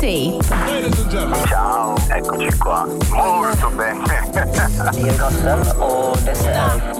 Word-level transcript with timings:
Tape. 0.00 0.38
Ciao, 1.46 1.94
eccoci 2.08 2.56
qua. 2.56 2.86
Molto 3.10 3.70
bene. 3.76 4.02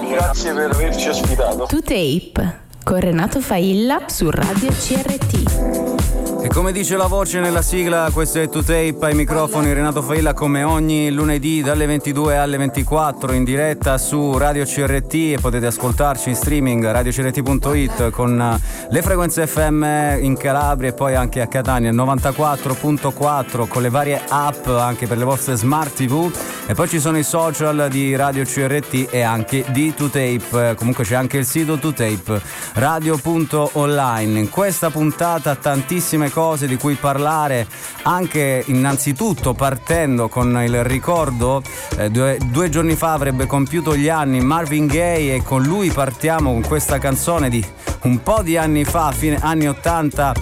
Grazie 0.07 0.53
per 0.53 0.69
averci 0.71 1.09
ospitato. 1.09 1.65
To 1.65 1.81
Tape 1.81 2.59
con 2.83 2.99
Renato 2.99 3.41
Failla 3.41 4.03
su 4.05 4.29
Radio 4.29 4.69
CRT. 4.69 6.00
E 6.43 6.47
come 6.47 6.71
dice 6.71 6.97
la 6.97 7.05
voce 7.05 7.39
nella 7.39 7.61
sigla, 7.61 8.09
questo 8.11 8.39
è 8.39 8.49
To 8.49 8.63
Tape 8.63 8.97
ai 9.01 9.13
microfoni 9.13 9.71
Renato 9.73 10.01
Failla 10.01 10.33
come 10.33 10.63
ogni 10.63 11.11
lunedì 11.11 11.61
dalle 11.61 11.85
22 11.85 12.35
alle 12.35 12.57
24 12.57 13.31
in 13.33 13.43
diretta 13.43 13.99
su 13.99 14.35
Radio 14.35 14.65
CRT 14.65 15.13
e 15.13 15.37
potete 15.39 15.67
ascoltarci 15.67 16.29
in 16.29 16.35
streaming 16.35 16.83
radiocrt.it 16.83 18.09
con 18.09 18.41
eh, 18.41 18.87
le 18.89 19.01
frequenze 19.03 19.45
FM 19.45 19.83
in 20.21 20.35
Calabria 20.35 20.89
e 20.89 20.93
poi 20.93 21.13
anche 21.13 21.41
a 21.41 21.47
Catania 21.47 21.91
94.4 21.91 23.67
con 23.67 23.83
le 23.83 23.89
varie 23.89 24.19
app 24.27 24.65
anche 24.65 25.05
per 25.05 25.19
le 25.19 25.25
vostre 25.25 25.55
smart 25.55 25.93
TV 25.93 26.31
e 26.65 26.73
poi 26.73 26.87
ci 26.87 26.99
sono 26.99 27.19
i 27.19 27.23
social 27.23 27.87
di 27.89 28.15
Radio 28.15 28.45
CRT 28.45 29.07
e 29.11 29.21
anche 29.21 29.63
di 29.69 29.93
To 29.93 30.07
Tape, 30.07 30.73
comunque 30.75 31.03
c'è 31.03 31.15
anche 31.15 31.37
il 31.37 31.45
sito 31.45 31.77
To 31.77 31.93
Tape 31.93 32.41
radio.online. 32.73 34.39
In 34.39 34.49
questa 34.49 34.89
puntata 34.89 35.55
tantissime 35.55 36.29
cose 36.31 36.67
di 36.67 36.77
cui 36.77 36.95
parlare, 36.95 37.67
anche 38.03 38.63
innanzitutto 38.67 39.53
partendo 39.53 40.29
con 40.29 40.59
il 40.63 40.83
ricordo, 40.83 41.61
eh, 41.97 42.09
due, 42.09 42.37
due, 42.45 42.69
giorni 42.69 42.95
fa 42.95 43.13
avrebbe 43.13 43.45
compiuto 43.45 43.95
gli 43.95 44.09
anni 44.09 44.41
Marvin 44.41 44.87
Gaye 44.87 45.35
e 45.35 45.43
con 45.43 45.61
lui 45.63 45.91
partiamo 45.91 46.51
con 46.51 46.61
questa 46.65 46.97
canzone 46.97 47.49
di 47.49 47.63
un 48.03 48.23
po' 48.23 48.41
di 48.41 48.57
anni 48.57 48.83
fa, 48.83 49.11
fine 49.11 49.37
anni 49.41 49.67
80, 49.67 50.33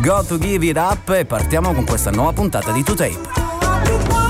Go 0.00 0.24
to 0.24 0.38
Give 0.38 0.66
It 0.66 0.76
Up 0.76 1.08
e 1.10 1.24
partiamo 1.24 1.72
con 1.72 1.84
questa 1.84 2.10
nuova 2.10 2.32
puntata 2.32 2.70
di 2.72 2.82
2Tape. 2.82 3.48
Got 3.68 4.27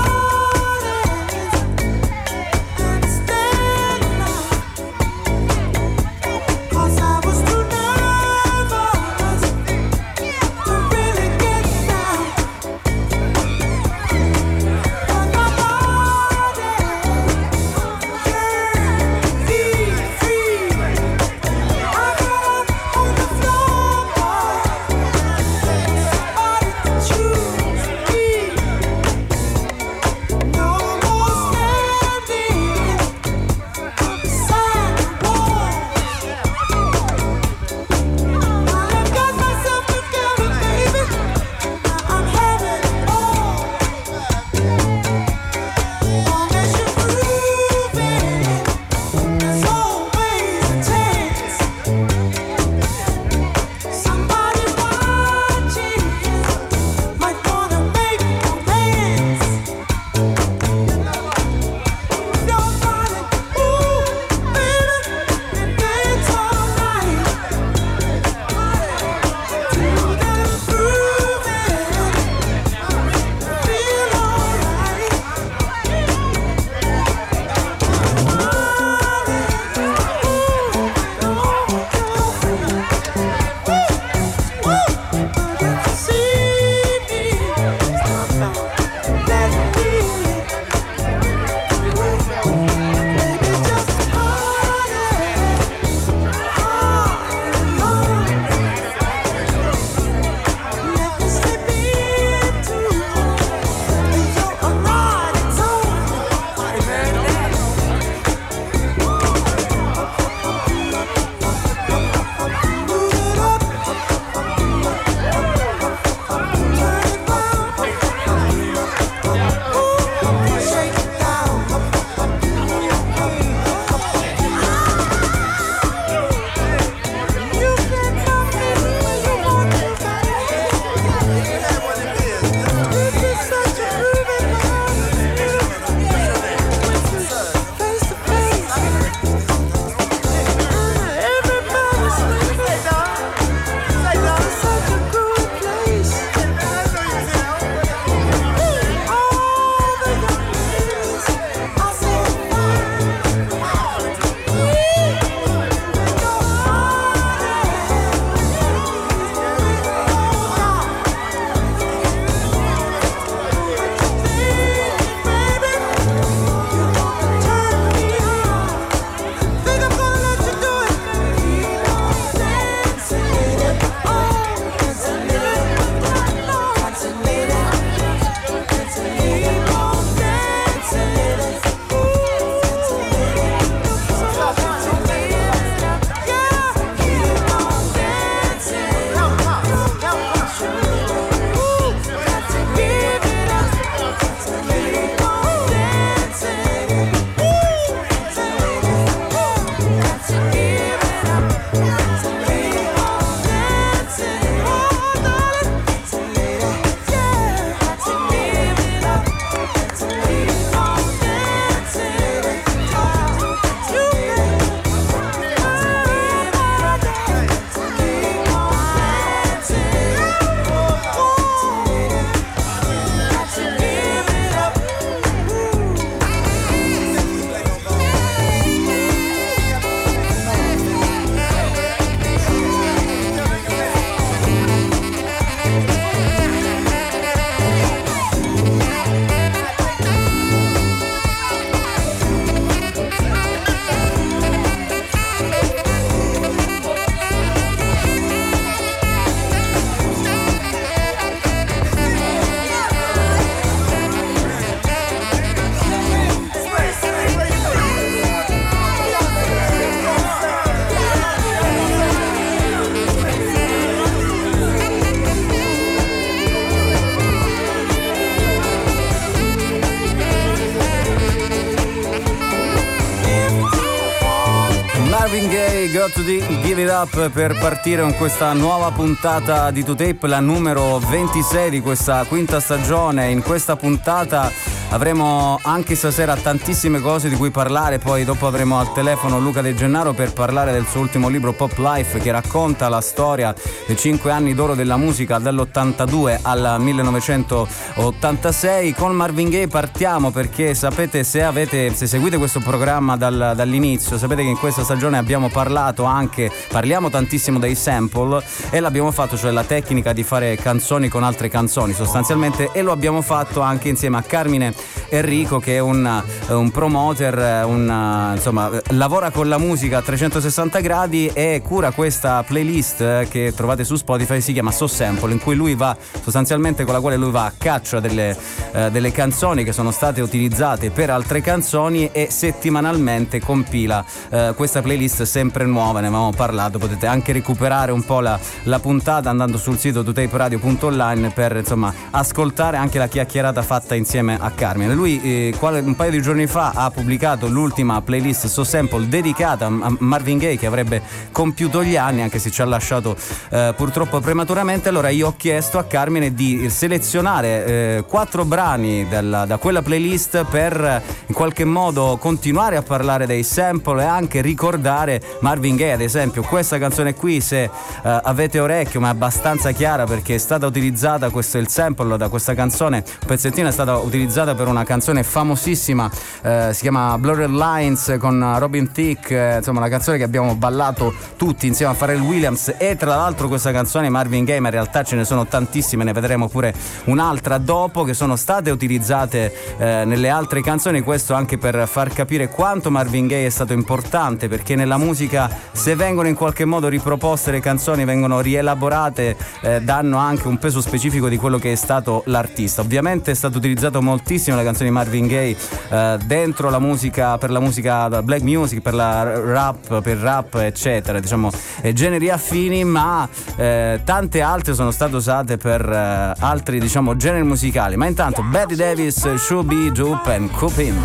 Give 276.79 276.91
It 276.91 276.97
Up 276.97 277.29
per 277.31 277.57
partire 277.57 278.01
con 278.01 278.15
questa 278.15 278.53
nuova 278.53 278.89
puntata 278.91 279.69
di 279.69 279.83
2Tape, 279.83 280.27
la 280.27 280.39
numero 280.39 280.97
26 280.99 281.69
di 281.69 281.81
questa 281.81 282.23
quinta 282.23 282.61
stagione. 282.61 283.31
In 283.31 283.43
questa 283.43 283.75
puntata 283.75 284.49
avremo 284.89 285.59
anche 285.63 285.95
stasera 285.95 286.35
tantissime 286.35 286.99
cose 286.99 287.29
di 287.29 287.35
cui 287.35 287.51
parlare, 287.51 287.99
poi 287.99 288.23
dopo 288.23 288.47
avremo 288.47 288.79
al 288.79 288.91
telefono 288.91 289.39
Luca 289.39 289.61
De 289.61 289.75
Gennaro 289.75 290.13
per 290.13 290.33
parlare 290.33 290.71
del 290.71 290.87
suo 290.87 291.01
ultimo 291.01 291.27
libro 291.27 291.53
Pop 291.53 291.77
Life 291.77 292.19
che 292.19 292.31
racconta 292.31 292.89
la 292.89 293.01
storia 293.01 293.53
dei 293.85 293.97
cinque 293.97 294.31
anni 294.31 294.53
d'oro 294.53 294.75
della 294.75 294.97
musica 294.97 295.37
dall'82 295.37 296.39
al 296.41 296.77
1986. 296.79 298.93
Con 298.93 299.15
Marvin 299.15 299.49
Gaye 299.49 299.67
partiamo 299.67 300.31
perché 300.31 300.73
sapete 300.73 301.23
se, 301.23 301.43
avete, 301.43 301.93
se 301.93 302.07
seguite 302.07 302.37
questo 302.37 302.59
programma 302.59 303.15
dal, 303.15 303.53
dall'inizio, 303.55 304.17
sapete 304.17 304.41
che 304.41 304.49
in 304.49 304.57
questa 304.57 304.83
stagione 304.83 305.17
abbiamo 305.17 305.49
parlato 305.49 306.03
anche, 306.03 306.51
parliamo 306.69 307.09
tantissimo 307.09 307.59
dei 307.59 307.75
sample 307.75 308.43
e 308.69 308.79
l'abbiamo 308.79 309.11
fatto, 309.11 309.37
cioè 309.37 309.51
la 309.51 309.63
tecnica 309.63 310.13
di 310.13 310.23
fare 310.23 310.55
canzoni 310.55 311.09
con 311.09 311.23
altre 311.23 311.49
canzoni 311.49 311.93
sostanzialmente 311.93 312.69
e 312.71 312.81
lo 312.81 312.91
abbiamo 312.91 313.21
fatto 313.21 313.61
anche 313.61 313.89
insieme 313.89 314.17
a 314.17 314.21
Carmine 314.21 314.73
Enrico 315.09 315.59
che 315.59 315.75
è 315.75 315.79
un, 315.79 316.23
un 316.49 316.71
promoter, 316.71 317.65
un, 317.65 318.33
insomma, 318.35 318.69
lavora 318.89 319.31
con 319.31 319.47
la 319.47 319.57
musica 319.57 319.97
a 319.97 320.01
360 320.01 320.79
gradi 320.79 321.31
e 321.33 321.61
cura 321.63 321.91
questa 321.91 322.43
playlist 322.43 323.27
che 323.27 323.53
trovate 323.55 323.83
su 323.83 323.95
Spotify, 323.95 324.41
si 324.41 324.53
chiama 324.53 324.71
So 324.71 324.87
Sample, 324.87 325.33
in 325.33 325.39
cui 325.39 325.55
lui 325.55 325.75
va 325.75 325.95
sostanzialmente 326.21 326.83
con 326.83 326.93
la 326.93 326.99
quale 326.99 327.17
lui 327.17 327.31
va 327.31 327.45
a 327.45 327.53
caccia 327.57 327.99
delle, 327.99 328.37
eh, 328.71 328.91
delle 328.91 329.11
canzoni 329.11 329.63
che 329.63 329.71
sono 329.71 329.91
state 329.91 330.21
utilizzate 330.21 330.91
per 330.91 331.09
altre 331.09 331.41
canzoni 331.41 332.09
e 332.11 332.27
settimanalmente 332.29 333.39
compila 333.39 334.05
eh, 334.29 334.53
questa 334.55 334.81
playlist 334.81 335.23
sempre 335.23 335.65
nuova, 335.65 335.99
ne 335.99 336.07
avevamo 336.07 336.31
parlato, 336.31 336.77
potete 336.77 337.07
anche 337.07 337.31
recuperare 337.31 337.91
un 337.91 338.03
po' 338.03 338.19
la, 338.19 338.39
la 338.63 338.79
puntata 338.79 339.29
andando 339.29 339.57
sul 339.57 339.77
sito 339.77 340.03
tutaperadio.online 340.03 341.31
per 341.31 341.55
insomma 341.55 341.93
ascoltare 342.11 342.77
anche 342.77 342.97
la 342.99 343.07
chiacchierata 343.07 343.61
fatta 343.63 343.95
insieme 343.95 344.37
a. 344.39 344.51
Carmine. 344.59 344.93
Lui 344.99 345.21
eh, 345.21 345.55
un 345.61 345.95
paio 345.95 346.11
di 346.11 346.21
giorni 346.21 346.45
fa 346.45 346.73
ha 346.75 346.91
pubblicato 346.91 347.47
l'ultima 347.47 348.01
playlist 348.01 348.47
So 348.47 348.65
Sample 348.65 349.07
dedicata 349.07 349.67
a 349.67 349.95
Marvin 349.99 350.37
Gaye 350.37 350.57
che 350.57 350.65
avrebbe 350.65 351.01
compiuto 351.31 351.85
gli 351.85 351.95
anni 351.95 352.21
anche 352.21 352.37
se 352.37 352.51
ci 352.51 352.61
ha 352.61 352.65
lasciato 352.65 353.15
eh, 353.49 353.73
purtroppo 353.77 354.19
prematuramente. 354.19 354.89
Allora 354.89 355.07
io 355.07 355.27
ho 355.27 355.35
chiesto 355.37 355.77
a 355.77 355.85
Carmine 355.85 356.33
di 356.33 356.69
selezionare 356.69 357.65
eh, 357.65 358.03
quattro 358.09 358.43
brani 358.43 359.07
della, 359.07 359.45
da 359.45 359.55
quella 359.55 359.81
playlist 359.81 360.43
per 360.43 361.01
in 361.27 361.33
qualche 361.33 361.63
modo 361.63 362.17
continuare 362.19 362.75
a 362.75 362.81
parlare 362.81 363.25
dei 363.25 363.43
sample 363.43 364.03
e 364.03 364.05
anche 364.05 364.41
ricordare 364.41 365.21
Marvin 365.39 365.77
Gaye 365.77 365.93
ad 365.93 366.01
esempio 366.01 366.41
questa 366.41 366.77
canzone 366.77 367.13
qui 367.15 367.39
se 367.39 367.63
eh, 367.63 367.69
avete 368.03 368.59
orecchio 368.59 368.99
ma 368.99 369.07
è 369.07 369.11
abbastanza 369.11 369.71
chiara 369.71 370.03
perché 370.03 370.35
è 370.35 370.39
stata 370.39 370.65
utilizzata 370.65 371.29
questo 371.29 371.57
è 371.57 371.61
il 371.61 371.69
sample 371.69 372.17
da 372.17 372.27
questa 372.27 372.53
canzone 372.53 372.97
un 373.05 373.27
pezzettino 373.27 373.69
è 373.69 373.71
stata 373.71 373.95
utilizzata 373.95 374.55
per 374.55 374.67
una 374.67 374.83
canzone 374.89 375.21
famosissima, 375.21 376.09
eh, 376.41 376.69
si 376.73 376.81
chiama 376.81 377.15
Blurred 377.19 377.51
Lines 377.51 378.15
con 378.17 378.55
Robin 378.57 378.91
Thicke, 378.91 379.53
eh, 379.53 379.57
insomma 379.57 379.81
una 379.81 379.87
canzone 379.87 380.17
che 380.17 380.23
abbiamo 380.23 380.55
ballato 380.55 381.13
tutti 381.37 381.67
insieme 381.67 381.91
a 381.91 381.95
Pharrell 381.95 382.21
Williams 382.21 382.73
e 382.75 382.95
tra 382.95 383.15
l'altro 383.15 383.47
questa 383.47 383.71
canzone 383.71 384.09
Marvin 384.09 384.45
Gaye, 384.45 384.59
ma 384.59 384.69
in 384.69 384.73
realtà 384.73 385.03
ce 385.03 385.15
ne 385.15 385.25
sono 385.25 385.45
tantissime, 385.45 386.03
ne 386.03 386.11
vedremo 386.11 386.47
pure 386.47 386.73
un'altra 387.03 387.59
dopo 387.59 388.03
che 388.03 388.15
sono 388.15 388.35
state 388.35 388.71
utilizzate 388.71 389.53
eh, 389.77 390.05
nelle 390.05 390.29
altre 390.29 390.63
canzoni, 390.63 391.01
questo 391.01 391.35
anche 391.35 391.59
per 391.59 391.87
far 391.87 392.11
capire 392.11 392.49
quanto 392.49 392.89
Marvin 392.89 393.27
Gaye 393.27 393.45
è 393.45 393.51
stato 393.51 393.73
importante 393.73 394.47
perché 394.47 394.73
nella 394.73 394.97
musica 394.97 395.51
se 395.71 395.93
vengono 395.93 396.27
in 396.27 396.35
qualche 396.35 396.65
modo 396.65 396.87
riproposte 396.87 397.51
le 397.51 397.59
canzoni, 397.59 398.05
vengono 398.05 398.41
rielaborate, 398.41 399.37
eh, 399.61 399.81
danno 399.81 400.17
anche 400.17 400.47
un 400.47 400.57
peso 400.57 400.81
specifico 400.81 401.29
di 401.29 401.37
quello 401.37 401.59
che 401.59 401.73
è 401.73 401.75
stato 401.75 402.23
l'artista. 402.25 402.81
Ovviamente 402.81 403.29
è 403.29 403.35
stato 403.35 403.59
utilizzato 403.59 404.01
moltissimo 404.01 404.37
bellissime 404.39 404.55
le 404.55 404.63
canzoni 404.79 404.91
Marvin 404.91 405.27
Gaye 405.27 405.55
eh, 405.89 406.17
dentro 406.23 406.69
la 406.69 406.79
musica 406.79 407.37
per 407.37 407.51
la 407.51 407.59
musica 407.59 408.21
black 408.21 408.41
music, 408.41 408.81
per 408.81 408.93
la 408.93 409.23
rap, 409.23 410.01
per 410.01 410.17
rap, 410.17 410.55
eccetera, 410.55 411.19
diciamo 411.19 411.49
eh, 411.81 411.93
generi 411.93 412.29
affini, 412.29 412.83
ma 412.83 413.27
eh, 413.57 413.99
tante 414.03 414.41
altre 414.41 414.73
sono 414.73 414.91
state 414.91 415.15
usate 415.15 415.57
per 415.57 415.87
eh, 415.87 416.33
altri 416.39 416.79
diciamo 416.79 417.15
generi 417.15 417.43
musicali. 417.43 417.97
Ma 417.97 418.05
intanto 418.05 418.41
Betty 418.41 418.75
Davis, 418.75 419.35
Shubi, 419.35 419.91
Joop 419.91 420.25
and 420.27 420.49
Coopin. 420.51 420.95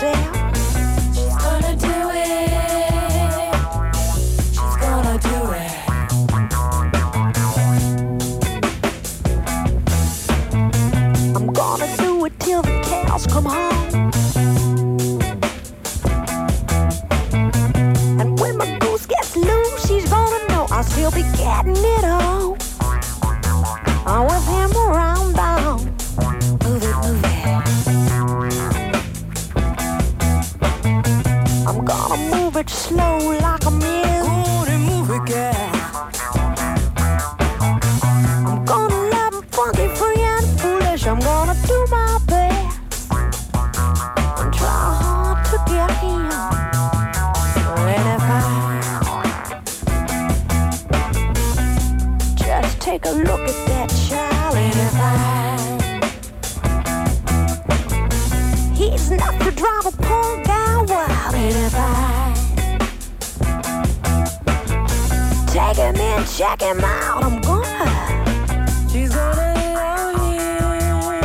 Lord. 0.00 0.37
Come 13.26 13.46
home. 13.46 14.10
And 18.20 18.38
when 18.38 18.56
my 18.56 18.78
goose 18.78 19.06
gets 19.06 19.34
loose, 19.34 19.86
she's 19.86 20.08
gonna 20.08 20.48
know 20.48 20.66
I'll 20.70 20.84
still 20.84 21.10
be 21.10 21.22
getting 21.36 21.76
it 21.76 22.04
on. 22.04 22.56
I 24.06 24.24
with 24.24 24.46
him 24.46 24.72
around 24.88 25.34
down. 25.34 25.84
Move 26.64 26.82
it, 26.82 26.96
move 27.02 27.24
it. 27.24 27.38
I'm 31.66 31.84
gonna 31.84 32.36
move 32.36 32.56
it 32.56 32.70
slow 32.70 33.18
like 33.40 33.64
a. 33.64 33.70
Go 33.70 34.28
on 34.28 34.68
and 34.68 34.84
move 34.84 35.10
it, 35.10 35.24
girl. 35.26 35.77
Check 66.38 66.62
him 66.62 66.78
out. 66.84 67.24
I'm 67.24 67.40
gonna. 67.40 68.88
She's 68.88 69.12
gonna. 69.12 69.58
love 69.74 70.14
him. 70.22 71.22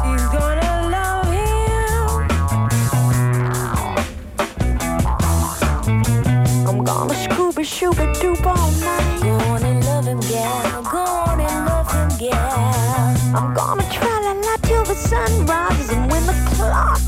She's 0.00 0.26
gonna 0.32 0.70
love 0.94 1.28
him. 1.36 2.08
I'm 6.68 6.78
gonna 6.84 7.14
scuba, 7.22 7.60
Shooby 7.60 8.06
doop 8.14 8.46
all 8.46 8.70
night. 8.80 9.20
Go 9.20 9.32
on 9.52 9.62
and 9.62 9.84
love 9.84 10.06
him, 10.06 10.20
gal. 10.20 10.82
Go 10.84 11.04
on 11.28 11.40
and 11.40 11.66
love 11.66 11.92
him, 11.92 12.08
gal. 12.18 13.14
I'm 13.36 13.52
gonna 13.52 13.86
try 13.92 14.20
la 14.24 14.32
la 14.32 14.56
till 14.62 14.84
the 14.84 14.94
sun 14.94 15.44
rises 15.44 15.90
and 15.90 16.10
when 16.10 16.24
the 16.24 16.32
clock 16.54 17.07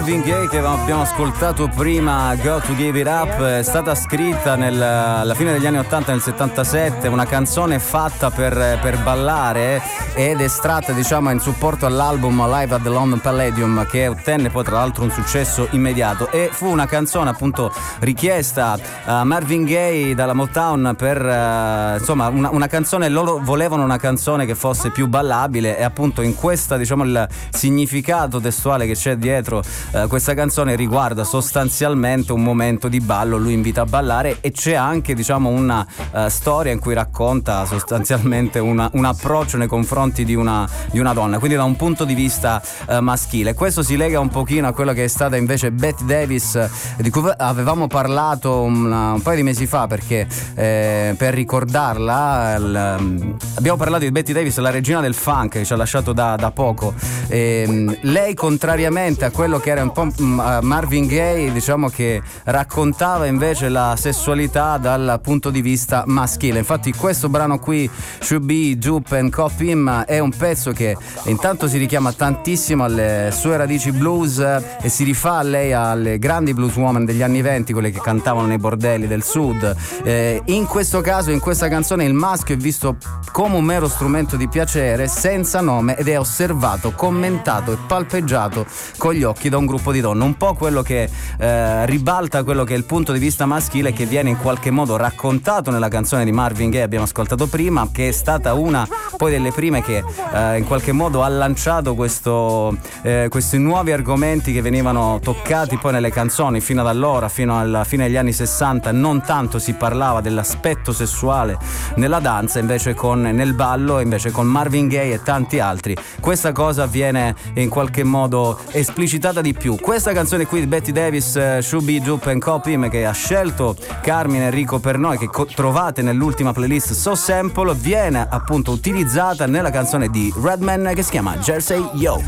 Marvin 0.00 0.22
Gaye 0.22 0.48
che 0.48 0.56
abbiamo 0.56 1.02
ascoltato 1.02 1.68
prima, 1.68 2.34
Go 2.36 2.58
to 2.60 2.74
Give 2.74 2.98
It 2.98 3.06
Up, 3.06 3.42
è 3.42 3.62
stata 3.62 3.94
scritta 3.94 4.54
nel, 4.56 4.80
alla 4.80 5.34
fine 5.34 5.52
degli 5.52 5.66
anni 5.66 5.76
80, 5.76 6.12
nel 6.12 6.22
77, 6.22 7.06
una 7.06 7.26
canzone 7.26 7.78
fatta 7.78 8.30
per, 8.30 8.78
per 8.80 9.02
ballare 9.02 9.82
ed 10.14 10.40
estratta 10.40 10.92
diciamo 10.92 11.30
in 11.30 11.38
supporto 11.38 11.84
all'album 11.84 12.48
Live 12.48 12.74
at 12.74 12.82
the 12.82 12.88
London 12.88 13.20
Palladium 13.20 13.86
che 13.86 14.08
ottenne 14.08 14.48
poi 14.48 14.64
tra 14.64 14.76
l'altro 14.76 15.04
un 15.04 15.10
successo 15.10 15.68
immediato. 15.72 16.30
E 16.30 16.48
fu 16.50 16.66
una 16.66 16.86
canzone 16.86 17.28
appunto 17.28 17.70
richiesta 17.98 18.78
a 19.04 19.22
Marvin 19.24 19.64
Gaye 19.64 20.14
dalla 20.14 20.32
Motown 20.32 20.94
per 20.96 21.22
uh, 21.22 21.98
insomma 21.98 22.28
una, 22.28 22.48
una, 22.48 22.68
canzone, 22.68 23.10
loro 23.10 23.38
volevano 23.38 23.84
una 23.84 23.98
canzone 23.98 24.46
che 24.46 24.54
fosse 24.54 24.88
più 24.88 25.08
ballabile 25.08 25.76
e 25.76 25.82
appunto 25.82 26.22
in 26.22 26.34
questa 26.34 26.78
diciamo 26.78 27.04
il 27.04 27.28
significato 27.50 28.40
testuale 28.40 28.86
che 28.86 28.94
c'è 28.94 29.16
dietro 29.16 29.62
uh, 29.92 30.08
questa 30.08 30.34
canzone 30.34 30.76
riguarda 30.76 31.24
sostanzialmente 31.24 32.32
un 32.32 32.42
momento 32.42 32.88
di 32.88 33.00
ballo, 33.00 33.36
lui 33.36 33.52
invita 33.52 33.82
a 33.82 33.84
ballare 33.84 34.38
e 34.40 34.52
c'è 34.52 34.74
anche 34.74 35.14
diciamo 35.14 35.48
una 35.48 35.86
uh, 36.12 36.28
storia 36.28 36.72
in 36.72 36.78
cui 36.78 36.94
racconta 36.94 37.64
sostanzialmente 37.64 38.58
una, 38.58 38.88
un 38.94 39.04
approccio 39.04 39.56
nei 39.56 39.68
confronti 39.68 40.24
di 40.24 40.34
una, 40.34 40.68
di 40.90 40.98
una, 40.98 41.12
donna, 41.12 41.38
quindi 41.38 41.56
da 41.56 41.64
un 41.64 41.76
punto 41.76 42.04
di 42.04 42.14
vista 42.14 42.62
maschile. 43.00 43.54
Questo 43.54 43.82
si 43.82 43.96
lega 43.96 44.20
un 44.20 44.28
pochino 44.28 44.68
a 44.68 44.72
quello 44.72 44.92
che 44.92 45.04
è 45.04 45.08
stata 45.08 45.36
invece 45.36 45.70
Bette 45.70 46.04
Davis 46.04 46.68
di 46.96 47.10
cui 47.10 47.22
avevamo 47.36 47.86
parlato 47.86 48.60
una, 48.62 49.12
un 49.12 49.22
paio 49.22 49.36
di 49.36 49.42
mesi 49.42 49.66
fa 49.66 49.86
perché 49.86 50.26
eh, 50.54 51.14
per 51.16 51.34
ricordarla 51.34 52.54
il, 52.56 52.96
um, 52.98 53.36
abbiamo 53.56 53.76
parlato 53.76 54.04
di 54.04 54.10
Betty 54.10 54.32
Davis, 54.32 54.56
la 54.58 54.70
regina 54.70 55.00
del 55.00 55.14
funk 55.14 55.52
che 55.52 55.64
ci 55.64 55.72
ha 55.72 55.76
lasciato 55.76 56.12
da, 56.12 56.36
da 56.36 56.50
poco. 56.50 56.94
E, 57.28 57.64
um, 57.66 57.96
lei 58.02 58.34
contrariamente 58.34 59.24
a 59.24 59.30
quello 59.30 59.58
che 59.58 59.70
era 59.70 59.79
un 59.80 59.92
po' 59.92 60.08
um, 60.18 60.58
Marvin 60.62 61.06
Gaye, 61.06 61.52
diciamo 61.52 61.88
che 61.88 62.20
raccontava 62.44 63.26
invece 63.26 63.68
la 63.68 63.94
sessualità 63.96 64.78
dal 64.78 65.20
punto 65.22 65.50
di 65.50 65.60
vista 65.60 66.04
maschile. 66.06 66.58
Infatti 66.58 66.92
questo 66.92 67.28
brano 67.28 67.58
qui, 67.58 67.88
Should 68.20 68.44
Be, 68.44 68.76
Jupe 68.78 69.18
and 69.18 69.30
Cop 69.30 69.58
Him, 69.60 70.04
è 70.04 70.18
un 70.18 70.30
pezzo 70.30 70.72
che 70.72 70.96
intanto 71.24 71.68
si 71.68 71.78
richiama 71.78 72.12
tantissimo 72.12 72.84
alle 72.84 73.30
sue 73.32 73.56
radici 73.56 73.92
blues 73.92 74.38
e 74.38 74.88
si 74.88 75.04
rifà 75.04 75.38
a 75.38 75.42
lei 75.42 75.72
alle 75.72 76.18
grandi 76.18 76.54
blueswoman 76.54 77.04
degli 77.04 77.22
anni 77.22 77.42
20, 77.42 77.72
quelle 77.72 77.90
che 77.90 78.00
cantavano 78.00 78.46
nei 78.46 78.58
bordelli 78.58 79.06
del 79.06 79.22
sud. 79.22 79.76
Eh, 80.02 80.42
in 80.46 80.66
questo 80.66 81.00
caso, 81.00 81.30
in 81.30 81.40
questa 81.40 81.68
canzone, 81.68 82.04
il 82.04 82.14
maschio 82.14 82.54
è 82.54 82.58
visto 82.58 82.96
come 83.32 83.56
un 83.56 83.64
mero 83.64 83.88
strumento 83.88 84.36
di 84.36 84.48
piacere, 84.48 85.08
senza 85.08 85.60
nome, 85.60 85.96
ed 85.96 86.08
è 86.08 86.18
osservato, 86.18 86.92
commentato 86.92 87.72
e 87.72 87.78
palpeggiato 87.86 88.66
con 88.96 89.14
gli 89.14 89.22
occhi 89.22 89.48
da 89.48 89.56
un 89.56 89.66
gruppo 89.70 89.92
di 89.92 90.00
donne. 90.00 90.24
Un 90.24 90.36
po' 90.36 90.54
quello 90.54 90.82
che 90.82 91.08
eh, 91.38 91.86
ribalta 91.86 92.42
quello 92.42 92.64
che 92.64 92.74
è 92.74 92.76
il 92.76 92.84
punto 92.84 93.12
di 93.12 93.18
vista 93.18 93.46
maschile 93.46 93.92
che 93.92 94.04
viene 94.04 94.30
in 94.30 94.36
qualche 94.36 94.70
modo 94.70 94.96
raccontato 94.96 95.70
nella 95.70 95.88
canzone 95.88 96.24
di 96.24 96.32
Marvin 96.32 96.70
Gaye, 96.70 96.82
abbiamo 96.82 97.04
ascoltato 97.04 97.46
prima, 97.46 97.88
che 97.92 98.08
è 98.08 98.12
stata 98.12 98.54
una 98.54 98.86
poi 99.16 99.30
delle 99.30 99.52
prime 99.52 99.82
che 99.82 100.02
eh, 100.32 100.58
in 100.58 100.66
qualche 100.66 100.92
modo 100.92 101.22
ha 101.22 101.28
lanciato 101.28 101.94
questo, 101.94 102.76
eh, 103.02 103.26
questi 103.28 103.58
nuovi 103.58 103.92
argomenti 103.92 104.52
che 104.52 104.62
venivano 104.62 105.20
toccati 105.22 105.76
poi 105.76 105.92
nelle 105.92 106.10
canzoni 106.10 106.60
fino 106.60 106.80
ad 106.80 106.86
allora, 106.86 107.28
fino 107.28 107.58
alla 107.58 107.84
fine 107.84 108.06
degli 108.06 108.16
anni 108.16 108.32
60, 108.32 108.92
non 108.92 109.22
tanto 109.22 109.58
si 109.58 109.74
parlava 109.74 110.20
dell'aspetto 110.20 110.92
sessuale 110.92 111.58
nella 111.96 112.18
danza, 112.18 112.58
invece 112.58 112.94
con, 112.94 113.20
nel 113.20 113.54
ballo, 113.54 114.00
invece 114.00 114.30
con 114.30 114.46
Marvin 114.46 114.88
Gaye 114.88 115.14
e 115.14 115.22
tanti 115.22 115.58
altri. 115.60 115.96
Questa 116.18 116.52
cosa 116.52 116.86
viene 116.86 117.34
in 117.54 117.68
qualche 117.68 118.04
modo 118.04 118.58
esplicitata 118.70 119.40
di 119.40 119.52
più. 119.60 119.76
Questa 119.78 120.12
canzone 120.12 120.46
qui 120.46 120.60
di 120.60 120.66
Betty 120.66 120.90
Davis, 120.90 121.58
Should 121.58 121.84
Be 121.84 122.00
Jupe 122.00 122.30
and 122.30 122.40
Copy, 122.40 122.88
che 122.88 123.04
ha 123.04 123.12
scelto 123.12 123.76
Carmine 124.00 124.46
Enrico 124.46 124.78
per 124.78 124.96
noi, 124.96 125.18
che 125.18 125.26
co- 125.26 125.44
trovate 125.44 126.00
nell'ultima 126.00 126.52
playlist 126.54 126.94
So 126.94 127.14
Sample, 127.14 127.74
viene 127.74 128.26
appunto 128.28 128.70
utilizzata 128.70 129.46
nella 129.46 129.70
canzone 129.70 130.08
di 130.08 130.32
Redman 130.34 130.92
che 130.94 131.02
si 131.02 131.10
chiama 131.10 131.36
Jersey 131.36 131.86
Yo. 131.92 132.22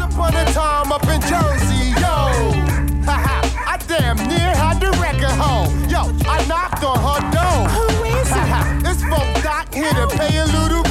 Yo, 5.89 6.01
I 6.27 6.45
knocked 6.47 6.85
on 6.85 6.99
her 6.99 7.21
door. 7.31 7.69
Who 7.69 8.05
is 8.05 8.31
it? 8.31 8.87
it's 8.87 9.03
Funk 9.03 9.43
Doc 9.43 9.73
here 9.75 9.93
to 9.93 10.07
pay 10.17 10.37
a 10.39 10.47
little 10.47 10.82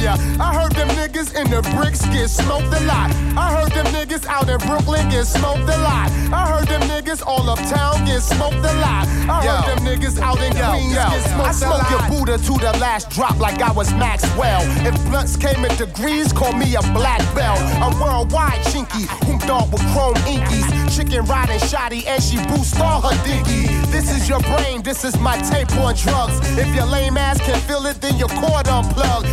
ya. 0.00 0.16
I 0.40 0.54
heard 0.54 0.72
them 0.72 0.88
niggas 0.96 1.34
in 1.38 1.50
the 1.50 1.62
bricks 1.76 2.04
get 2.06 2.28
smoked 2.28 2.72
a 2.74 2.80
lot. 2.84 3.10
I 3.36 3.54
heard 3.54 3.72
them 3.72 3.86
niggas 3.92 4.26
out 4.26 4.48
in 4.48 4.58
Brooklyn 4.66 5.08
get 5.10 5.26
smoked 5.26 5.68
a 5.68 5.78
lot. 5.84 6.10
I 6.32 6.48
heard 6.48 6.68
them 6.68 6.82
niggas 6.82 7.22
all 7.26 7.48
uptown 7.48 8.04
get 8.04 8.20
smoked 8.20 8.56
a 8.56 8.74
lot. 8.80 9.06
I 9.28 9.44
yo, 9.44 9.50
heard 9.52 9.78
them 9.78 9.84
niggas 9.84 10.18
out 10.20 10.40
in 10.40 10.56
yo, 10.56 10.70
Queens 10.70 10.94
yo, 10.94 11.04
get 11.10 11.22
smoked 11.28 11.36
a 11.36 11.38
lot. 11.38 11.46
I 11.46 11.52
smoke 11.52 11.90
your 11.90 12.04
Buddha 12.10 12.38
to 12.38 12.52
the 12.58 12.72
last 12.78 13.10
drop 13.10 13.38
like 13.38 13.60
I 13.60 13.72
was 13.72 13.92
Maxwell. 13.94 14.62
If 14.86 14.94
blunts 15.08 15.36
came 15.36 15.64
in 15.64 15.76
degrees, 15.76 16.32
call 16.32 16.52
me 16.52 16.74
a 16.76 16.82
black 16.96 17.22
belt. 17.34 17.60
A 17.84 17.88
worldwide 18.00 18.60
chinky, 18.72 19.06
whom 19.26 19.38
thought 19.40 19.70
with 19.70 19.82
chrome 19.92 20.14
inkies. 20.26 20.68
Chicken 20.96 21.24
riding 21.26 21.60
shoddy 21.60 22.06
and 22.06 22.22
she 22.22 22.36
boost 22.48 22.80
all 22.80 23.00
her 23.00 23.16
dinky. 23.24 23.68
This 23.90 24.10
is 24.10 24.28
your 24.28 24.40
brain, 24.40 24.82
this 24.82 25.04
is 25.04 25.18
my 25.18 25.36
tape 25.50 25.70
on 25.78 25.94
drugs. 25.94 26.38
If 26.58 26.74
your 26.74 26.86
lame 26.86 27.16
ass 27.16 27.38
can 27.40 27.58
feel 27.60 27.86
it, 27.86 28.00
then 28.00 28.16
your 28.18 28.28
cord 28.28 28.68
unplugged. 28.68 29.26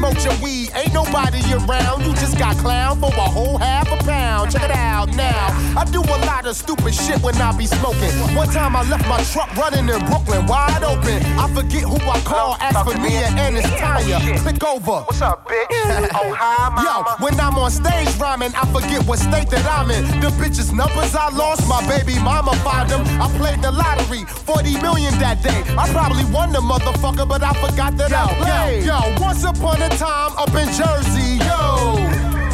Smoke 0.00 0.24
your 0.24 0.34
weed, 0.42 0.70
ain't 0.74 0.94
nobody 0.94 1.40
around. 1.52 2.06
You 2.06 2.14
just 2.14 2.38
got 2.38 2.56
clown 2.56 2.98
for 3.00 3.08
a 3.08 3.28
whole 3.28 3.58
half 3.58 3.86
a 3.92 4.02
pound. 4.02 4.50
Check 4.50 4.62
it 4.62 4.70
out 4.70 5.14
now. 5.14 5.48
I 5.78 5.84
do 5.84 6.00
a 6.00 6.18
lot 6.26 6.46
of 6.46 6.56
stupid 6.56 6.94
shit 6.94 7.22
when 7.22 7.36
I 7.36 7.54
be 7.56 7.66
smoking. 7.66 8.10
One 8.34 8.48
time 8.48 8.74
I 8.74 8.82
left 8.88 9.06
my 9.06 9.22
truck 9.24 9.54
running 9.56 9.88
in 9.88 10.00
Brooklyn, 10.06 10.46
wide 10.46 10.82
open. 10.82 11.22
I 11.38 11.52
forget 11.54 11.82
who 11.82 11.96
I 12.08 12.18
call, 12.24 12.56
ask 12.60 12.80
for 12.90 12.98
me 12.98 13.14
and 13.14 13.58
it's 13.58 13.68
Tanya. 13.78 14.20
Click 14.40 14.64
over. 14.64 15.04
What's 15.04 15.20
up, 15.20 15.46
bitch? 15.46 15.66
oh, 15.70 16.34
hi, 16.34 16.70
mama. 16.70 17.18
Yo, 17.20 17.24
when 17.24 17.38
I'm 17.38 17.58
on 17.58 17.70
stage 17.70 18.08
rhyming, 18.16 18.52
I 18.54 18.64
forget 18.72 19.06
what 19.06 19.18
state 19.18 19.50
that 19.50 19.66
I'm 19.66 19.90
in. 19.90 20.02
The 20.22 20.28
bitches' 20.40 20.72
numbers 20.72 21.14
I 21.14 21.28
lost, 21.28 21.68
my 21.68 21.86
baby 21.86 22.18
mama 22.18 22.54
find 22.64 22.88
them. 22.88 23.02
I 23.20 23.28
played 23.36 23.60
the 23.60 23.70
lottery, 23.70 24.24
40 24.24 24.80
million 24.80 25.12
that 25.20 25.42
day. 25.42 25.62
I 25.76 25.86
probably 25.92 26.24
won 26.32 26.52
the 26.52 26.60
motherfucker, 26.60 27.28
but 27.28 27.42
I 27.42 27.52
forgot 27.60 27.98
that 27.98 28.10
yo, 28.10 28.16
I 28.16 28.34
played. 28.40 28.84
Yo, 28.86 28.98
yo, 28.98 29.20
once 29.20 29.44
upon 29.44 29.59
a 29.62 29.88
time 29.90 30.32
up 30.38 30.48
in 30.54 30.66
Jersey, 30.72 31.36
yo. 31.36 31.96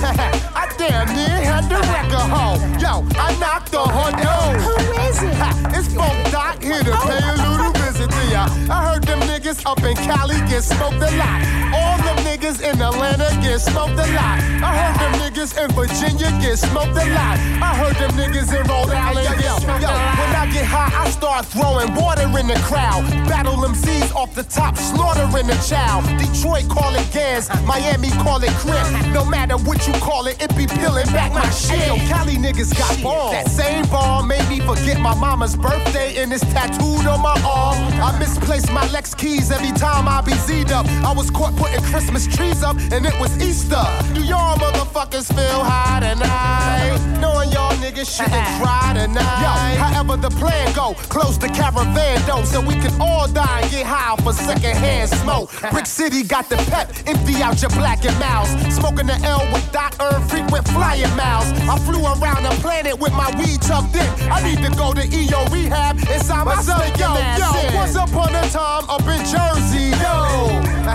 I 0.54 0.72
damn 0.76 1.08
near 1.14 1.40
had 1.44 1.68
the 1.68 1.76
record 1.76 2.28
home. 2.30 2.60
Yo, 2.78 3.06
I 3.18 3.36
knocked 3.38 3.75
on 3.75 3.88
her 3.88 4.10
door. 4.22 4.58
Who 4.60 4.76
is 5.02 5.22
it? 5.22 5.36
it's 5.76 5.94
Funk 5.94 6.32
Doc 6.32 6.62
here 6.62 6.82
to 6.82 6.92
oh. 6.92 7.06
pay 7.06 7.18
a 7.18 7.36
little 7.36 7.75
visit 8.06 8.30
to. 8.30 8.72
I 8.72 8.88
heard 8.88 9.04
them 9.04 9.20
niggas 9.20 9.64
up 9.66 9.82
in 9.82 9.96
Cali 9.96 10.36
get 10.48 10.62
smoked 10.62 10.96
a 10.96 11.10
lot. 11.16 11.40
All 11.75 11.98
them 12.02 12.18
niggas 12.25 12.60
in 12.60 12.80
Atlanta 12.80 13.30
get 13.42 13.60
smoked 13.60 13.98
a 13.98 14.06
lot. 14.14 14.38
I 14.62 14.70
heard 14.76 14.96
them 15.00 15.12
niggas 15.20 15.52
in 15.56 15.70
Virginia 15.72 16.30
get 16.40 16.58
smoked 16.58 16.96
a 16.96 17.06
lot. 17.14 17.36
I 17.62 17.75
heard 17.76 17.96
them 17.96 18.12
niggas 18.12 18.50
in 18.54 18.66
Rhode 18.66 18.90
Island 18.90 19.28
get 19.40 19.60
smoked 19.60 19.82
yo, 19.82 19.88
When 19.88 20.32
I 20.34 20.50
get 20.52 20.64
high, 20.64 20.92
I 20.94 21.10
start 21.10 21.46
throwing 21.46 21.94
water 21.94 22.26
in 22.38 22.46
the 22.46 22.58
crowd. 22.64 23.04
Battle 23.28 23.56
MCs 23.56 24.14
off 24.14 24.34
the 24.34 24.44
top, 24.44 24.76
slaughtering 24.76 25.46
the 25.46 25.58
child. 25.66 26.04
Detroit 26.18 26.68
call 26.68 26.94
it 26.94 27.06
gas, 27.12 27.48
Miami 27.64 28.10
call 28.22 28.42
it 28.42 28.50
crip. 28.62 28.86
No 29.12 29.25
matter 29.25 29.56
what 29.56 29.86
you 29.86 29.92
call 29.94 30.26
it, 30.26 30.40
it 30.42 30.54
be 30.56 30.66
peeling 30.66 31.06
back 31.12 31.32
my 31.32 31.48
shit. 31.50 31.78
Hey, 31.78 31.88
yo, 31.88 31.96
Cali 32.08 32.36
niggas 32.36 32.76
got 32.76 33.02
balls. 33.02 33.32
That 33.32 33.48
same 33.50 33.86
ball 33.86 34.22
made 34.22 34.48
me 34.48 34.60
forget 34.60 35.00
my 35.00 35.14
mama's 35.14 35.56
birthday 35.56 36.22
and 36.22 36.32
it's 36.32 36.44
tattooed 36.52 37.06
on 37.06 37.20
my 37.22 37.36
arm. 37.44 37.95
I 38.00 38.18
misplaced 38.18 38.70
my 38.72 38.86
Lex 38.90 39.14
keys 39.14 39.50
every 39.50 39.72
time 39.72 40.08
I 40.08 40.20
be 40.20 40.32
Z'd 40.32 40.72
up. 40.72 40.86
I 41.04 41.12
was 41.12 41.30
caught 41.30 41.56
putting 41.56 41.80
Christmas 41.82 42.26
trees 42.26 42.62
up 42.62 42.76
and 42.92 43.06
it 43.06 43.18
was 43.18 43.36
Easter. 43.42 43.84
Do 44.14 44.22
y'all 44.22 44.56
motherfuckers 44.58 45.26
feel 45.34 45.64
high 45.64 46.00
tonight? 46.00 46.98
Knowing 47.20 47.50
y'all 47.50 47.74
niggas 47.76 48.08
shouldn't 48.14 48.46
cry 48.60 48.92
tonight. 48.94 49.40
Yo, 49.40 49.82
however 49.82 50.16
the 50.16 50.30
plan 50.30 50.72
go, 50.74 50.94
close 51.08 51.38
the 51.38 51.48
caravan 51.48 52.24
door 52.26 52.44
so 52.44 52.60
we 52.60 52.74
can 52.74 52.92
all 53.00 53.26
die 53.28 53.60
and 53.62 53.70
get 53.70 53.86
high 53.86 54.16
for 54.22 54.32
secondhand 54.32 55.10
smoke. 55.10 55.50
Brick 55.70 55.86
City 55.86 56.22
got 56.22 56.48
the 56.48 56.56
pep, 56.70 56.92
empty 57.06 57.42
out 57.42 57.60
your 57.62 57.70
black 57.70 58.04
and 58.04 58.18
mouse. 58.18 58.50
Smoking 58.74 59.06
the 59.06 59.18
L 59.24 59.40
with 59.52 59.70
Doc 59.72 59.94
earn 60.00 60.22
frequent 60.28 60.66
flying 60.68 61.14
miles. 61.16 61.46
I 61.68 61.78
flew 61.86 62.04
around 62.04 62.44
the 62.44 62.54
planet 62.60 62.98
with 62.98 63.12
my 63.12 63.30
weed 63.38 63.62
tucked 63.62 63.96
in. 63.96 64.08
I 64.30 64.42
need 64.42 64.62
to 64.64 64.70
go 64.76 64.92
to 64.92 65.02
EO 65.02 65.46
rehab 65.50 65.98
inside 65.98 66.44
my 66.44 66.60
stomach. 66.60 66.98
Yo, 66.98 67.14
yo, 67.38 67.85
once 67.86 68.10
upon 68.10 68.34
a 68.34 68.42
time 68.50 68.88
up 68.90 69.02
in 69.02 69.22
Jersey, 69.22 69.94
yo. 70.02 70.50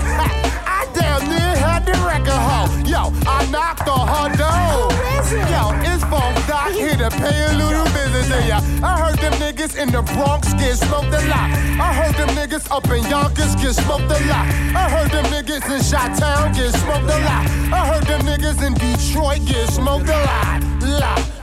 I 0.68 0.88
damn 0.94 1.24
near 1.30 1.56
had 1.56 1.86
the 1.86 1.94
record 2.04 2.36
home. 2.36 2.86
Yo, 2.86 3.14
I 3.28 3.48
knocked 3.50 3.88
on 3.88 4.08
her 4.08 4.28
door. 4.36 4.92
Yo, 5.32 5.72
it's 5.88 6.04
Funk 6.12 6.36
Doc 6.48 6.72
here 6.72 6.98
to 6.98 7.10
pay 7.10 7.38
a 7.48 7.54
little 7.54 7.86
visit 7.96 8.34
to 8.34 8.48
ya. 8.48 8.60
I 8.84 9.00
heard 9.00 9.20
them 9.20 9.34
niggas 9.40 9.82
in 9.82 9.92
the 9.92 10.02
Bronx 10.02 10.54
get 10.56 10.76
smoked 10.76 11.14
a 11.16 11.22
lot. 11.32 11.50
I 11.80 11.94
heard 11.94 12.16
them 12.16 12.30
niggas 12.36 12.70
up 12.70 12.86
in 12.90 13.04
Yonkers 13.10 13.56
get 13.56 13.74
smoked 13.74 14.12
a 14.12 14.20
lot. 14.28 14.46
I 14.76 14.90
heard 14.90 15.12
them 15.12 15.26
niggas 15.32 15.64
in 15.72 15.80
Chi-Town 15.80 16.54
get 16.54 16.74
smoked 16.74 17.08
a 17.08 17.20
lot. 17.24 17.46
I 17.72 17.88
heard 17.88 18.04
them 18.04 18.22
niggas 18.22 18.60
in 18.66 18.74
Detroit 18.74 19.46
get 19.46 19.70
smoked 19.70 20.10
a 20.10 20.20
lot. 20.28 20.64
Lot. 21.00 21.41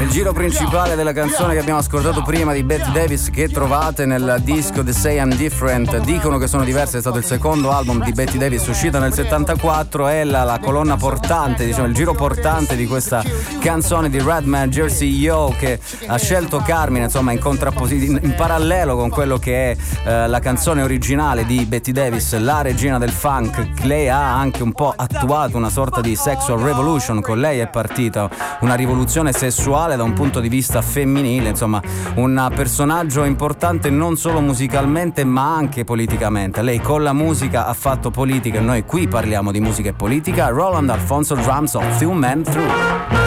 Il 0.00 0.08
giro 0.10 0.32
principale 0.32 0.94
della 0.94 1.12
canzone 1.12 1.52
che 1.52 1.60
abbiamo 1.60 1.80
ascoltato 1.80 2.22
prima 2.22 2.52
di 2.52 2.62
Betty 2.62 2.90
Davis 2.92 3.30
che 3.30 3.48
trovate 3.48 4.06
nel 4.06 4.40
disco 4.42 4.82
The 4.82 4.92
Say 4.92 5.18
I'm 5.18 5.34
Different 5.34 5.98
dicono 6.04 6.38
che 6.38 6.46
sono 6.46 6.64
diverse, 6.64 6.98
è 6.98 7.00
stato 7.00 7.18
il 7.18 7.24
secondo 7.24 7.70
album 7.70 8.02
di 8.02 8.12
Betty 8.12 8.38
Davis 8.38 8.66
uscito 8.66 8.98
nel 8.98 9.12
74 9.12 10.08
è 10.08 10.24
la, 10.24 10.44
la 10.44 10.58
colonna 10.58 10.96
portante, 10.96 11.64
diciamo 11.64 11.86
il 11.86 11.94
giro 11.94 12.14
portante 12.14 12.76
di 12.76 12.86
questa 12.86 13.22
canzone 13.60 14.08
di 14.08 14.20
Redman 14.20 14.70
Jersey 14.70 15.08
Yo 15.08 15.54
che 15.58 15.80
ha 16.06 16.16
scelto 16.16 16.62
Carmine 16.64 17.04
insomma 17.04 17.32
in, 17.32 17.40
in, 17.88 18.18
in 18.22 18.34
parallelo 18.36 18.96
con 18.96 19.10
quello 19.10 19.38
che 19.38 19.72
è 19.72 19.76
eh, 20.06 20.28
la 20.28 20.38
canzone 20.38 20.82
originale 20.82 21.44
di 21.44 21.64
Betty 21.64 21.92
Davis, 21.92 22.38
la 22.38 22.62
regina 22.62 22.98
del 22.98 23.10
funk, 23.10 23.82
lei 23.82 24.08
ha 24.08 24.34
anche 24.34 24.62
un 24.62 24.72
po' 24.72 24.92
attuato 24.94 25.56
una 25.56 25.70
sorta 25.70 26.00
di 26.00 26.14
sexual 26.14 26.60
revolution, 26.60 27.20
con 27.20 27.38
lei 27.38 27.58
è 27.58 27.68
partita 27.68 28.13
una 28.60 28.74
rivoluzione 28.74 29.32
sessuale 29.32 29.96
da 29.96 30.02
un 30.02 30.12
punto 30.12 30.40
di 30.40 30.48
vista 30.48 30.82
femminile, 30.82 31.50
insomma 31.50 31.82
un 32.14 32.50
personaggio 32.54 33.24
importante 33.24 33.90
non 33.90 34.16
solo 34.16 34.40
musicalmente 34.40 35.24
ma 35.24 35.54
anche 35.54 35.84
politicamente. 35.84 36.62
Lei 36.62 36.80
con 36.80 37.02
la 37.02 37.12
musica 37.12 37.66
ha 37.66 37.74
fatto 37.74 38.10
politica 38.10 38.60
noi 38.60 38.84
qui 38.84 39.08
parliamo 39.08 39.52
di 39.52 39.60
musica 39.60 39.90
e 39.90 39.92
politica. 39.92 40.48
Roland 40.48 40.90
Alfonso 40.90 41.34
Drums 41.34 41.74
of 41.74 41.96
Few 41.96 42.12
Men 42.12 42.42
Through. 42.42 43.23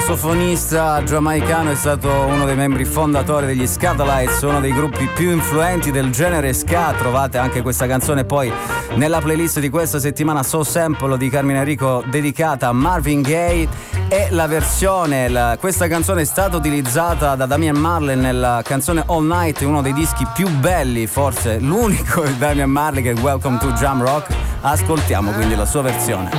Sassofonista 0.00 1.04
giamaicano, 1.04 1.70
è 1.70 1.76
stato 1.76 2.10
uno 2.10 2.46
dei 2.46 2.56
membri 2.56 2.84
fondatori 2.84 3.46
degli 3.46 3.64
Scatolites, 3.64 4.42
uno 4.42 4.58
dei 4.58 4.72
gruppi 4.72 5.08
più 5.14 5.30
influenti 5.30 5.92
del 5.92 6.10
genere 6.10 6.52
ska. 6.52 6.92
Trovate 6.98 7.38
anche 7.38 7.62
questa 7.62 7.86
canzone 7.86 8.24
poi 8.24 8.52
nella 8.96 9.20
playlist 9.20 9.60
di 9.60 9.70
questa 9.70 10.00
settimana 10.00 10.42
So 10.42 10.64
Sample 10.64 11.16
di 11.16 11.28
Carmine 11.28 11.60
Enrico 11.60 12.02
dedicata 12.06 12.66
a 12.68 12.72
Marvin 12.72 13.22
Gaye 13.22 13.68
e 14.08 14.26
la 14.30 14.48
versione, 14.48 15.28
la, 15.28 15.56
questa 15.60 15.86
canzone 15.86 16.22
è 16.22 16.24
stata 16.24 16.56
utilizzata 16.56 17.36
da 17.36 17.46
Damian 17.46 17.76
Marley 17.76 18.16
nella 18.16 18.62
canzone 18.64 19.04
All 19.06 19.24
Night, 19.24 19.60
uno 19.60 19.80
dei 19.80 19.92
dischi 19.92 20.26
più 20.34 20.48
belli, 20.48 21.06
forse 21.06 21.60
l'unico 21.60 22.24
di 22.24 22.36
Damian 22.36 22.70
Marley 22.70 23.00
che 23.00 23.12
è 23.12 23.14
Welcome 23.20 23.58
to 23.58 23.70
Jam 23.72 24.02
Rock. 24.02 24.34
Ascoltiamo 24.60 25.30
quindi 25.30 25.54
la 25.54 25.66
sua 25.66 25.82
versione. 25.82 26.30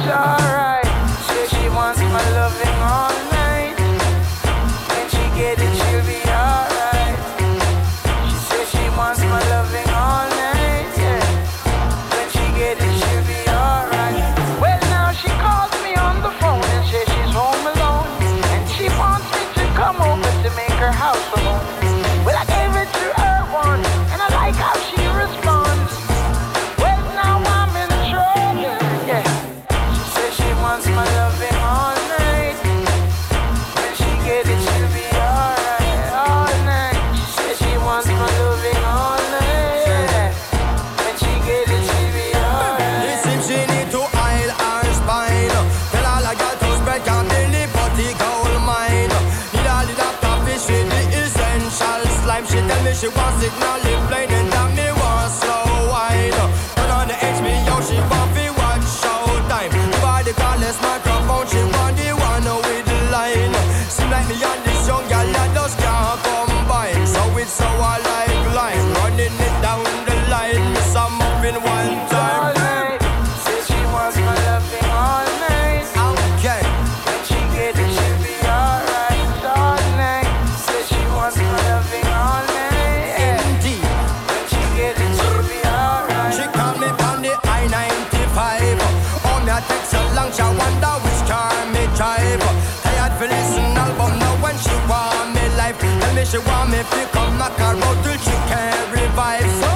She 96.36 96.40
want 96.50 96.70
me 96.70 96.80
to 96.80 97.08
come 97.14 97.38
knock 97.38 97.54
her 97.54 97.76
out 97.88 98.04
till 98.04 98.18
she 98.18 98.36
can't 98.52 98.92
revive. 98.92 99.50
So, 99.62 99.72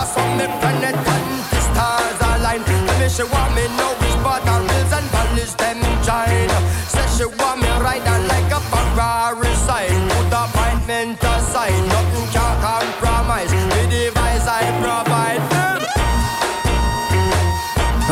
I 0.00 0.04
saw 0.12 0.24
me 0.34 0.46
planet 0.60 0.96
and 0.96 1.28
the 1.52 1.60
stars 1.68 2.18
align. 2.30 2.64
Tell 2.64 2.98
me 2.98 3.08
she 3.08 3.24
want 3.24 3.54
me 3.54 3.68
know 3.76 3.99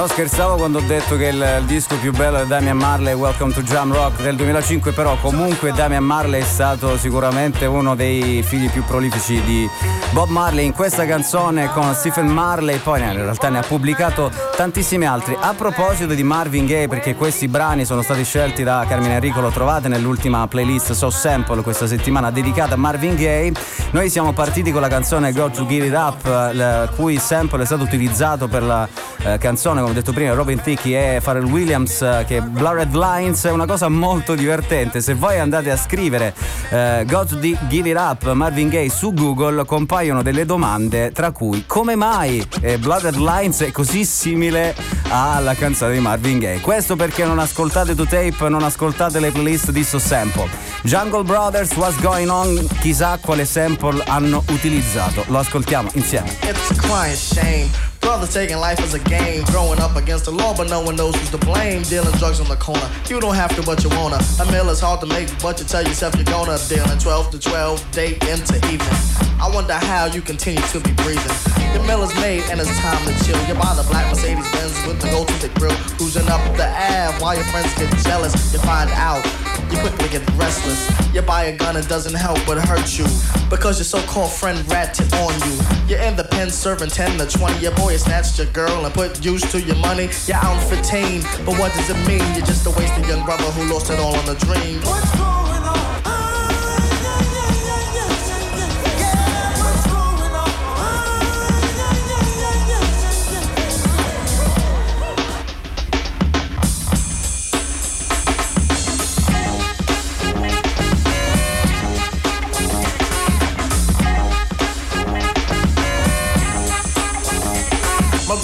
scherzavo 0.09 0.57
quando 0.57 0.79
ho 0.79 0.83
detto 0.83 1.17
che 1.17 1.27
il, 1.27 1.57
il 1.61 1.65
disco 1.67 1.97
più 1.97 2.13
bello 2.13 2.39
è 2.39 2.47
Damian 2.47 2.77
Marley, 2.77 3.15
Welcome 3.15 3.53
to 3.53 3.63
Jam 3.63 3.93
Rock 3.93 4.23
del 4.23 4.37
2005, 4.37 4.93
però 4.93 5.17
comunque 5.21 5.73
Damian 5.73 6.05
Marley 6.05 6.41
è 6.41 6.45
stato 6.45 6.97
sicuramente 6.97 7.67
uno 7.67 7.95
dei 7.95 8.43
figli 8.43 8.71
più 8.71 8.83
prolifici 8.85 9.41
di 9.43 9.69
Bob 10.11 10.29
Marley 10.31 10.65
in 10.65 10.73
questa 10.73 11.05
canzone 11.05 11.71
con 11.71 11.95
Stephen 11.95 12.27
Marley, 12.27 12.79
poi 12.79 13.01
in 13.01 13.13
realtà 13.13 13.49
ne 13.51 13.59
ha 13.59 13.63
pubblicato 13.63 14.31
tantissimi 14.57 15.07
altri. 15.07 15.37
A 15.39 15.53
proposito 15.55 16.15
di 16.15 16.23
Marvin 16.23 16.67
Gaye, 16.67 16.89
perché 16.89 17.15
questi 17.15 17.47
brani 17.47 17.85
sono 17.85 18.03
stati 18.03 18.25
scelti 18.25 18.63
da 18.63 18.85
Carmine 18.89 19.15
Enrico, 19.15 19.41
lo 19.41 19.51
trovate 19.51 19.89
nell'ultima 19.89 20.47
playlist 20.47 20.93
So 20.93 21.11
Sample 21.11 21.63
questa 21.63 21.87
settimana 21.87 22.31
dedicata 22.31 22.75
a 22.75 22.79
Marvin 22.79 23.15
Gaye, 23.15 23.53
noi 23.91 24.09
siamo 24.09 24.33
partiti 24.33 24.73
con 24.73 24.81
la 24.81 24.89
canzone 24.89 25.33
Go 25.33 25.51
to 25.51 25.67
Give 25.67 25.87
It 25.87 25.95
Up, 25.95 26.25
il 26.53 26.91
cui 26.95 27.19
sample 27.19 27.63
è 27.63 27.67
stato 27.67 27.83
utilizzato 27.83 28.49
per 28.49 28.63
la 28.63 28.89
eh, 29.25 29.39
canzone 29.39 29.81
come 29.81 29.95
detto 29.99 30.13
prima, 30.13 30.33
Robin 30.33 30.61
Thicke 30.61 31.17
e 31.17 31.21
Pharrell 31.21 31.45
Williams, 31.45 32.03
eh, 32.03 32.25
che 32.27 32.41
Blurred 32.41 32.95
Lines 32.95 33.45
è 33.45 33.51
una 33.51 33.67
cosa 33.67 33.89
molto 33.89 34.35
divertente. 34.35 35.01
Se 35.01 35.15
voi 35.15 35.39
andate 35.39 35.71
a 35.71 35.77
scrivere 35.77 36.35
eh, 36.71 37.05
God 37.07 37.39
Give 37.69 37.89
It 37.89 37.97
Up 37.97 38.33
Marvin 38.33 38.69
Gaye 38.69 38.89
su 38.91 39.13
Google, 39.13 39.65
compaiono 39.65 40.23
delle 40.23 40.45
domande, 40.45 41.11
tra 41.13 41.33
cui 41.33 41.65
come 41.67 41.97
mai 41.97 42.47
eh, 42.61 42.79
Blurred 42.79 43.17
Lines 43.17 43.63
è 43.63 43.73
così 43.73 44.05
simile 44.05 44.75
alla 45.09 45.55
canzone 45.55 45.95
di 45.95 46.01
Marvin 46.01 46.39
Gaye. 46.39 46.61
Questo 46.61 46.95
perché 46.95 47.25
non 47.25 47.39
ascoltate 47.39 47.95
To 47.95 48.05
Tape, 48.05 48.49
non 48.49 48.63
ascoltate 48.63 49.19
le 49.19 49.31
playlist 49.31 49.71
di 49.71 49.83
So 49.83 49.99
Sample. 49.99 50.49
Jungle 50.83 51.25
Brothers, 51.25 51.75
What's 51.75 52.01
Going 52.01 52.31
On, 52.31 52.67
chissà 52.81 53.19
quale 53.21 53.45
sample 53.45 54.03
hanno 54.07 54.45
utilizzato. 54.51 55.25
Lo 55.27 55.39
ascoltiamo 55.39 55.91
insieme. 55.95 56.31
It's 56.43 56.71
a 56.71 56.75
crying 56.75 57.17
shame. 57.17 57.88
Brothers 58.01 58.33
taking 58.33 58.59
life 58.59 58.81
as 58.81 58.95
a 58.95 58.99
game, 59.01 59.45
growing 59.45 59.81
up 59.81 59.97
against 59.97 60.25
the 60.25 60.31
law, 60.31 60.57
but 60.57 60.69
no 60.69 60.81
one 60.81 60.97
knows 60.97 61.15
who's 61.17 61.31
to 61.31 61.39
blame. 61.39 61.83
Dealing 61.83 62.13
drugs 62.19 62.41
on 62.41 62.49
the 62.49 62.57
corner, 62.57 62.89
you 63.09 63.21
don't 63.21 63.35
have 63.35 63.55
to, 63.57 63.63
but 63.63 63.83
you 63.85 63.91
wanna. 63.91 64.19
A 64.41 64.47
meal 64.53 64.69
is 64.71 64.81
hard 64.81 65.01
to 65.01 65.07
make, 65.07 65.29
but 65.43 65.59
you 65.59 65.65
tell 65.65 65.83
yourself 65.83 66.15
you're 66.17 66.25
gonna. 66.25 66.59
Dealing 66.69 66.99
12 66.99 67.31
to 67.33 67.39
12, 67.39 67.93
day 67.93 68.15
into 68.31 68.57
evening. 68.73 69.19
I 69.41 69.51
wonder 69.53 69.75
how 69.75 70.07
you 70.07 70.21
continue 70.21 70.61
to 70.61 70.81
be 70.81 70.93
breathing. 71.03 71.37
Your 71.73 71.83
meal 71.85 72.03
is 72.03 72.15
made 72.17 72.43
and 72.51 72.61
it's 72.61 72.77
time 72.81 72.99
to 73.07 73.13
chill. 73.25 73.39
You 73.47 73.55
buy 73.55 73.75
the 73.75 73.87
black 73.89 74.09
Mercedes 74.11 74.51
Benz 74.53 74.75
with 74.87 75.01
the 75.01 75.09
gold 75.11 75.29
to 75.29 75.47
the 75.47 75.49
grill, 75.59 75.77
cruising 75.97 76.29
up 76.29 76.43
the 76.57 76.67
Ave 76.67 77.23
while 77.23 77.35
your 77.35 77.45
friends 77.45 77.73
get 77.79 77.95
jealous. 78.05 78.35
You 78.53 78.59
find 78.61 78.91
out 78.91 79.23
you 79.71 79.79
quickly 79.79 80.09
get 80.09 80.29
restless. 80.37 80.91
You 81.15 81.23
buy 81.23 81.45
a 81.45 81.57
gun, 81.57 81.77
it 81.77 81.89
doesn't 81.89 82.15
help 82.15 82.39
but 82.47 82.59
hurt 82.59 82.99
you. 82.99 83.07
Because 83.51 83.79
your 83.79 83.85
so 83.85 84.01
called 84.07 84.33
friend 84.33 84.59
ratted 84.71 85.13
on 85.15 85.33
you. 85.49 85.59
You're 85.89 86.03
in 86.03 86.17
the 86.17 86.25
pen 86.25 86.51
serving 86.51 86.91
10 86.91 87.19
to 87.19 87.27
20. 87.27 87.59
Your 87.61 87.75
boy 87.75 87.97
snatched 87.97 88.39
your 88.39 88.49
girl 88.49 88.85
and 88.85 88.95
put 88.95 89.25
use 89.25 89.43
to 89.53 89.61
your 89.61 89.77
money. 89.77 90.09
You're 90.27 90.37
out 90.37 90.63
15, 90.69 91.23
but 91.45 91.59
what 91.59 91.73
does 91.75 91.91
it 91.91 91.99
mean? 92.07 92.25
You're 92.35 92.47
just 92.47 92.67
a 92.67 92.71
wasted 92.71 93.07
young 93.07 93.25
brother 93.25 93.45
who 93.45 93.73
lost 93.73 93.91
it 93.91 93.99
all 93.99 94.15
on 94.15 94.29
a 94.29 94.35
dream. 94.39 94.81
What's 94.83 95.17
going 95.17 95.48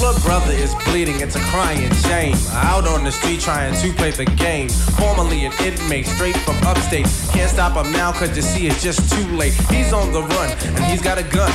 on? 0.05 0.15
brother 0.25 0.53
is 0.53 0.75
bleeding, 0.87 1.21
it's 1.21 1.37
a 1.37 1.41
crying 1.53 1.93
shame. 2.07 2.35
Out 2.53 2.87
on 2.87 3.05
the 3.05 3.13
street 3.13 3.41
trying 3.41 3.75
to 3.81 3.93
play 3.93 4.11
the 4.11 4.25
game. 4.25 4.69
Formerly 4.99 5.45
an 5.45 5.53
inmate, 5.63 6.07
straight 6.07 6.37
from 6.39 6.57
upstate. 6.67 7.07
Can't 7.33 7.51
stop 7.51 7.77
him 7.77 7.93
now, 7.93 8.13
cause 8.13 8.35
you 8.37 8.43
see 8.43 8.67
it's 8.67 8.83
just 8.83 9.13
too 9.13 9.27
late. 9.37 9.53
He's 9.71 9.93
on 9.93 10.13
the 10.13 10.23
run, 10.23 10.51
and 10.77 10.85
he's 10.87 11.03
got 11.03 11.19
a 11.19 11.23
gun. 11.23 11.53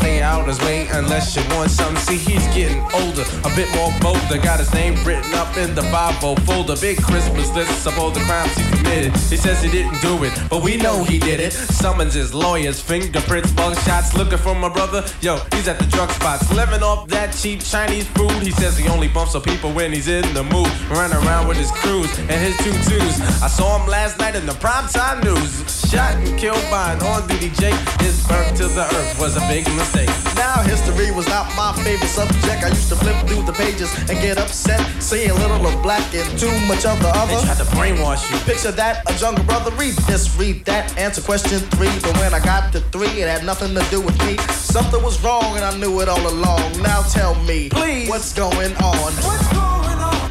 Stay 0.00 0.22
out 0.22 0.48
his 0.48 0.58
way 0.60 0.88
unless 0.92 1.36
you 1.36 1.42
want 1.54 1.70
something. 1.70 1.96
See, 1.96 2.16
he's 2.16 2.46
getting 2.54 2.80
older, 2.94 3.24
a 3.44 3.50
bit 3.54 3.68
more 3.74 3.92
bolder. 4.00 4.38
Got 4.42 4.60
his 4.60 4.72
name 4.72 4.94
written 5.04 5.34
up 5.34 5.54
in 5.56 5.74
the 5.74 5.82
5 5.82 6.44
folder. 6.46 6.76
Big 6.76 7.02
Christmas 7.02 7.50
list 7.54 7.86
of 7.86 7.98
all 7.98 8.10
the 8.10 8.20
crimes 8.20 8.54
he 8.56 8.64
committed. 8.76 9.12
He 9.28 9.36
says 9.36 9.62
he 9.62 9.70
didn't 9.70 10.00
do 10.00 10.24
it, 10.24 10.32
but 10.48 10.62
we 10.62 10.76
know 10.76 11.04
he 11.04 11.18
did 11.18 11.40
it. 11.40 11.52
Summons 11.52 12.14
his 12.14 12.32
lawyers, 12.32 12.80
fingerprints, 12.80 13.54
mug 13.56 13.76
shots. 13.80 14.14
Looking 14.14 14.38
for 14.38 14.54
my 14.54 14.68
brother, 14.68 15.04
yo, 15.20 15.38
he's 15.52 15.68
at 15.68 15.78
the 15.78 15.86
drug 15.86 16.10
spots. 16.10 16.50
Living 16.54 16.82
off 16.82 17.08
that 17.08 17.34
cheap 17.34 17.60
Chinese 17.90 18.08
food. 18.10 18.30
He 18.42 18.52
says 18.52 18.78
he 18.78 18.88
only 18.88 19.08
bumps 19.08 19.34
up 19.34 19.44
people 19.44 19.72
when 19.72 19.92
he's 19.92 20.06
in 20.06 20.22
the 20.32 20.44
mood. 20.44 20.70
Running 20.90 21.16
around 21.26 21.48
with 21.48 21.56
his 21.56 21.72
crews 21.72 22.10
and 22.18 22.38
his 22.38 22.56
tutus. 22.58 23.20
I 23.42 23.48
saw 23.48 23.78
him 23.78 23.88
last 23.88 24.18
night 24.18 24.36
in 24.36 24.46
the 24.46 24.52
primetime 24.52 25.22
news. 25.24 25.50
Shot 25.90 26.14
and 26.14 26.38
killed 26.38 26.62
by 26.70 26.92
an 26.92 27.02
on 27.02 27.26
duty 27.26 27.50
Jake. 27.58 27.74
His 27.98 28.24
birth 28.28 28.54
to 28.58 28.68
the 28.68 28.86
earth 28.94 29.18
was 29.18 29.36
a 29.36 29.40
big 29.48 29.66
mistake. 29.74 30.08
Now, 30.36 30.62
history 30.62 31.10
was 31.10 31.26
not 31.26 31.50
my 31.56 31.72
favorite 31.82 32.08
subject. 32.08 32.62
I 32.62 32.68
used 32.68 32.88
to 32.90 32.96
flip 32.96 33.16
through 33.26 33.42
the 33.42 33.52
pages 33.52 33.90
and 34.08 34.16
get 34.22 34.38
upset. 34.38 34.80
Seeing 35.02 35.34
little 35.34 35.66
of 35.66 35.82
black 35.82 36.14
and 36.14 36.38
too 36.38 36.54
much 36.70 36.86
of 36.86 37.00
the 37.02 37.10
other. 37.10 37.34
They 37.34 37.42
tried 37.42 37.58
to 37.58 37.68
brainwash 37.74 38.30
you. 38.30 38.38
Picture 38.46 38.72
that, 38.72 39.02
a 39.10 39.18
jungle 39.18 39.44
brother. 39.44 39.72
Read 39.72 39.94
this, 40.06 40.30
read 40.38 40.64
that. 40.66 40.96
Answer 40.96 41.22
question 41.22 41.58
three. 41.74 41.90
But 42.02 42.16
when 42.18 42.34
I 42.34 42.40
got 42.40 42.72
to 42.72 42.80
three, 42.94 43.20
it 43.20 43.28
had 43.28 43.44
nothing 43.44 43.74
to 43.74 43.82
do 43.90 44.00
with 44.00 44.16
me. 44.26 44.38
Something 44.54 45.02
was 45.02 45.20
wrong 45.24 45.56
and 45.56 45.64
I 45.64 45.76
knew 45.76 46.00
it 46.00 46.08
all 46.08 46.24
along. 46.24 46.62
Now 46.82 47.02
tell 47.02 47.34
me, 47.42 47.68
please, 47.80 48.08
what's 48.08 48.32
going 48.34 48.74
on? 48.76 49.12
What's 49.24 49.48
going 49.52 49.98
on? 49.98 50.30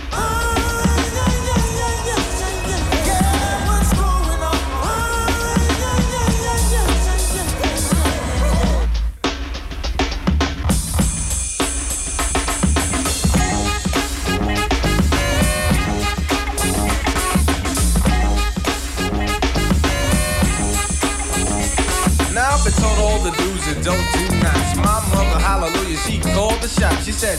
Now 22.31 22.51
I've 22.53 22.63
been 22.63 22.73
told 22.73 22.99
all 22.99 23.19
the 23.19 23.31
do's 23.31 23.67
and 23.67 23.83
don't 23.83 23.97
do 24.13 24.23
nots. 24.39 24.75
My 24.77 25.03
mother, 25.13 25.39
hallelujah, 25.39 25.97
she 25.97 26.19
called 26.19 26.61
the 26.61 26.69
shot. 26.69 27.03
She 27.03 27.11
said, 27.11 27.38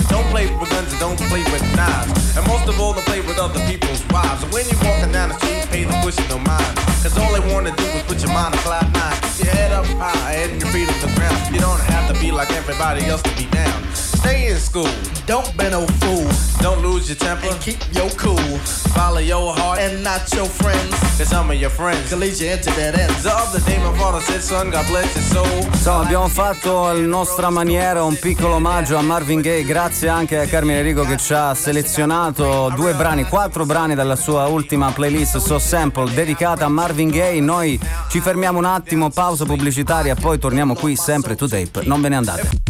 don't 1.00 1.18
play 1.32 1.42
with 1.50 1.64
knives. 1.74 2.36
And 2.36 2.46
most 2.46 2.68
of 2.68 2.78
all, 2.78 2.92
don't 2.92 3.04
play 3.06 3.20
with 3.20 3.38
other 3.38 3.58
people's 3.66 4.04
wives. 4.12 4.44
And 4.44 4.52
when 4.52 4.68
you're 4.68 4.84
walking 4.84 5.10
down 5.10 5.30
the 5.30 5.36
street, 5.40 5.66
pay 5.72 5.84
the 5.84 5.96
push 6.04 6.18
no 6.28 6.38
mind. 6.38 6.76
Cause 7.02 7.16
all 7.16 7.32
they 7.32 7.40
wanna 7.52 7.74
do 7.74 7.84
is 7.96 8.02
put 8.04 8.20
your 8.20 8.32
mind 8.32 8.54
on 8.54 8.60
cloud 8.60 8.92
nine. 8.92 9.16
Keep 9.34 9.46
your 9.46 9.54
head 9.54 9.72
up 9.72 9.86
high 9.96 10.34
and 10.44 10.60
your 10.60 10.70
feet 10.70 10.88
off 10.88 11.00
the 11.00 11.10
ground. 11.16 11.54
You 11.54 11.60
don't 11.60 11.80
have 11.80 12.04
to 12.12 12.20
be 12.20 12.30
like 12.30 12.52
everybody 12.52 13.06
else 13.06 13.22
to 13.22 13.32
be 13.34 13.46
down. 13.46 13.89
Stay 14.20 14.50
in 14.50 14.59
school. 14.59 14.88
Don't 15.26 15.50
be 15.56 15.68
no 15.70 15.87
fool. 16.00 16.28
Don't 16.61 16.83
lose 16.83 17.09
your 17.09 17.16
temper. 17.16 17.48
And 17.48 17.61
keep 17.61 17.78
your 17.92 18.11
cool. 18.16 18.59
Follow 18.94 19.18
your 19.18 19.54
heart. 19.54 19.78
And 19.80 20.02
not 20.02 20.30
your 20.35 20.46
friends. 20.46 20.90
Cause 21.16 21.28
some 21.28 21.50
of 21.50 21.59
your 21.59 21.70
friends. 21.70 22.09
Can 22.09 22.20
lead 22.20 22.38
you 22.38 22.50
into 22.50 22.70
that 22.76 22.98
end. 22.98 23.11
The 23.22 23.33
other 23.33 23.61
day 23.61 23.78
my 23.78 23.96
father 23.96 24.20
said, 24.20 24.42
son, 24.42 24.70
God 24.70 24.87
bless 24.88 25.14
your 25.14 25.24
soul. 25.24 25.64
Insomma, 25.72 26.04
abbiamo 26.04 26.28
fatto 26.28 26.85
a 26.85 26.92
nostra 26.92 27.48
maniera 27.50 28.02
un 28.02 28.18
piccolo 28.18 28.56
omaggio 28.56 28.96
a 28.96 29.02
Marvin 29.02 29.40
Gaye, 29.40 29.64
grazie 29.64 30.09
anche 30.09 30.38
a 30.38 30.46
Carmine 30.46 30.80
Enrico 30.80 31.04
che 31.04 31.16
ci 31.16 31.33
ha 31.33 31.54
selezionato 31.54 32.70
due 32.74 32.92
brani, 32.94 33.24
quattro 33.24 33.64
brani 33.64 33.94
dalla 33.94 34.16
sua 34.16 34.46
ultima 34.46 34.90
playlist 34.92 35.38
So 35.38 35.59
Sample 35.59 36.12
dedicata 36.12 36.66
a 36.66 36.68
Marvin 36.68 37.09
Gaye. 37.09 37.40
Noi 37.40 37.80
ci 38.11 38.20
fermiamo 38.20 38.59
un 38.59 38.66
attimo, 38.66 39.09
pausa 39.09 39.46
pubblicitaria, 39.46 40.14
poi 40.14 40.38
torniamo 40.38 40.74
qui 40.74 40.96
sempre 40.96 41.37
to 41.37 41.48
tape. 41.48 41.80
Non 41.85 42.02
ve 42.02 42.09
ne 42.11 42.16
andate. 42.16 42.69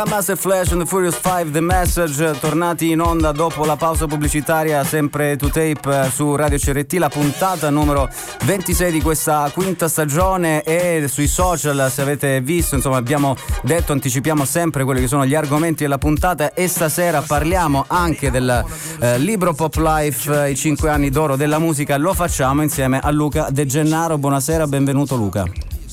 Grandmaster 0.00 0.34
Flash 0.34 0.72
and 0.72 0.80
the 0.80 0.86
Furious 0.86 1.20
5 1.20 1.50
The 1.50 1.60
Message 1.60 2.38
tornati 2.40 2.90
in 2.90 3.02
onda 3.02 3.32
dopo 3.32 3.66
la 3.66 3.76
pausa 3.76 4.06
pubblicitaria 4.06 4.82
sempre 4.82 5.36
to 5.36 5.48
tape 5.48 5.80
eh, 5.84 6.08
su 6.08 6.34
Radio 6.36 6.56
CRT 6.56 6.94
la 6.94 7.10
puntata 7.10 7.68
numero 7.68 8.08
26 8.46 8.92
di 8.92 9.02
questa 9.02 9.50
quinta 9.52 9.88
stagione 9.88 10.62
e 10.62 11.04
sui 11.06 11.26
social 11.26 11.90
se 11.90 12.00
avete 12.00 12.40
visto 12.40 12.76
insomma 12.76 12.96
abbiamo 12.96 13.36
detto 13.60 13.92
anticipiamo 13.92 14.46
sempre 14.46 14.84
quelli 14.84 15.02
che 15.02 15.06
sono 15.06 15.26
gli 15.26 15.34
argomenti 15.34 15.82
della 15.82 15.98
puntata 15.98 16.54
e 16.54 16.66
stasera 16.66 17.20
parliamo 17.20 17.84
anche 17.86 18.30
del 18.30 18.64
eh, 19.00 19.18
libro 19.18 19.52
Pop 19.52 19.74
Life 19.74 20.48
i 20.48 20.56
5 20.56 20.88
anni 20.88 21.10
d'oro 21.10 21.36
della 21.36 21.58
musica. 21.58 21.98
Lo 21.98 22.14
facciamo 22.14 22.62
insieme 22.62 23.00
a 23.00 23.10
Luca 23.10 23.48
De 23.50 23.66
Gennaro. 23.66 24.16
Buonasera 24.16 24.66
benvenuto 24.66 25.14
Luca 25.16 25.44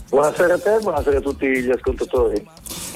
Buonasera 0.10 0.54
a 0.54 0.60
te, 0.60 0.80
buonasera 0.82 1.18
a 1.18 1.22
tutti 1.22 1.46
gli 1.48 1.70
ascoltatori. 1.70 2.46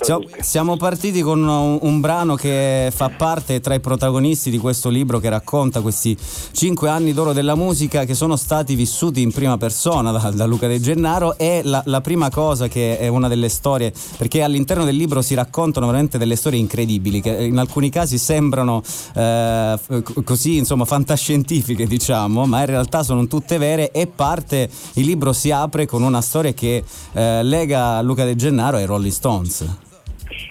Siamo, 0.01 0.23
siamo 0.39 0.77
partiti 0.77 1.21
con 1.21 1.47
un, 1.47 1.77
un, 1.79 1.99
brano 1.99 2.33
che 2.33 2.91
fa 2.91 3.09
parte 3.15 3.59
tra 3.59 3.75
i 3.75 3.79
protagonisti 3.79 4.49
di 4.49 4.57
questo 4.57 4.89
libro 4.89 5.19
che 5.19 5.29
racconta 5.29 5.81
questi 5.81 6.17
cinque 6.51 6.89
anni 6.89 7.13
d'oro 7.13 7.33
della 7.33 7.53
musica 7.53 8.03
che 8.05 8.15
sono 8.15 8.35
stati 8.35 8.73
vissuti 8.73 9.21
in 9.21 9.31
prima 9.31 9.57
persona 9.57 10.09
da, 10.09 10.31
da 10.33 10.45
Luca 10.45 10.67
De 10.67 10.79
Gennaro. 10.79 11.37
E 11.37 11.61
la, 11.63 11.83
la, 11.85 12.01
prima 12.01 12.31
cosa 12.31 12.67
che 12.67 12.97
è 12.97 13.07
una 13.09 13.27
delle 13.27 13.47
storie, 13.47 13.93
perché 14.17 14.41
all'interno 14.41 14.85
del 14.85 14.95
libro 14.95 15.21
si 15.21 15.35
raccontano 15.35 15.85
veramente 15.85 16.17
delle 16.17 16.35
storie 16.35 16.59
incredibili 16.59 17.21
che 17.21 17.29
in 17.29 17.59
alcuni 17.59 17.91
casi 17.91 18.17
sembrano 18.17 18.81
eh, 19.13 19.77
così 20.23 20.57
insomma 20.57 20.85
fantascientifiche 20.85 21.85
diciamo, 21.85 22.47
ma 22.47 22.61
in 22.61 22.67
realtà 22.67 23.03
sono 23.03 23.27
tutte 23.27 23.59
vere. 23.59 23.91
E 23.91 24.07
parte, 24.07 24.67
il 24.93 25.05
libro 25.05 25.31
si 25.31 25.51
apre 25.51 25.85
con 25.85 26.01
una 26.01 26.21
storia 26.21 26.53
che 26.53 26.83
eh, 27.13 27.43
lega 27.43 28.01
Luca 28.01 28.25
De 28.25 28.35
Gennaro 28.35 28.77
ai 28.77 28.85
Rolling 28.85 29.11
Stones. 29.11 29.89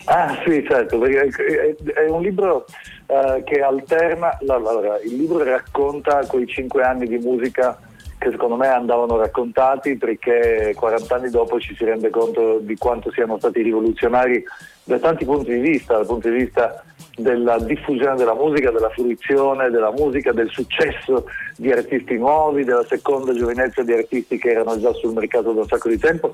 Ah 0.04 0.36
sì, 0.44 0.64
certo, 0.68 0.98
perché 0.98 1.74
è, 1.94 2.08
un 2.08 2.20
libro 2.20 2.64
uh, 3.06 3.42
che 3.44 3.60
alterna, 3.60 4.38
allora, 4.48 4.98
il 5.04 5.16
libro 5.16 5.44
racconta 5.44 6.26
quei 6.26 6.46
cinque 6.46 6.82
anni 6.82 7.06
di 7.06 7.18
musica 7.18 7.78
che 8.18 8.30
secondo 8.30 8.56
me 8.56 8.66
andavano 8.66 9.16
raccontati 9.16 9.96
perché 9.96 10.74
40 10.76 11.14
anni 11.14 11.30
dopo 11.30 11.58
ci 11.58 11.74
si 11.74 11.84
rende 11.84 12.10
conto 12.10 12.58
di 12.58 12.76
quanto 12.76 13.10
siano 13.12 13.38
stati 13.38 13.62
rivoluzionari 13.62 14.44
da 14.84 14.98
tanti 14.98 15.24
punti 15.24 15.52
di 15.52 15.60
vista, 15.60 15.94
dal 15.94 16.06
punto 16.06 16.28
di 16.28 16.36
vista 16.36 16.84
della 17.16 17.58
diffusione 17.58 18.16
della 18.16 18.34
musica, 18.34 18.70
della 18.70 18.90
fruizione 18.90 19.70
della 19.70 19.92
musica, 19.92 20.32
del 20.32 20.48
successo 20.50 21.26
di 21.56 21.70
artisti 21.70 22.16
nuovi, 22.16 22.64
della 22.64 22.84
seconda 22.84 23.34
giovinezza 23.34 23.82
di 23.82 23.92
artisti 23.92 24.38
che 24.38 24.50
erano 24.50 24.78
già 24.78 24.92
sul 24.92 25.12
mercato 25.12 25.52
da 25.52 25.60
un 25.60 25.66
sacco 25.66 25.88
di 25.88 25.98
tempo, 25.98 26.32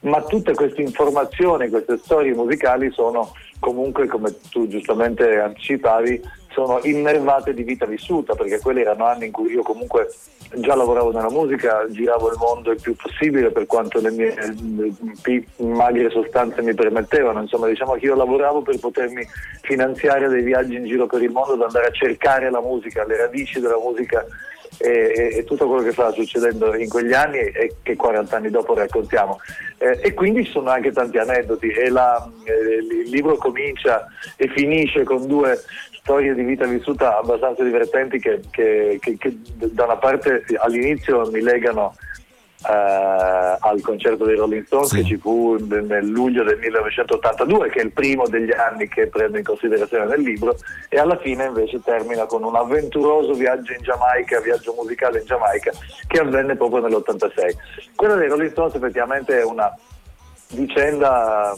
ma 0.00 0.22
tutte 0.22 0.54
queste 0.54 0.82
informazioni, 0.82 1.68
queste 1.68 1.98
storie 1.98 2.34
musicali 2.34 2.90
sono 2.90 3.32
comunque, 3.60 4.06
come 4.06 4.34
tu 4.50 4.66
giustamente 4.66 5.38
anticipavi, 5.38 6.20
sono 6.54 6.78
innervate 6.84 7.52
di 7.52 7.64
vita 7.64 7.84
vissuta, 7.84 8.34
perché 8.34 8.60
quelli 8.60 8.80
erano 8.80 9.06
anni 9.06 9.26
in 9.26 9.32
cui 9.32 9.52
io 9.52 9.62
comunque 9.62 10.08
già 10.54 10.76
lavoravo 10.76 11.10
nella 11.10 11.30
musica, 11.30 11.84
giravo 11.88 12.30
il 12.30 12.36
mondo 12.38 12.70
il 12.70 12.80
più 12.80 12.94
possibile 12.94 13.50
per 13.50 13.66
quanto 13.66 14.00
le 14.00 14.10
mie 14.12 14.34
p- 15.20 15.44
magre 15.56 16.10
sostanze 16.10 16.62
mi 16.62 16.74
permettevano, 16.74 17.40
insomma 17.40 17.66
diciamo 17.66 17.94
che 17.94 18.06
io 18.06 18.14
lavoravo 18.14 18.62
per 18.62 18.78
potermi 18.78 19.26
finanziare 19.62 20.28
dei 20.28 20.42
viaggi 20.42 20.76
in 20.76 20.84
giro 20.84 21.06
per 21.06 21.22
il 21.22 21.30
mondo, 21.30 21.54
ad 21.54 21.62
andare 21.62 21.86
a 21.86 21.90
cercare 21.90 22.50
la 22.50 22.60
musica, 22.60 23.04
le 23.04 23.16
radici 23.16 23.58
della 23.58 23.78
musica 23.78 24.24
e, 24.78 25.12
e, 25.14 25.36
e, 25.38 25.44
tutto 25.44 25.66
quello 25.66 25.82
che 25.82 25.92
stava 25.92 26.12
succedendo 26.12 26.74
in 26.74 26.88
quegli 26.88 27.12
anni 27.12 27.38
e 27.38 27.74
che 27.82 27.96
40 27.96 28.36
anni 28.36 28.50
dopo 28.50 28.74
raccontiamo. 28.74 29.40
Eh, 29.78 30.00
e 30.02 30.14
quindi 30.14 30.44
ci 30.44 30.52
sono 30.52 30.70
anche 30.70 30.92
tanti 30.92 31.18
aneddoti 31.18 31.68
e 31.68 31.88
la, 31.90 32.28
eh, 32.44 33.02
il 33.02 33.10
libro 33.10 33.36
comincia 33.36 34.06
e 34.36 34.48
finisce 34.48 35.04
con 35.04 35.26
due 35.26 35.58
storie 36.04 36.34
di 36.34 36.42
vita 36.42 36.66
vissuta 36.66 37.16
abbastanza 37.16 37.64
divertenti 37.64 38.18
che, 38.18 38.42
che, 38.50 38.98
che, 39.00 39.16
che 39.16 39.38
da 39.72 39.84
una 39.84 39.96
parte 39.96 40.44
all'inizio 40.58 41.30
mi 41.30 41.40
legano 41.40 41.94
eh, 42.68 43.56
al 43.58 43.80
concerto 43.80 44.26
dei 44.26 44.36
Rolling 44.36 44.66
Stones 44.66 44.90
Sì. 44.90 44.96
che 44.96 45.04
ci 45.04 45.16
fu 45.16 45.56
nel, 45.66 45.84
nel 45.84 46.06
luglio 46.06 46.44
del 46.44 46.58
1982, 46.58 47.70
che 47.70 47.80
è 47.80 47.84
il 47.84 47.92
primo 47.92 48.28
degli 48.28 48.52
anni 48.52 48.86
che 48.86 49.06
prendo 49.06 49.38
in 49.38 49.44
considerazione 49.44 50.04
nel 50.04 50.20
libro, 50.20 50.56
e 50.90 50.98
alla 50.98 51.16
fine 51.16 51.46
invece 51.46 51.80
termina 51.82 52.26
con 52.26 52.44
un 52.44 52.54
avventuroso 52.54 53.32
viaggio 53.32 53.72
in 53.72 53.82
Giamaica, 53.82 54.40
viaggio 54.40 54.74
musicale 54.78 55.20
in 55.20 55.24
Giamaica, 55.24 55.72
che 56.06 56.18
avvenne 56.18 56.54
proprio 56.54 56.82
nell'86. 56.82 57.56
Quella 57.94 58.16
dei 58.16 58.28
Rolling 58.28 58.50
Stones 58.50 58.74
effettivamente 58.74 59.40
è 59.40 59.44
una 59.44 59.74
vicenda 60.50 61.56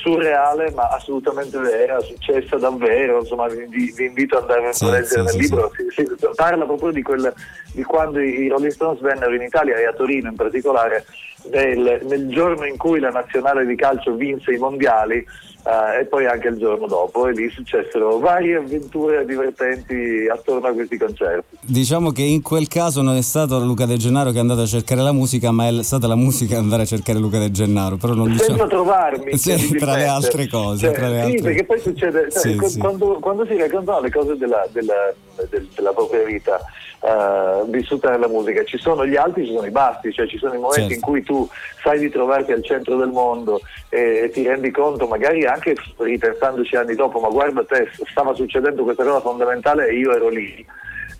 surreale 0.00 0.70
ma 0.72 0.88
assolutamente 0.88 1.58
vera, 1.58 2.00
successa 2.00 2.56
davvero, 2.56 3.20
insomma 3.20 3.46
vi, 3.48 3.66
vi- 3.68 3.92
vi 3.94 4.04
invito 4.06 4.36
ad 4.38 4.42
andare 4.50 4.72
Sì, 4.72 4.84
a 4.84 4.90
leggere 4.90 5.28
sì, 5.28 5.36
nel 5.36 5.42
libro, 5.44 5.70
Si- 5.74 5.90
si- 5.90 6.16
parla 6.34 6.64
proprio 6.64 6.90
di, 6.90 7.02
quel- 7.02 7.32
di 7.72 7.82
quando 7.82 8.20
i, 8.20 8.40
i 8.42 8.48
Rolling 8.48 8.72
Stones 8.72 9.00
vennero 9.00 9.34
in 9.34 9.42
Italia 9.42 9.76
e 9.76 9.86
a 9.86 9.92
Torino 9.92 10.28
in 10.30 10.36
particolare 10.36 11.04
nel, 11.50 12.00
nel 12.02 12.28
giorno 12.28 12.64
in 12.66 12.76
cui 12.76 12.98
la 13.00 13.10
nazionale 13.10 13.64
di 13.66 13.76
calcio 13.76 14.14
vinse 14.14 14.52
i 14.52 14.58
mondiali 14.58 15.24
eh, 15.64 16.00
e 16.00 16.04
poi 16.06 16.26
anche 16.26 16.48
il 16.48 16.56
giorno 16.56 16.86
dopo 16.86 17.26
e 17.26 17.32
lì 17.32 17.48
successero 17.50 18.18
varie 18.18 18.56
avventure 18.56 19.24
divertenti 19.24 20.26
attorno 20.30 20.68
a 20.68 20.72
questi 20.72 20.96
concerti. 20.96 21.56
Diciamo 21.60 22.10
che 22.12 22.22
in 22.22 22.42
quel 22.42 22.68
caso 22.68 23.02
non 23.02 23.16
è 23.16 23.22
stato 23.22 23.58
Luca 23.60 23.84
De 23.86 23.96
Gennaro 23.96 24.30
che 24.30 24.36
è 24.38 24.40
andato 24.40 24.62
a 24.62 24.66
cercare 24.66 25.02
la 25.02 25.12
musica, 25.12 25.50
ma 25.50 25.68
è 25.68 25.82
stata 25.82 26.06
la 26.06 26.14
musica 26.16 26.56
ad 26.56 26.62
andare 26.62 26.82
a 26.82 26.86
cercare 26.86 27.18
Luca 27.18 27.38
De 27.38 27.50
Gennaro. 27.50 27.96
Però 27.96 28.14
non 28.14 28.28
senza 28.28 28.52
diciamo. 28.52 28.68
trovarmi 28.68 29.36
Sì, 29.36 29.74
tra 29.76 29.96
le 29.96 30.06
altre 30.06 30.48
cose. 30.48 30.86
Cioè, 30.86 30.94
tra 30.94 31.08
le 31.08 31.16
sì, 31.16 31.24
altre- 31.26 31.42
perché 31.42 31.64
poi 31.64 31.80
succede 31.80 32.30
sai, 32.30 32.52
Sì, 32.52 32.56
qu- 32.56 32.68
sì. 32.68 32.78
Quando, 32.78 33.18
quando 33.20 33.44
si 33.46 33.56
raccontano 33.56 34.00
le 34.00 34.10
cose 34.10 34.36
della, 34.36 34.66
della- 34.72 35.12
del- 35.50 35.68
della 35.74 35.92
propria 35.92 36.22
vita 36.24 36.58
eh, 37.00 37.62
vissuta 37.66 38.10
nella 38.10 38.28
musica 38.28 38.64
ci 38.64 38.78
sono 38.78 39.06
gli 39.06 39.16
alti 39.16 39.46
ci 39.46 39.52
sono 39.52 39.66
i 39.66 39.70
bassi 39.70 40.12
cioè 40.12 40.26
ci 40.26 40.38
sono 40.38 40.54
i 40.54 40.58
momenti 40.58 40.80
Certo. 40.80 40.94
in 40.94 41.00
cui 41.00 41.22
tu 41.22 41.48
sai 41.82 41.98
di 41.98 42.10
trovarti 42.10 42.52
al 42.52 42.62
centro 42.64 42.96
del 42.96 43.08
mondo 43.10 43.60
e, 43.88 44.22
e 44.24 44.28
ti 44.30 44.46
rendi 44.46 44.70
conto 44.70 45.06
magari 45.06 45.44
anche 45.44 45.74
ripensandoci 45.96 46.76
anni 46.76 46.94
dopo 46.94 47.20
ma 47.20 47.28
guarda 47.28 47.64
te 47.64 47.88
stava 48.10 48.34
succedendo 48.34 48.82
questa 48.82 49.04
cosa 49.04 49.20
fondamentale 49.20 49.88
e 49.88 49.94
io 49.96 50.14
ero 50.14 50.28
lì 50.28 50.66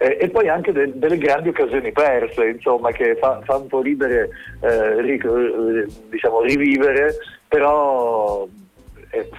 eh, 0.00 0.16
e 0.20 0.28
poi 0.28 0.48
anche 0.48 0.70
de- 0.72 0.92
delle 0.94 1.18
grandi 1.18 1.48
occasioni 1.48 1.90
perse, 1.90 2.50
insomma, 2.50 2.92
che 2.92 3.16
fa, 3.16 3.40
fa 3.42 3.56
un 3.56 3.66
po' 3.66 3.80
ridere, 3.80 4.28
eh, 4.60 5.00
ric- 5.00 5.24
eh, 5.24 5.86
diciamo, 6.08 6.40
rivivere, 6.42 7.16
però 7.48 8.46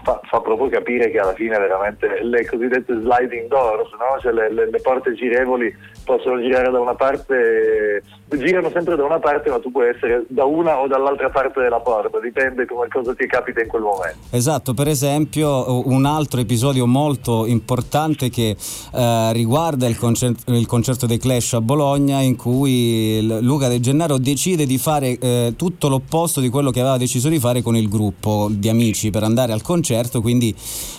fa, 0.03 0.19
fa 0.23 0.41
proprio 0.41 0.67
capire 0.69 1.09
che 1.11 1.19
alla 1.19 1.33
fine 1.33 1.57
veramente 1.57 2.23
le 2.23 2.45
cosiddette 2.45 2.93
sliding 2.93 3.47
doors, 3.47 3.91
no? 3.93 4.19
Cioè 4.19 4.31
le, 4.31 4.51
le- 4.51 4.69
le 4.69 4.81
porte 4.81 5.13
girevoli 5.13 5.73
possono 6.05 6.41
girare 6.41 6.71
da 6.71 6.79
una 6.79 6.95
parte, 6.95 8.01
girano 8.37 8.69
sempre 8.71 8.95
da 8.95 9.03
una 9.05 9.19
parte, 9.19 9.49
ma 9.49 9.59
tu 9.59 9.71
puoi 9.71 9.89
essere 9.89 10.25
da 10.29 10.45
una 10.45 10.79
o 10.79 10.87
dall'altra 10.87 11.29
parte 11.29 11.61
della 11.61 11.79
porta, 11.79 12.19
dipende 12.19 12.65
come 12.65 12.87
cosa 12.87 13.13
ti 13.15 13.25
capita 13.25 13.61
in 13.61 13.67
quel 13.67 13.81
momento. 13.81 14.17
Esatto, 14.29 14.73
per 14.73 14.87
esempio 14.87 15.87
un 15.87 16.05
altro 16.05 16.39
episodio 16.39 16.85
molto 16.85 17.45
importante 17.45 18.29
che 18.29 18.55
eh, 18.93 19.33
riguarda 19.33 19.87
il, 19.87 19.97
concer- 19.97 20.47
il 20.49 20.65
concerto 20.67 21.05
dei 21.05 21.17
Clash 21.17 21.53
a 21.53 21.61
Bologna 21.61 22.19
in 22.21 22.35
cui 22.35 23.25
Luca 23.41 23.67
De 23.67 23.79
Gennaro 23.79 24.17
decide 24.17 24.65
di 24.65 24.77
fare 24.77 25.17
eh, 25.17 25.53
tutto 25.55 25.87
l'opposto 25.89 26.39
di 26.39 26.49
quello 26.49 26.69
che 26.71 26.81
aveva 26.81 26.97
deciso 26.97 27.29
di 27.29 27.39
fare 27.39 27.61
con 27.61 27.75
il 27.75 27.87
gruppo 27.89 28.47
di 28.51 28.69
amici 28.69 29.09
per 29.09 29.23
andare 29.23 29.53
al 29.53 29.61
concerto, 29.61 30.21
quindi 30.21 30.53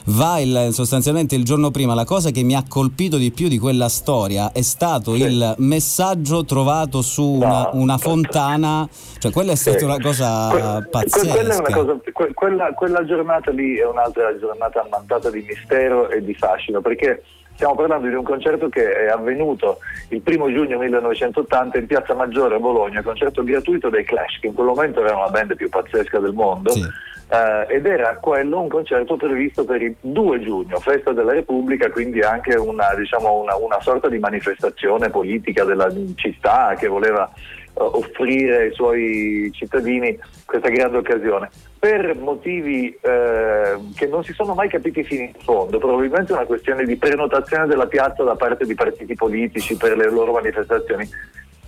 va 0.06 0.40
il- 0.40 0.68
sostanzialmente 0.72 1.34
il 1.36 1.44
giorno 1.44 1.70
prima. 1.70 1.94
La 1.94 2.04
cosa 2.04 2.30
che 2.30 2.42
mi 2.42 2.54
ha 2.54 2.64
colpito 2.66 3.16
di 3.18 3.30
più 3.30 3.48
di 3.48 3.58
quella 3.58 3.88
storia 3.88 4.50
è 4.52 4.62
stato 4.62 5.14
Sì. 5.14 5.22
il 5.22 5.54
messaggio 5.58 6.44
trovato 6.44 7.02
su 7.02 7.18
una, 7.20 7.62
No. 7.62 7.70
una 7.74 7.98
fontana, 7.98 8.88
cioè 9.18 9.30
quella 9.32 9.52
è 9.52 9.56
stata 9.56 9.78
Sì. 9.78 9.84
una 9.84 9.98
cosa 9.98 10.48
Que- 10.50 10.88
pazzesca. 10.90 11.32
Quella, 11.34 11.56
una 11.58 11.74
cosa- 11.74 11.96
que- 12.12 12.34
quella- 12.34 12.72
quella 12.74 13.04
giornata 13.04 13.50
lì 13.50 13.76
è 13.76 13.86
un'altra 13.86 14.36
giornata 14.38 14.82
ammantata 14.82 15.30
di 15.30 15.44
mistero 15.46 16.08
e 16.08 16.22
di 16.22 16.34
fascino 16.34 16.80
perché 16.80 17.22
stiamo 17.54 17.74
parlando 17.74 18.08
di 18.08 18.14
un 18.14 18.24
concerto 18.24 18.68
che 18.70 18.90
è 19.04 19.08
avvenuto 19.08 19.78
il 20.08 20.22
primo 20.22 20.50
giugno 20.50 20.78
1980 20.78 21.78
in 21.78 21.86
Piazza 21.86 22.14
Maggiore 22.14 22.54
a 22.56 22.58
Bologna, 22.58 23.02
concerto 23.02 23.44
gratuito 23.44 23.90
dei 23.90 24.04
Clash, 24.04 24.38
che 24.40 24.46
in 24.46 24.54
quel 24.54 24.66
momento 24.68 25.04
era 25.04 25.18
la 25.18 25.28
band 25.28 25.54
più 25.56 25.68
pazzesca 25.68 26.18
del 26.20 26.32
mondo. 26.32 26.70
Sì. 26.70 26.82
Eh, 27.30 27.76
ed 27.76 27.86
era 27.86 28.16
quello 28.16 28.60
un 28.60 28.68
concerto 28.68 29.16
previsto 29.16 29.64
per 29.64 29.80
il 29.80 29.94
2 30.00 30.40
giugno, 30.40 30.78
festa 30.80 31.12
della 31.12 31.32
Repubblica, 31.32 31.88
quindi 31.90 32.20
anche 32.20 32.56
una, 32.56 32.92
diciamo, 32.96 33.40
una, 33.40 33.54
una 33.54 33.80
sorta 33.80 34.08
di 34.08 34.18
manifestazione 34.18 35.10
politica 35.10 35.62
della 35.62 35.88
città 36.16 36.74
che 36.76 36.88
voleva 36.88 37.30
eh, 37.32 37.72
offrire 37.74 38.56
ai 38.56 38.72
suoi 38.72 39.48
cittadini 39.54 40.18
questa 40.44 40.70
grande 40.70 40.98
occasione. 40.98 41.50
Per 41.78 42.16
motivi 42.16 42.88
eh, 43.00 43.78
che 43.94 44.06
non 44.06 44.24
si 44.24 44.32
sono 44.32 44.54
mai 44.54 44.68
capiti 44.68 45.04
fino 45.04 45.22
in 45.22 45.32
fondo, 45.44 45.78
probabilmente 45.78 46.32
una 46.32 46.44
questione 46.44 46.84
di 46.84 46.96
prenotazione 46.96 47.66
della 47.66 47.86
piazza 47.86 48.24
da 48.24 48.34
parte 48.34 48.66
di 48.66 48.74
partiti 48.74 49.14
politici 49.14 49.76
per 49.76 49.96
le 49.96 50.10
loro 50.10 50.32
manifestazioni, 50.32 51.08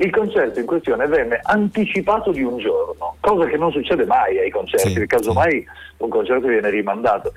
il 0.03 0.11
concerto 0.11 0.59
in 0.59 0.67
questione 0.67 1.07
venne 1.07 1.41
anticipato 1.43 2.33
di 2.33 2.43
un 2.43 2.59
giorno, 2.59 3.17
cosa 3.21 3.47
che 3.47 3.57
non 3.57 3.71
succede 3.71 4.05
mai 4.05 4.39
ai 4.39 4.51
concerti, 4.51 4.89
Sì, 4.89 4.93
perché 4.95 5.17
casomai 5.17 5.65
un 5.99 6.09
concerto 6.09 6.49
viene 6.49 6.71
rimandato. 6.71 7.33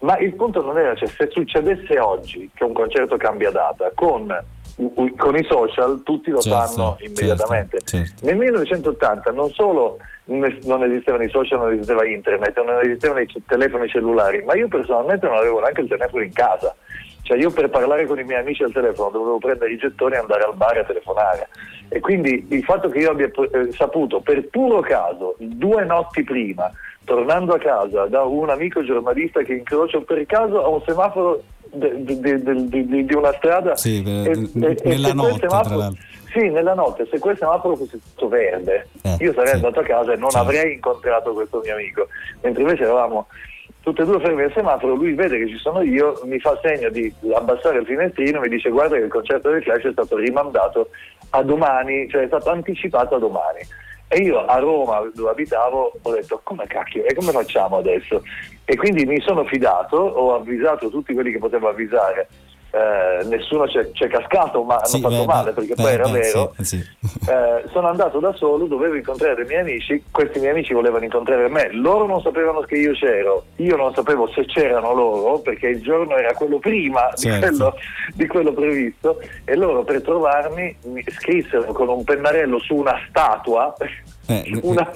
Ma 0.00 0.18
il 0.18 0.34
punto 0.34 0.62
non 0.62 0.78
era, 0.78 0.94
cioè, 0.94 1.08
se 1.08 1.28
succedesse 1.30 1.98
oggi 1.98 2.50
che 2.52 2.64
un 2.64 2.74
concerto 2.74 3.16
cambia 3.16 3.50
data 3.50 3.90
con, 3.94 4.26
con 5.16 5.36
i 5.36 5.44
social, 5.44 6.02
tutti 6.04 6.30
lo 6.30 6.40
Certo, 6.40 6.66
sanno 6.66 6.96
certo, 6.98 7.04
immediatamente. 7.04 7.80
certo. 7.84 8.26
Nel 8.26 8.36
1980 8.36 9.30
non 9.30 9.50
solo 9.50 9.98
non 10.26 10.82
esistevano 10.84 11.22
i 11.22 11.30
social, 11.30 11.58
non 11.58 11.72
esisteva 11.72 12.06
internet, 12.06 12.56
non 12.62 12.80
esistevano 12.82 13.20
i 13.20 13.42
telefoni 13.46 13.88
cellulari, 13.88 14.42
ma 14.42 14.54
io 14.54 14.68
personalmente 14.68 15.26
non 15.26 15.36
avevo 15.36 15.60
neanche 15.60 15.82
il 15.82 15.88
telefono 15.88 16.22
in 16.22 16.32
casa. 16.32 16.74
Cioè 17.24 17.38
io 17.38 17.50
per 17.50 17.70
parlare 17.70 18.04
con 18.06 18.18
i 18.18 18.22
miei 18.24 18.40
amici 18.40 18.62
al 18.62 18.72
telefono 18.72 19.08
dovevo 19.08 19.38
prendere 19.38 19.72
i 19.72 19.78
gettoni 19.78 20.14
e 20.14 20.18
andare 20.18 20.42
al 20.44 20.54
bar 20.56 20.76
a 20.76 20.84
telefonare. 20.84 21.48
E 21.88 21.98
quindi 22.00 22.46
il 22.50 22.62
fatto 22.64 22.90
che 22.90 22.98
io 22.98 23.10
abbia 23.12 23.26
eh, 23.30 23.72
saputo 23.72 24.20
per 24.20 24.46
puro 24.48 24.80
caso, 24.80 25.34
due 25.38 25.84
notti 25.86 26.22
prima, 26.22 26.70
tornando 27.04 27.54
a 27.54 27.58
casa 27.58 28.04
da 28.08 28.24
un 28.24 28.50
amico 28.50 28.84
giornalista 28.84 29.40
che 29.42 29.54
incrocio 29.54 30.02
per 30.02 30.26
caso 30.26 30.62
a 30.62 30.68
un 30.68 30.82
semaforo 30.84 31.42
de- 31.72 32.04
de- 32.04 32.42
de- 32.42 33.04
di 33.06 33.14
una 33.14 33.32
strada 33.32 33.74
Sì, 33.74 34.02
e- 34.04 34.30
e- 34.30 34.78
nella 34.84 35.08
e 35.08 35.12
notte, 35.14 35.38
semaforo- 35.48 35.92
sì, 36.30 36.50
nella 36.50 36.74
notte, 36.74 37.06
se 37.10 37.18
quel 37.18 37.38
semaforo 37.38 37.76
fosse 37.76 37.98
tutto 38.10 38.28
verde, 38.28 38.88
Eh, 39.02 39.16
io 39.20 39.32
sarei 39.32 39.48
sì. 39.48 39.54
andato 39.54 39.80
a 39.80 39.82
casa 39.84 40.12
e 40.12 40.16
non 40.16 40.28
Certo. 40.30 40.46
avrei 40.46 40.74
incontrato 40.74 41.32
questo 41.32 41.60
mio 41.64 41.72
amico. 41.74 42.06
Mentre 42.42 42.62
invece 42.62 42.82
eravamo 42.82 43.28
tutte 43.84 44.02
e 44.02 44.04
due 44.06 44.18
fermi 44.18 44.42
al 44.42 44.52
semaforo, 44.52 44.94
lui 44.94 45.12
vede 45.12 45.38
che 45.38 45.46
ci 45.46 45.58
sono 45.58 45.82
io, 45.82 46.18
mi 46.24 46.40
fa 46.40 46.58
segno 46.62 46.88
di 46.88 47.14
abbassare 47.34 47.80
il 47.80 47.86
finestrino, 47.86 48.40
mi 48.40 48.48
dice 48.48 48.70
guarda 48.70 48.96
che 48.96 49.02
il 49.02 49.10
concerto 49.10 49.50
del 49.50 49.62
Clash 49.62 49.84
è 49.84 49.92
stato 49.92 50.16
rimandato 50.16 50.88
a 51.30 51.42
domani, 51.42 52.08
cioè 52.08 52.22
è 52.22 52.26
stato 52.26 52.48
anticipato 52.48 53.16
a 53.16 53.18
domani. 53.18 53.60
E 54.08 54.18
io 54.18 54.44
a 54.46 54.58
Roma, 54.58 55.02
dove 55.14 55.30
abitavo, 55.30 55.92
ho 56.00 56.12
detto 56.12 56.40
come 56.42 56.66
cacchio, 56.66 57.04
e 57.04 57.14
come 57.14 57.30
facciamo 57.30 57.76
adesso? 57.76 58.22
E 58.64 58.74
quindi 58.76 59.04
mi 59.04 59.20
sono 59.20 59.44
fidato, 59.44 59.96
ho 59.96 60.34
avvisato 60.34 60.88
tutti 60.88 61.12
quelli 61.12 61.30
che 61.30 61.38
potevo 61.38 61.68
avvisare, 61.68 62.28
eh, 62.74 63.24
nessuno 63.26 63.66
c'è, 63.66 63.90
c'è 63.92 64.08
cascato, 64.08 64.62
ma 64.64 64.74
hanno 64.76 64.86
Sì, 64.86 65.00
fatto 65.00 65.14
beh, 65.20 65.24
male 65.26 65.52
perché 65.52 65.74
beh, 65.74 65.82
poi 65.82 65.92
era 65.92 66.08
beh, 66.08 66.18
vero. 66.18 66.52
sì, 66.58 66.64
sì. 66.64 66.84
Eh, 67.26 67.68
sono 67.72 67.88
andato 67.88 68.18
da 68.18 68.34
solo, 68.34 68.66
dovevo 68.66 68.96
incontrare 68.96 69.34
dei 69.36 69.46
miei 69.46 69.60
amici, 69.60 70.02
questi 70.10 70.40
miei 70.40 70.50
amici 70.52 70.74
volevano 70.74 71.04
incontrare 71.04 71.48
me, 71.48 71.70
loro 71.72 72.06
non 72.06 72.20
sapevano 72.20 72.60
che 72.60 72.74
io 72.76 72.92
c'ero, 72.92 73.44
io 73.56 73.76
non 73.76 73.94
sapevo 73.94 74.28
se 74.28 74.44
c'erano 74.44 74.92
loro 74.92 75.38
perché 75.38 75.68
il 75.68 75.80
giorno 75.80 76.16
era 76.16 76.34
quello 76.34 76.58
prima 76.58 77.08
di, 77.14 77.22
Certo. 77.22 77.46
quello, 77.46 77.74
di 78.14 78.26
quello 78.26 78.52
previsto 78.52 79.20
e 79.44 79.54
loro 79.56 79.84
per 79.84 80.02
trovarmi 80.02 80.76
mi 80.84 81.02
scrissero 81.08 81.72
con 81.72 81.88
un 81.88 82.04
pennarello 82.04 82.58
su 82.58 82.74
una 82.76 82.98
statua. 83.08 83.74
Eh, 84.26 84.58
una- 84.62 84.90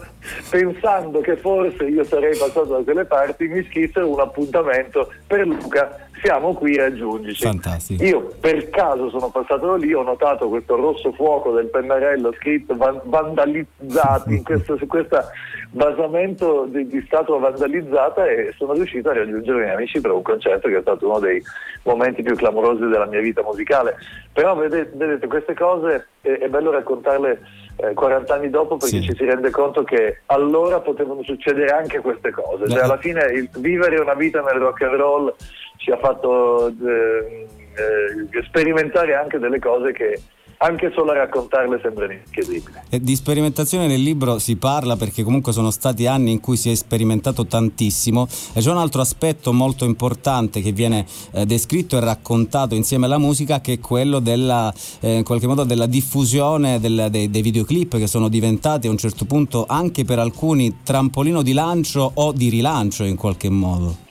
pensando 0.51 1.21
che 1.21 1.37
forse 1.37 1.85
io 1.85 2.05
sarei 2.05 2.37
passato 2.37 2.65
da 2.65 2.83
quelle 2.83 3.05
parti, 3.07 3.47
mi 3.47 3.65
scrissero 3.71 4.09
un 4.11 4.21
appuntamento 4.21 5.11
per 5.27 5.47
Luca, 5.47 6.08
siamo 6.23 6.55
qui, 6.55 6.77
raggiungici. 6.77 7.43
Fantastico. 7.43 8.03
Io 8.05 8.33
per 8.41 8.71
caso 8.71 9.11
sono 9.11 9.31
passato 9.31 9.75
lì, 9.75 9.93
ho 9.93 10.03
notato 10.03 10.49
questo 10.49 10.77
rosso 10.77 11.13
fuoco 11.13 11.53
del 11.53 11.67
pennarello 11.67 12.33
scritto 12.35 12.77
van- 12.77 13.01
vandalizzato 13.05 14.31
in 14.31 14.43
questo, 14.43 14.77
su 14.77 14.87
questo 14.87 15.23
basamento 15.71 16.67
di, 16.67 16.87
di 16.87 17.03
statua 17.07 17.39
vandalizzata 17.39 18.27
e 18.27 18.55
sono 18.57 18.73
riuscito 18.73 19.11
a 19.11 19.15
raggiungere 19.15 19.59
i 19.59 19.63
miei 19.63 19.75
amici 19.75 20.01
per 20.01 20.13
un 20.13 20.23
concerto 20.23 20.69
che 20.69 20.79
è 20.79 20.81
stato 20.81 21.07
uno 21.07 21.19
dei 21.19 21.43
momenti 21.83 22.23
più 22.23 22.35
clamorosi 22.35 22.87
della 22.87 23.07
mia 23.07 23.21
vita 23.21 23.43
musicale. 23.43 23.97
Però 24.33 24.55
vedete, 24.55 24.93
vedete, 24.95 25.27
queste 25.27 25.55
cose 25.55 26.09
è, 26.21 26.31
è 26.31 26.49
bello 26.49 26.71
raccontarle 26.71 27.41
eh, 27.81 27.95
40 27.95 28.35
anni 28.35 28.51
dopo 28.51 28.77
perché 28.77 28.97
Sì. 28.97 29.03
ci 29.03 29.15
si 29.17 29.25
rende 29.25 29.51
conto 29.51 29.83
che 29.85 30.21
allora 30.27 30.81
potevano 30.81 31.23
succedere 31.23 31.71
anche 31.71 32.01
queste 32.01 32.31
cose. 32.31 32.67
Cioè, 32.69 32.79
Beh. 32.79 32.85
alla 32.85 32.99
fine 32.99 33.25
il 33.33 33.49
vivere 33.59 33.99
una 34.01 34.15
vita 34.15 34.41
nel 34.43 34.59
rock 34.61 34.83
and 34.83 34.95
roll 34.95 35.35
ci 35.77 35.91
ha 35.91 35.97
fatto 35.99 36.69
eh, 36.69 37.47
eh, 37.75 38.43
sperimentare 38.45 39.15
anche 39.15 39.39
delle 39.39 39.59
cose 39.61 39.93
che 39.93 40.21
anche 40.59 40.91
solo 40.95 41.13
a 41.13 41.15
raccontarle 41.15 41.79
sembra 41.83 42.13
incredibile. 42.13 42.85
E 42.89 43.01
di 43.01 43.15
sperimentazione 43.15 43.87
nel 43.87 44.03
libro 44.03 44.39
si 44.39 44.57
parla 44.57 44.97
perché 44.97 45.23
comunque 45.23 45.53
sono 45.53 45.71
stati 45.71 46.07
anni 46.07 46.33
in 46.33 46.41
cui 46.41 46.57
si 46.57 46.71
è 46.71 46.75
sperimentato 46.75 47.47
tantissimo 47.47 48.27
e 48.53 48.61
c'è 48.61 48.71
un 48.71 48.79
altro 48.79 49.01
aspetto 49.01 49.53
molto 49.53 49.85
importante 49.85 50.61
che 50.61 50.73
viene 50.73 51.07
eh, 51.33 51.47
descritto 51.47 51.97
e 51.97 52.01
raccontato 52.01 52.75
insieme 52.75 53.07
alla 53.07 53.19
musica 53.19 53.61
che 53.61 53.75
è 53.75 53.81
quello 53.81 54.19
della, 54.19 54.73
eh, 55.01 55.19
in 55.19 55.25
qualche 55.25 55.47
modo 55.47 55.65
della 55.65 55.87
diffusione 55.87 56.81
del, 56.81 57.09
dei, 57.11 57.31
dei 57.31 57.43
videoclip 57.43 57.97
che 57.97 58.07
sono 58.07 58.29
diventati 58.29 58.87
a 58.89 58.91
un 58.91 58.99
certo 58.99 59.25
punto 59.25 59.65
anche 59.67 60.05
per 60.05 60.19
alcuni 60.19 60.79
trampolino 60.83 61.43
di 61.43 61.53
lancio 61.53 62.11
o 62.15 62.33
di 62.33 62.49
rilancio 62.49 63.05
in 63.05 63.17
qualche 63.17 63.49
modo. 63.49 64.08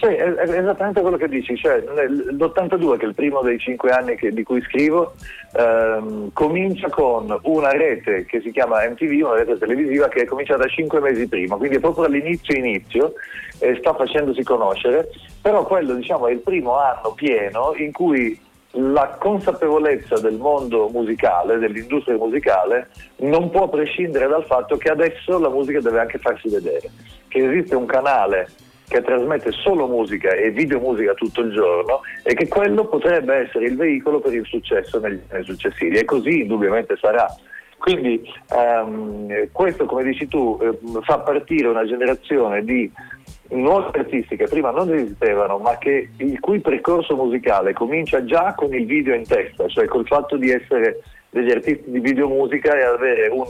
Sì, 0.00 0.06
è, 0.06 0.32
è 0.32 0.58
esattamente 0.58 1.02
quello 1.02 1.18
che 1.18 1.28
dici, 1.28 1.54
cioè 1.56 1.78
l'82 1.78 2.96
che 2.96 3.04
è 3.04 3.08
il 3.08 3.14
primo 3.14 3.42
dei 3.42 3.58
cinque 3.58 3.90
anni 3.90 4.16
che, 4.16 4.32
di 4.32 4.42
cui 4.42 4.62
scrivo, 4.62 5.12
ehm, 5.52 6.32
comincia 6.32 6.88
con 6.88 7.38
una 7.42 7.70
rete 7.72 8.24
che 8.24 8.40
si 8.40 8.50
chiama 8.50 8.82
MTV, 8.88 9.26
una 9.26 9.34
rete 9.34 9.58
televisiva 9.58 10.08
che 10.08 10.22
è 10.22 10.24
cominciata 10.24 10.66
cinque 10.68 11.00
mesi 11.00 11.28
prima, 11.28 11.56
quindi 11.56 11.76
è 11.76 11.80
proprio 11.80 12.06
all'inizio 12.06 12.56
inizio 12.56 13.12
e 13.58 13.76
sta 13.78 13.92
facendosi 13.92 14.42
conoscere, 14.42 15.06
però 15.42 15.66
quello 15.66 15.92
diciamo 15.92 16.28
è 16.28 16.32
il 16.32 16.40
primo 16.40 16.78
anno 16.78 17.12
pieno 17.14 17.74
in 17.76 17.92
cui 17.92 18.40
la 18.70 19.18
consapevolezza 19.20 20.18
del 20.18 20.36
mondo 20.36 20.88
musicale, 20.88 21.58
dell'industria 21.58 22.16
musicale, 22.16 22.88
non 23.16 23.50
può 23.50 23.68
prescindere 23.68 24.28
dal 24.28 24.46
fatto 24.46 24.78
che 24.78 24.88
adesso 24.88 25.38
la 25.38 25.50
musica 25.50 25.80
deve 25.80 26.00
anche 26.00 26.16
farsi 26.16 26.48
vedere, 26.48 26.88
che 27.28 27.44
esiste 27.44 27.74
un 27.74 27.84
canale 27.84 28.48
che 28.90 29.02
trasmette 29.02 29.52
solo 29.52 29.86
musica 29.86 30.32
e 30.32 30.50
videomusica 30.50 31.14
tutto 31.14 31.42
il 31.42 31.52
giorno 31.52 32.00
e 32.24 32.34
che 32.34 32.48
quello 32.48 32.86
potrebbe 32.86 33.36
essere 33.36 33.66
il 33.66 33.76
veicolo 33.76 34.18
per 34.18 34.34
il 34.34 34.44
successo 34.44 34.98
negli 34.98 35.20
anni 35.28 35.44
successivi 35.44 35.96
e 35.96 36.04
così 36.04 36.40
indubbiamente 36.40 36.96
sarà. 37.00 37.32
Quindi 37.78 38.20
ehm, 38.52 39.48
questo, 39.52 39.86
come 39.86 40.02
dici 40.02 40.26
tu, 40.26 40.58
eh, 40.60 40.76
fa 41.02 41.20
partire 41.20 41.68
una 41.68 41.86
generazione 41.86 42.64
di 42.64 42.90
nuovi 43.50 43.96
artisti 43.96 44.36
che 44.36 44.48
prima 44.48 44.70
non 44.70 44.92
esistevano, 44.92 45.58
ma 45.58 45.78
che, 45.78 46.10
il 46.16 46.40
cui 46.40 46.60
percorso 46.60 47.14
musicale 47.14 47.72
comincia 47.72 48.24
già 48.24 48.54
con 48.54 48.74
il 48.74 48.86
video 48.86 49.14
in 49.14 49.24
testa, 49.24 49.68
cioè 49.68 49.86
col 49.86 50.06
fatto 50.06 50.36
di 50.36 50.50
essere 50.50 51.00
degli 51.30 51.50
artisti 51.50 51.90
di 51.90 52.00
videomusica 52.00 52.76
e 52.76 52.82
avere 52.82 53.28
un 53.28 53.46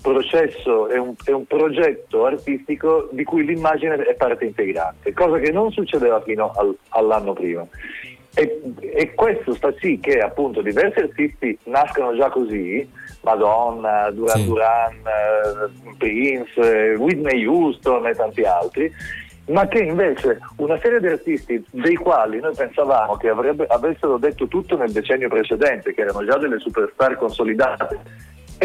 processo 0.00 0.88
e 0.88 0.98
un, 0.98 1.14
è 1.24 1.30
un, 1.30 1.46
progetto 1.46 2.26
artistico 2.26 3.08
di 3.10 3.24
cui 3.24 3.44
l'immagine 3.44 3.96
è 3.96 4.14
parte 4.14 4.44
integrante, 4.44 5.12
cosa 5.12 5.38
che 5.38 5.50
non 5.50 5.70
succedeva 5.72 6.20
fino 6.20 6.52
al, 6.54 6.76
all'anno 6.90 7.32
prima. 7.32 7.66
E, 8.34 8.60
e, 8.78 9.14
questo 9.14 9.54
sta 9.54 9.72
sì 9.78 9.98
che 9.98 10.20
appunto 10.20 10.60
diversi 10.60 11.00
artisti 11.00 11.58
nascono 11.64 12.14
già 12.14 12.28
così, 12.28 12.86
Madonna, 13.22 14.10
Duran 14.10 14.36
sì. 14.36 14.44
Duran, 14.44 14.94
eh, 14.94 15.94
Prince, 15.96 16.94
Whitney 16.98 17.46
Houston 17.46 18.06
e 18.06 18.14
tanti 18.14 18.42
altri, 18.42 18.92
ma 19.46 19.66
che 19.68 19.78
invece 19.78 20.40
una 20.56 20.78
serie 20.80 21.00
di 21.00 21.06
artisti 21.06 21.64
dei 21.70 21.94
quali 21.94 22.40
noi 22.40 22.54
pensavamo 22.54 23.16
che 23.16 23.28
avrebbe, 23.28 23.64
avessero 23.68 24.18
detto 24.18 24.46
tutto 24.48 24.76
nel 24.76 24.92
decennio 24.92 25.28
precedente, 25.28 25.94
che 25.94 26.02
erano 26.02 26.24
già 26.24 26.36
delle 26.36 26.58
superstar 26.58 27.16
consolidate, 27.16 27.98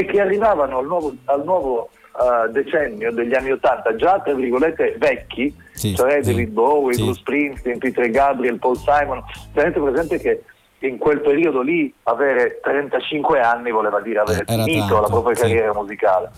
e 0.02 0.06
che 0.06 0.20
arrivavano 0.20 0.80
al 0.80 0.86
nuovo, 0.86 1.14
al 1.26 1.43
nuovo 1.43 1.89
uh, 2.14 2.52
decennio 2.52 3.12
degli 3.12 3.34
anni 3.34 3.52
Ottanta 3.52 3.95
già 3.95 4.20
tra 4.20 4.34
virgolette 4.34 4.95
vecchi, 4.97 5.56
sì, 5.72 5.95
cioè 5.95 6.24
sì, 6.24 6.32
David 6.32 6.49
Bowie, 6.49 6.93
sì. 6.93 7.04
Bruce 7.04 7.20
Springsteen, 7.20 7.78
Peter 7.78 8.10
Gabriel, 8.10 8.58
Paul 8.58 8.78
Simon, 8.78 9.24
tenete 9.54 9.80
presente 9.80 10.20
che 10.20 10.43
in 10.80 10.97
quel 10.97 11.22
periodo 11.22 11.62
lì 11.62 11.93
avere 12.04 12.60
35 12.62 13.39
anni 13.39 13.72
voleva 13.72 14.02
dire 14.02 14.20
avere 14.20 14.43
eh, 14.47 14.64
finito 14.64 14.80
tanto, 14.80 15.02
la 15.02 15.08
propria 15.08 15.36
carriera 15.36 15.74
musicale. 15.74 16.32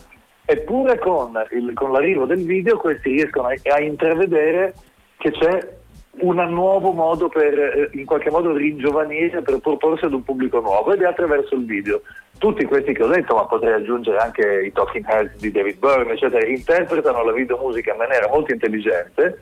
Eppure 0.45 0.99
con, 0.99 1.31
il, 1.51 1.71
con, 1.73 1.93
l'arrivo 1.93 2.25
del 2.25 2.43
video 2.43 2.77
questi 2.77 3.11
riescono 3.11 3.47
a, 3.47 3.53
a 3.75 3.79
intravedere 3.79 4.73
che 5.17 5.31
c'è 5.31 5.77
un 6.21 6.35
nuovo 6.49 6.91
modo 6.91 7.27
per 7.27 7.57
eh, 7.57 7.89
in 7.93 8.05
qualche 8.05 8.29
modo 8.29 8.53
ringiovanire, 8.55 9.41
per 9.41 9.59
proporsi 9.59 10.05
ad 10.05 10.13
un 10.13 10.23
pubblico 10.23 10.59
nuovo 10.59 10.93
ed 10.93 11.01
è 11.01 11.05
attraverso 11.05 11.55
il 11.55 11.65
video. 11.65 12.01
Tutti 12.37 12.65
questi 12.65 12.93
che 12.93 13.03
ho 13.03 13.07
detto, 13.07 13.35
ma 13.35 13.45
potrei 13.45 13.73
aggiungere 13.73 14.17
anche 14.17 14.63
i 14.65 14.71
Talking 14.71 15.05
Heads 15.07 15.39
di 15.39 15.51
David 15.51 15.79
Byrne, 15.79 16.13
eccetera, 16.13 16.45
interpretano 16.45 17.23
la 17.23 17.31
videomusica 17.31 17.91
in 17.91 17.97
maniera 17.97 18.27
molto 18.29 18.53
intelligente. 18.53 19.39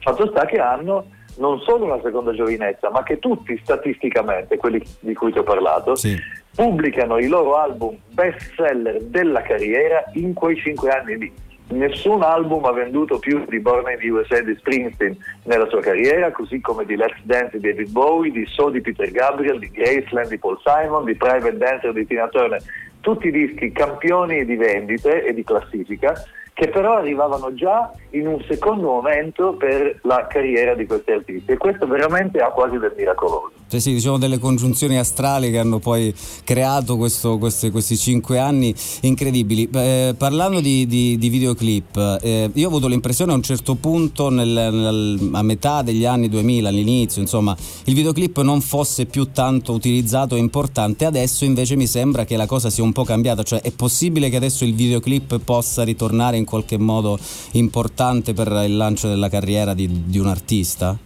Fatto 0.00 0.26
sta 0.28 0.44
che 0.44 0.58
hanno 0.58 1.06
non 1.38 1.60
solo 1.60 1.86
una 1.86 2.00
seconda 2.02 2.34
giovinezza, 2.34 2.90
ma 2.90 3.02
che 3.02 3.18
tutti 3.18 3.58
statisticamente, 3.62 4.58
quelli 4.58 4.82
di 5.00 5.14
cui 5.14 5.32
ti 5.32 5.38
ho 5.38 5.44
parlato, 5.44 5.94
sì. 5.94 6.14
pubblicano 6.54 7.18
i 7.18 7.26
loro 7.26 7.56
album 7.56 7.96
best 8.08 8.52
seller 8.54 9.00
della 9.02 9.40
carriera 9.40 10.04
in 10.14 10.34
quei 10.34 10.56
cinque 10.56 10.90
anni 10.90 11.16
lì 11.16 11.32
nessun 11.68 12.22
album 12.22 12.64
ha 12.64 12.72
venduto 12.72 13.18
più 13.18 13.44
di 13.48 13.60
Born 13.60 13.90
in 13.90 13.98
the 13.98 14.10
USA 14.10 14.40
di 14.40 14.54
Springsteen 14.56 15.16
nella 15.44 15.66
sua 15.68 15.80
carriera, 15.80 16.30
così 16.30 16.60
come 16.60 16.84
di 16.84 16.96
Let's 16.96 17.20
Dance 17.22 17.58
di 17.58 17.68
David 17.68 17.90
Bowie, 17.90 18.32
di 18.32 18.46
So 18.46 18.70
di 18.70 18.80
Peter 18.80 19.10
Gabriel, 19.10 19.58
di 19.58 19.70
Graceland 19.70 20.28
di 20.28 20.38
Paul 20.38 20.58
Simon, 20.62 21.04
di 21.04 21.14
Private 21.14 21.56
Dancer 21.56 21.92
di 21.92 22.06
Tina 22.06 22.28
Turner, 22.28 22.62
tutti 23.00 23.30
dischi 23.30 23.72
campioni 23.72 24.44
di 24.44 24.56
vendite 24.56 25.24
e 25.24 25.34
di 25.34 25.44
classifica 25.44 26.14
che 26.54 26.68
però 26.68 26.96
arrivavano 26.96 27.54
già 27.54 27.90
in 28.10 28.26
un 28.26 28.42
secondo 28.48 28.88
momento 28.88 29.54
per 29.54 30.00
la 30.02 30.26
carriera 30.28 30.74
di 30.74 30.86
questi 30.86 31.12
artisti 31.12 31.52
e 31.52 31.56
questo 31.56 31.86
veramente 31.86 32.40
ha 32.40 32.50
quasi 32.50 32.78
del 32.78 32.92
miracoloso. 32.96 33.52
Cioè 33.72 33.80
sì, 33.80 33.94
diciamo 33.94 34.18
delle 34.18 34.38
congiunzioni 34.38 34.98
astrali 34.98 35.50
che 35.50 35.58
hanno 35.58 35.78
poi 35.78 36.14
creato 36.44 36.98
questo, 36.98 37.38
questi, 37.38 37.70
questi, 37.70 37.96
cinque 37.96 38.38
anni 38.38 38.74
incredibili. 39.00 39.66
Eh, 39.72 40.14
parlando 40.18 40.60
di, 40.60 40.86
di, 40.86 41.16
di 41.16 41.28
videoclip, 41.30 42.18
eh, 42.20 42.50
io 42.52 42.66
ho 42.66 42.68
avuto 42.68 42.86
l'impressione 42.86 43.32
a 43.32 43.34
un 43.34 43.42
certo 43.42 43.76
punto, 43.76 44.28
nel, 44.28 44.46
nel, 44.46 45.30
a 45.32 45.42
metà 45.42 45.80
degli 45.80 46.04
anni 46.04 46.28
2000, 46.28 46.68
all'inizio, 46.68 47.22
insomma, 47.22 47.56
il 47.84 47.94
videoclip 47.94 48.42
non 48.42 48.60
fosse 48.60 49.06
più 49.06 49.32
tanto 49.32 49.72
utilizzato 49.72 50.36
e 50.36 50.38
importante. 50.38 51.06
Adesso 51.06 51.46
invece 51.46 51.74
mi 51.74 51.86
sembra 51.86 52.26
che 52.26 52.36
la 52.36 52.44
cosa 52.44 52.68
sia 52.68 52.84
un 52.84 52.92
po' 52.92 53.04
cambiata. 53.04 53.42
Cioè 53.42 53.62
è 53.62 53.72
possibile 53.72 54.28
che 54.28 54.36
adesso 54.36 54.64
il 54.64 54.74
videoclip 54.74 55.38
possa 55.38 55.82
ritornare 55.82 56.36
in 56.36 56.41
qualche 56.44 56.78
modo 56.78 57.18
importante 57.52 58.32
per 58.32 58.48
il 58.64 58.76
lancio 58.76 59.08
della 59.08 59.28
carriera 59.28 59.74
di, 59.74 60.04
di 60.06 60.18
un 60.18 60.26
artista? 60.26 60.96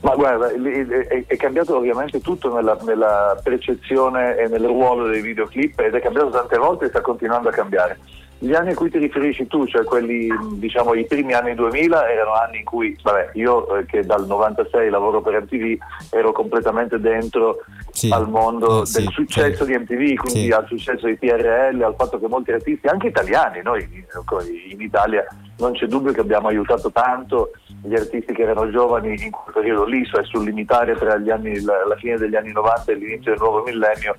Ma 0.00 0.14
guarda, 0.14 0.48
è, 0.48 1.36
cambiato 1.36 1.76
ovviamente 1.76 2.20
tutto 2.20 2.54
nella, 2.54 2.78
nella, 2.82 3.38
percezione 3.42 4.36
e 4.36 4.46
nel 4.46 4.64
ruolo 4.64 5.08
dei 5.08 5.20
videoclip 5.20 5.80
ed 5.80 5.94
è 5.94 6.00
cambiato 6.00 6.30
tante 6.30 6.56
volte 6.56 6.84
e 6.84 6.88
sta 6.88 7.00
continuando 7.00 7.48
a 7.48 7.52
cambiare. 7.52 7.98
Gli 8.40 8.54
anni 8.54 8.70
a 8.70 8.74
cui 8.74 8.88
ti 8.88 8.98
riferisci 8.98 9.48
tu, 9.48 9.66
cioè 9.66 9.82
quelli, 9.82 10.28
diciamo, 10.54 10.94
i 10.94 11.04
primi 11.06 11.32
anni 11.32 11.54
2000, 11.54 12.08
erano 12.08 12.34
anni 12.34 12.58
in 12.58 12.64
cui, 12.64 12.96
vabbè, 13.02 13.30
io 13.34 13.76
eh, 13.76 13.84
che 13.84 14.04
dal 14.04 14.26
96 14.26 14.90
lavoro 14.90 15.20
per 15.20 15.42
MTV, 15.42 15.76
ero 16.10 16.30
completamente 16.30 17.00
dentro 17.00 17.64
sì, 17.90 18.10
al 18.10 18.28
mondo 18.28 18.82
eh, 18.82 18.90
del 18.92 19.02
sì, 19.02 19.08
successo 19.10 19.64
sì. 19.64 19.72
di 19.72 19.78
MTV, 19.78 20.14
quindi 20.14 20.52
al 20.52 20.66
successo 20.68 21.06
di 21.06 21.18
TRL, 21.18 21.82
al 21.82 21.96
fatto 21.96 22.20
che 22.20 22.28
molti 22.28 22.52
artisti, 22.52 22.86
anche 22.86 23.08
italiani, 23.08 23.60
noi 23.62 23.86
in 24.70 24.80
Italia 24.80 25.26
non 25.58 25.72
c'è 25.72 25.86
dubbio 25.86 26.12
che 26.12 26.20
abbiamo 26.20 26.48
aiutato 26.48 26.92
tanto 26.92 27.50
gli 27.82 27.94
artisti 27.94 28.32
che 28.32 28.42
erano 28.42 28.70
giovani 28.70 29.20
in 29.20 29.30
quel 29.30 29.52
periodo 29.52 29.84
lì, 29.84 30.06
cioè 30.06 30.24
sul 30.24 30.44
limitare 30.44 30.94
tra 30.94 31.14
anni, 31.14 31.60
la, 31.62 31.84
la, 31.86 31.96
fine 31.96 32.16
degli 32.16 32.36
anni 32.36 32.52
90 32.52 32.92
e 32.92 32.94
l'inizio 32.94 33.32
del 33.32 33.40
nuovo 33.40 33.62
millennio 33.62 34.16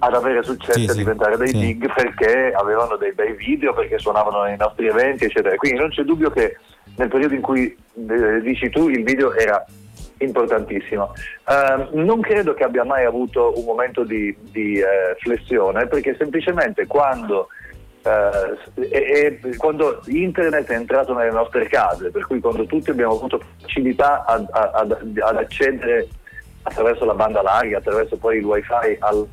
ad 0.00 0.14
avere 0.14 0.42
successo 0.42 0.78
sì, 0.78 0.86
e 0.86 0.90
a 0.90 0.94
diventare 0.94 1.36
dei 1.36 1.48
sì. 1.48 1.58
big 1.58 1.92
perché 1.92 2.52
avevano 2.52 2.96
dei 2.96 3.12
bei 3.12 3.34
video, 3.34 3.72
perché 3.74 3.98
suonavano 3.98 4.42
nei 4.42 4.56
nostri 4.56 4.86
eventi, 4.86 5.24
eccetera. 5.24 5.54
Quindi 5.56 5.78
non 5.78 5.90
c'è 5.90 6.02
dubbio 6.02 6.30
che 6.30 6.56
nel 6.96 7.08
periodo 7.08 7.34
in 7.34 7.40
cui 7.40 7.76
eh, 7.94 8.40
dici 8.40 8.68
tu 8.70 8.88
il 8.88 9.04
video 9.04 9.32
era 9.34 9.64
importantissimo. 10.18 11.12
Uh, 11.46 11.98
non 11.98 12.20
credo 12.20 12.54
che 12.54 12.64
abbia 12.64 12.84
mai 12.84 13.04
avuto 13.04 13.52
un 13.56 13.64
momento 13.64 14.04
di, 14.04 14.36
di 14.50 14.78
uh, 14.80 15.18
flessione 15.18 15.86
perché 15.86 16.14
semplicemente 16.16 16.86
quando 16.86 17.48
Uh, 18.02 18.56
e, 18.80 19.38
e, 19.42 19.56
quando 19.58 20.00
internet 20.06 20.70
è 20.70 20.74
entrato 20.74 21.12
nelle 21.12 21.32
nostre 21.32 21.68
case, 21.68 22.10
per 22.10 22.26
cui 22.26 22.40
quando 22.40 22.64
tutti 22.64 22.88
abbiamo 22.88 23.12
avuto 23.12 23.42
facilità 23.60 24.24
ad, 24.24 24.48
ad, 24.50 25.18
ad 25.18 25.36
accedere 25.36 26.08
attraverso 26.62 27.04
la 27.04 27.12
banda 27.12 27.42
larga, 27.42 27.76
attraverso 27.76 28.16
poi 28.16 28.38
il 28.38 28.44
wifi 28.44 28.96
al, 29.00 29.26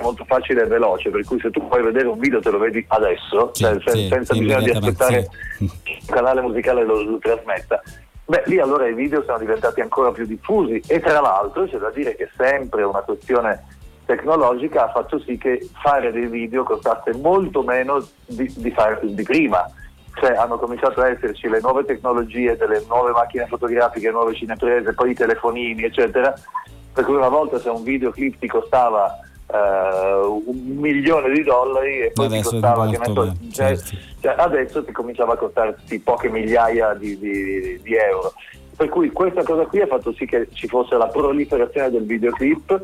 molto 0.00 0.24
facile 0.24 0.62
e 0.62 0.66
veloce, 0.66 1.10
per 1.10 1.24
cui 1.24 1.38
se 1.40 1.50
tu 1.50 1.66
puoi 1.66 1.82
vedere 1.82 2.08
un 2.08 2.18
video 2.18 2.40
te 2.40 2.50
lo 2.50 2.58
vedi 2.58 2.84
adesso, 2.88 3.50
sì, 3.52 3.62
cioè, 3.62 3.78
sì, 3.84 4.08
senza 4.08 4.34
bisogno 4.34 4.62
di 4.62 4.70
aspettare 4.70 5.28
sì. 5.58 5.70
che 5.82 5.98
il 6.00 6.06
canale 6.06 6.40
musicale 6.40 6.84
lo, 6.84 7.02
lo 7.02 7.18
trasmetta. 7.18 7.82
Beh, 8.26 8.42
lì 8.46 8.58
allora 8.58 8.86
i 8.88 8.94
video 8.94 9.22
sono 9.22 9.38
diventati 9.38 9.82
ancora 9.82 10.10
più 10.10 10.24
diffusi 10.24 10.80
e 10.86 10.98
tra 11.00 11.20
l'altro 11.20 11.66
c'è 11.66 11.76
da 11.76 11.90
dire 11.90 12.16
che 12.16 12.30
sempre 12.34 12.82
una 12.82 13.00
questione 13.00 13.62
tecnologica 14.06 14.84
ha 14.84 14.92
fatto 14.92 15.18
sì 15.18 15.36
che 15.36 15.68
fare 15.82 16.10
dei 16.10 16.26
video 16.26 16.62
costasse 16.62 17.12
molto 17.14 17.62
meno 17.62 18.02
di, 18.26 18.50
di, 18.56 18.70
fare, 18.70 18.98
di 19.02 19.22
prima. 19.22 19.70
Cioè 20.14 20.36
hanno 20.36 20.58
cominciato 20.58 21.00
a 21.00 21.08
esserci 21.08 21.48
le 21.48 21.60
nuove 21.60 21.84
tecnologie 21.84 22.56
delle 22.56 22.82
nuove 22.86 23.10
macchine 23.10 23.46
fotografiche, 23.46 24.10
nuove 24.10 24.34
cineprese, 24.34 24.94
poi 24.94 25.10
i 25.10 25.14
telefonini, 25.14 25.82
eccetera. 25.82 26.32
Per 26.94 27.04
cui 27.04 27.16
una 27.16 27.28
volta 27.28 27.58
se 27.58 27.68
un 27.68 27.82
videoclip 27.82 28.38
ti 28.38 28.46
costava 28.46 29.18
eh, 29.52 30.20
un 30.46 30.76
milione 30.76 31.30
di 31.32 31.42
dollari 31.42 32.00
e 32.00 32.10
poi 32.12 32.28
ti 32.28 32.34
Adesso 32.34 32.48
è 32.48 32.52
costava, 32.52 32.88
che 32.88 32.98
molto 32.98 33.24
ne 33.24 33.30
so, 33.30 33.36
meno, 33.40 33.52
cioè, 33.52 33.76
certo. 33.76 33.96
cioè, 34.20 34.34
adesso 34.38 34.84
ti 34.84 34.92
cominciava 34.92 35.32
a 35.34 35.36
costarti 35.36 35.98
poche 36.00 36.28
migliaia 36.30 36.94
di, 36.94 37.18
di- 37.18 37.80
di 37.82 37.94
euro. 37.94 38.32
Per 38.76 38.88
cui 38.88 39.10
questa 39.10 39.42
cosa 39.44 39.66
qui 39.66 39.80
ha 39.82 39.86
fatto 39.86 40.12
sì 40.14 40.26
che 40.26 40.48
ci 40.52 40.66
fosse 40.66 40.96
la 40.96 41.06
proliferazione 41.06 41.90
del 41.90 42.04
videoclip, 42.04 42.82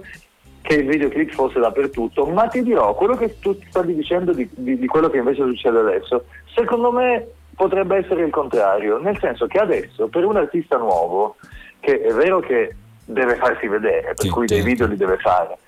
che 0.62 0.74
il 0.74 0.86
videoclip 0.86 1.32
fosse 1.32 1.58
dappertutto, 1.58 2.26
ma 2.26 2.46
ti 2.46 2.62
dirò, 2.62 2.94
quello 2.94 3.16
che 3.16 3.38
tu 3.40 3.58
stavi 3.68 3.94
dicendo 3.94 4.32
di, 4.32 4.48
di- 4.52 4.78
di 4.78 4.86
quello 4.86 5.08
che 5.08 5.16
invece 5.18 5.42
succede 5.42 5.78
adesso, 5.78 6.26
secondo 6.54 6.92
me 6.92 7.26
potrebbe 7.56 7.96
essere 7.96 8.22
il 8.24 8.30
contrario, 8.30 8.98
nel 8.98 9.18
senso 9.18 9.46
che 9.46 9.58
adesso 9.58 10.06
per 10.08 10.24
un 10.24 10.36
artista 10.36 10.76
nuovo, 10.76 11.36
che 11.80 12.00
è 12.00 12.12
vero 12.12 12.40
che 12.40 12.74
deve 13.04 13.34
farsi 13.36 13.66
vedere, 13.66 14.14
per 14.14 14.20
Sì, 14.26 14.28
cui 14.28 14.46
dei 14.46 14.58
certo. 14.58 14.70
video 14.70 14.86
li 14.86 14.96
deve 14.96 15.16
fare, 15.16 15.58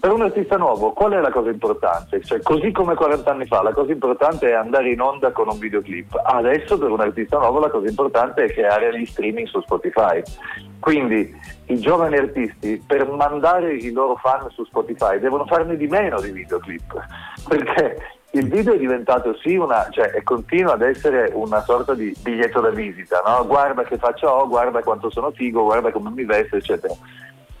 per 0.00 0.12
un 0.12 0.22
artista 0.22 0.56
nuovo, 0.56 0.92
qual 0.92 1.12
è 1.12 1.20
la 1.20 1.30
cosa 1.30 1.50
importante? 1.50 2.22
Cioè, 2.22 2.40
così 2.40 2.70
come 2.70 2.94
40 2.94 3.30
anni 3.30 3.46
fa, 3.46 3.62
la 3.62 3.72
cosa 3.72 3.90
importante 3.90 4.48
è 4.48 4.52
andare 4.52 4.90
in 4.90 5.00
onda 5.00 5.32
con 5.32 5.48
un 5.48 5.58
videoclip. 5.58 6.20
Adesso 6.22 6.78
per 6.78 6.90
un 6.90 7.00
artista 7.00 7.38
nuovo 7.38 7.58
la 7.58 7.68
cosa 7.68 7.88
importante 7.88 8.44
è 8.44 8.52
creare 8.52 8.96
gli 8.96 9.04
streaming 9.04 9.48
su 9.48 9.60
Spotify. 9.60 10.22
Quindi 10.78 11.36
i 11.66 11.80
giovani 11.80 12.16
artisti 12.16 12.80
per 12.86 13.08
mandare 13.08 13.74
i 13.74 13.90
loro 13.90 14.14
fan 14.16 14.48
su 14.50 14.64
Spotify 14.64 15.18
devono 15.18 15.46
farne 15.46 15.76
di 15.76 15.88
meno 15.88 16.20
di 16.20 16.30
videoclip. 16.30 16.94
Perché 17.48 17.96
il 18.32 18.48
video 18.48 18.74
è 18.74 18.78
diventato 18.78 19.36
sì 19.38 19.56
una, 19.56 19.88
cioè 19.90 20.12
e 20.14 20.22
continua 20.22 20.74
ad 20.74 20.82
essere 20.82 21.32
una 21.34 21.60
sorta 21.62 21.94
di 21.94 22.14
biglietto 22.22 22.60
da 22.60 22.70
visita, 22.70 23.20
no? 23.26 23.44
Guarda 23.46 23.82
che 23.82 23.96
faccia 23.96 24.32
ho, 24.32 24.46
guarda 24.46 24.80
quanto 24.82 25.10
sono 25.10 25.32
figo, 25.32 25.64
guarda 25.64 25.90
come 25.90 26.10
mi 26.10 26.24
vesto, 26.24 26.54
eccetera. 26.54 26.94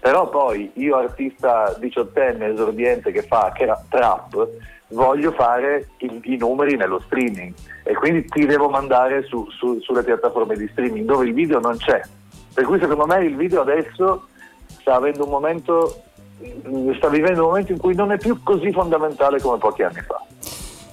Però 0.08 0.26
poi 0.30 0.70
io 0.76 0.96
artista 0.96 1.76
diciottenne 1.78 2.46
esordiente 2.46 3.12
che 3.12 3.20
fa 3.24 3.52
che 3.54 3.64
era 3.64 3.78
trap, 3.90 4.48
voglio 4.88 5.32
fare 5.32 5.88
i, 5.98 6.20
i 6.22 6.36
numeri 6.38 6.76
nello 6.76 6.98
streaming 7.00 7.52
e 7.82 7.92
quindi 7.94 8.24
ti 8.24 8.46
devo 8.46 8.70
mandare 8.70 9.24
su- 9.24 9.50
su- 9.50 9.80
sulle 9.82 10.02
piattaforme 10.02 10.56
di 10.56 10.66
streaming 10.68 11.04
dove 11.04 11.26
il 11.26 11.34
video 11.34 11.60
non 11.60 11.76
c'è. 11.76 12.00
Per 12.54 12.64
cui 12.64 12.78
secondo 12.78 13.04
me 13.04 13.22
il 13.22 13.36
video 13.36 13.60
adesso 13.60 14.28
sta 14.80 14.94
avendo 14.94 15.24
un 15.24 15.30
momento, 15.30 16.04
sta 16.96 17.10
vivendo 17.10 17.42
un 17.42 17.48
momento 17.48 17.72
in 17.72 17.78
cui 17.78 17.94
non 17.94 18.10
è 18.10 18.16
più 18.16 18.42
così 18.42 18.72
fondamentale 18.72 19.42
come 19.42 19.58
pochi 19.58 19.82
anni 19.82 20.00
fa. 20.00 20.24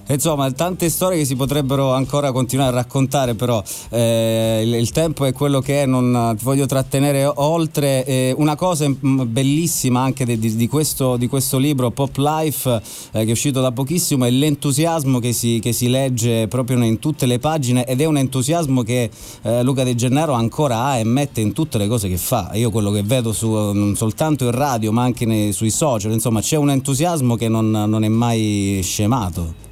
Insomma, 0.08 0.50
tante 0.52 0.88
storie 0.88 1.18
che 1.18 1.24
si 1.24 1.34
potrebbero 1.34 1.92
ancora 1.92 2.30
continuare 2.30 2.70
a 2.70 2.74
raccontare, 2.74 3.34
però 3.34 3.60
eh, 3.90 4.62
il, 4.64 4.74
il 4.74 4.90
tempo 4.92 5.24
è 5.24 5.32
quello 5.32 5.60
che 5.60 5.82
è, 5.82 5.86
non 5.86 6.34
ti 6.38 6.44
voglio 6.44 6.66
trattenere 6.66 7.24
oltre. 7.24 8.04
Eh, 8.04 8.34
una 8.36 8.54
cosa 8.54 8.88
mm, 8.88 9.22
bellissima 9.26 10.02
anche 10.02 10.24
di, 10.24 10.54
di- 10.54 10.68
questo, 10.68 11.16
di 11.16 11.26
questo 11.26 11.58
libro, 11.58 11.90
Pop 11.90 12.16
Life, 12.18 12.70
eh, 13.12 13.24
che 13.24 13.28
è 13.28 13.30
uscito 13.30 13.60
da 13.60 13.72
pochissimo, 13.72 14.24
è 14.24 14.30
l'entusiasmo 14.30 15.18
che 15.18 15.32
si, 15.32 15.58
che 15.60 15.72
si 15.72 15.88
legge 15.88 16.46
proprio 16.46 16.80
in 16.84 17.00
tutte 17.00 17.26
le 17.26 17.40
pagine 17.40 17.84
ed 17.84 18.00
è 18.00 18.04
un 18.04 18.16
entusiasmo 18.16 18.82
che 18.82 19.10
eh, 19.42 19.62
Luca 19.64 19.82
De 19.82 19.96
Gennaro 19.96 20.34
ancora 20.34 20.84
ha 20.84 20.98
e 20.98 21.04
mette 21.04 21.40
in 21.40 21.52
tutte 21.52 21.78
le 21.78 21.88
cose 21.88 22.08
che 22.08 22.16
fa. 22.16 22.50
Io 22.54 22.70
quello 22.70 22.92
che 22.92 23.02
vedo 23.02 23.32
su, 23.32 23.50
non 23.50 23.96
soltanto 23.96 24.44
in 24.44 24.52
radio 24.52 24.92
ma 24.92 25.02
anche 25.02 25.26
nei- 25.26 25.52
sui 25.52 25.70
social, 25.70 26.12
insomma 26.12 26.40
c'è 26.40 26.56
un 26.56 26.70
entusiasmo 26.70 27.34
che 27.34 27.48
non, 27.48 27.70
non 27.70 28.04
è 28.04 28.08
mai 28.08 28.80
scemato. 28.84 29.65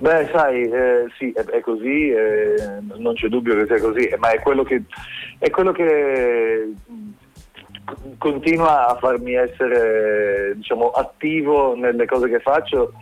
Beh, 0.00 0.28
sai, 0.32 0.62
eh, 0.62 1.06
sì, 1.18 1.32
è, 1.34 1.42
è 1.44 1.60
così, 1.60 2.10
eh, 2.10 2.54
non 2.96 3.14
c'è 3.14 3.26
dubbio 3.28 3.56
che 3.56 3.66
sia 3.66 3.80
così, 3.80 4.08
ma 4.18 4.30
è 4.30 4.38
quello 4.40 4.62
che, 4.62 4.82
è 5.38 5.50
quello 5.50 5.72
che 5.72 6.72
mh, 6.86 7.08
continua 8.18 8.86
a 8.88 8.96
farmi 8.96 9.34
essere 9.34 10.52
diciamo, 10.54 10.90
attivo 10.90 11.74
nelle 11.74 12.06
cose 12.06 12.28
che 12.28 12.38
faccio 12.38 12.92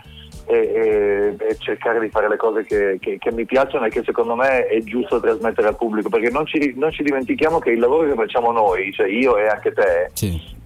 e, 0.49 0.57
e- 0.57 1.37
e 1.49 1.57
cercare 1.59 2.01
di 2.01 2.09
fare 2.09 2.29
le 2.29 2.37
cose 2.37 2.65
che, 2.65 2.97
che- 3.01 3.19
che 3.19 3.33
mi 3.33 3.45
piacciono 3.45 3.85
e 3.85 3.91
che 3.91 4.03
secondo 4.05 4.35
me 4.35 4.65
è 4.67 4.81
giusto 4.83 5.21
trasmettere 5.21 5.69
al 5.69 5.77
pubblico, 5.77 6.09
perché 6.09 6.31
non 6.31 6.47
ci, 6.47 6.73
non 6.77 6.93
ci 6.93 7.03
dimentichiamo 7.03 7.59
che 7.59 7.71
il 7.73 7.79
lavoro 7.81 8.09
che 8.09 8.15
facciamo 8.15 8.53
noi, 8.53 8.91
cioè 8.93 9.09
io 9.09 9.37
e 9.37 9.49
anche 9.49 9.73
te, 9.73 10.09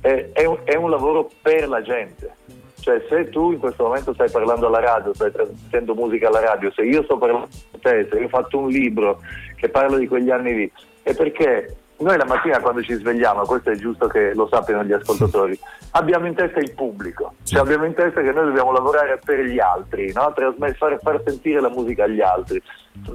è, 0.01 0.29
è 0.33 0.45
un, 0.45 0.59
è 0.63 0.77
un 0.77 0.91
lavoro 0.91 1.29
per 1.43 1.67
la 1.67 1.83
gente. 1.83 2.37
Cioè 2.81 3.05
se 3.09 3.29
tu 3.29 3.53
in 3.53 3.59
questo 3.59 3.85
momento 3.85 4.15
stai 4.15 4.31
parlando 4.31 4.67
alla 4.67 4.81
radio, 4.81 5.15
stai 5.15 5.31
trasmettendo 5.31 5.95
musica 5.95 6.29
alla 6.29 6.41
radio, 6.41 6.71
se 6.73 6.83
io 6.83 7.03
sto 7.05 7.19
parlando 7.19 7.49
con 7.71 7.81
te, 7.81 8.09
se 8.11 8.19
io 8.19 8.25
ho 8.25 8.29
fatto 8.29 8.59
un 8.59 8.69
libro 8.69 9.21
che 9.57 9.69
parla 9.69 9.99
di 9.99 10.09
quegli 10.09 10.31
anni 10.31 10.55
lì, 10.55 10.73
è 11.03 11.15
perché 11.15 11.77
noi 12.01 12.17
la 12.17 12.25
mattina 12.25 12.61
quando 12.61 12.83
ci 12.83 12.95
svegliamo, 12.95 13.45
questo 13.45 13.71
è 13.71 13.77
giusto 13.77 14.07
che 14.07 14.35
lo 14.35 14.49
sappiano 14.51 14.85
gli 14.85 14.93
ascoltatori, 14.93 15.59
abbiamo 15.93 16.27
in 16.27 16.35
testa 16.35 16.59
il 16.59 16.73
pubblico, 16.75 17.35
cioè 17.45 17.61
abbiamo 17.61 17.85
in 17.85 17.95
testa 17.95 18.23
che 18.23 18.33
noi 18.33 18.47
dobbiamo 18.47 18.73
lavorare 18.73 19.19
per 19.23 19.41
gli 19.41 19.59
altri, 19.59 20.13
no? 20.13 20.33
Trasme- 20.35 20.75
far, 20.75 20.99
far 21.03 21.21
sentire 21.25 21.61
la 21.61 21.69
musica 21.69 22.05
agli 22.05 22.21
altri, 22.21 22.63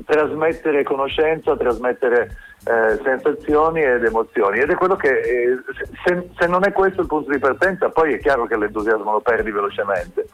trasmettere 0.06 0.84
conoscenza, 0.84 1.58
trasmettere 1.58 2.38
eh, 2.66 3.00
sensazioni 3.04 3.84
ed 3.84 4.04
emozioni. 4.04 4.60
Ed 4.60 4.70
è 4.70 4.76
quello 4.76 4.96
che 4.96 5.20
eh, 5.20 5.58
se, 6.04 6.30
se 6.38 6.48
non 6.48 6.66
è 6.66 6.72
questo 6.72 7.02
il 7.02 7.08
punto 7.08 7.32
di 7.32 7.40
partenza 7.40 7.90
poi 7.90 8.14
è 8.14 8.20
chiaro 8.20 8.46
che 8.46 8.58
l'entusiasmo 8.58 9.12
lo 9.12 9.20
perdi 9.20 9.52
velocemente 9.52 10.28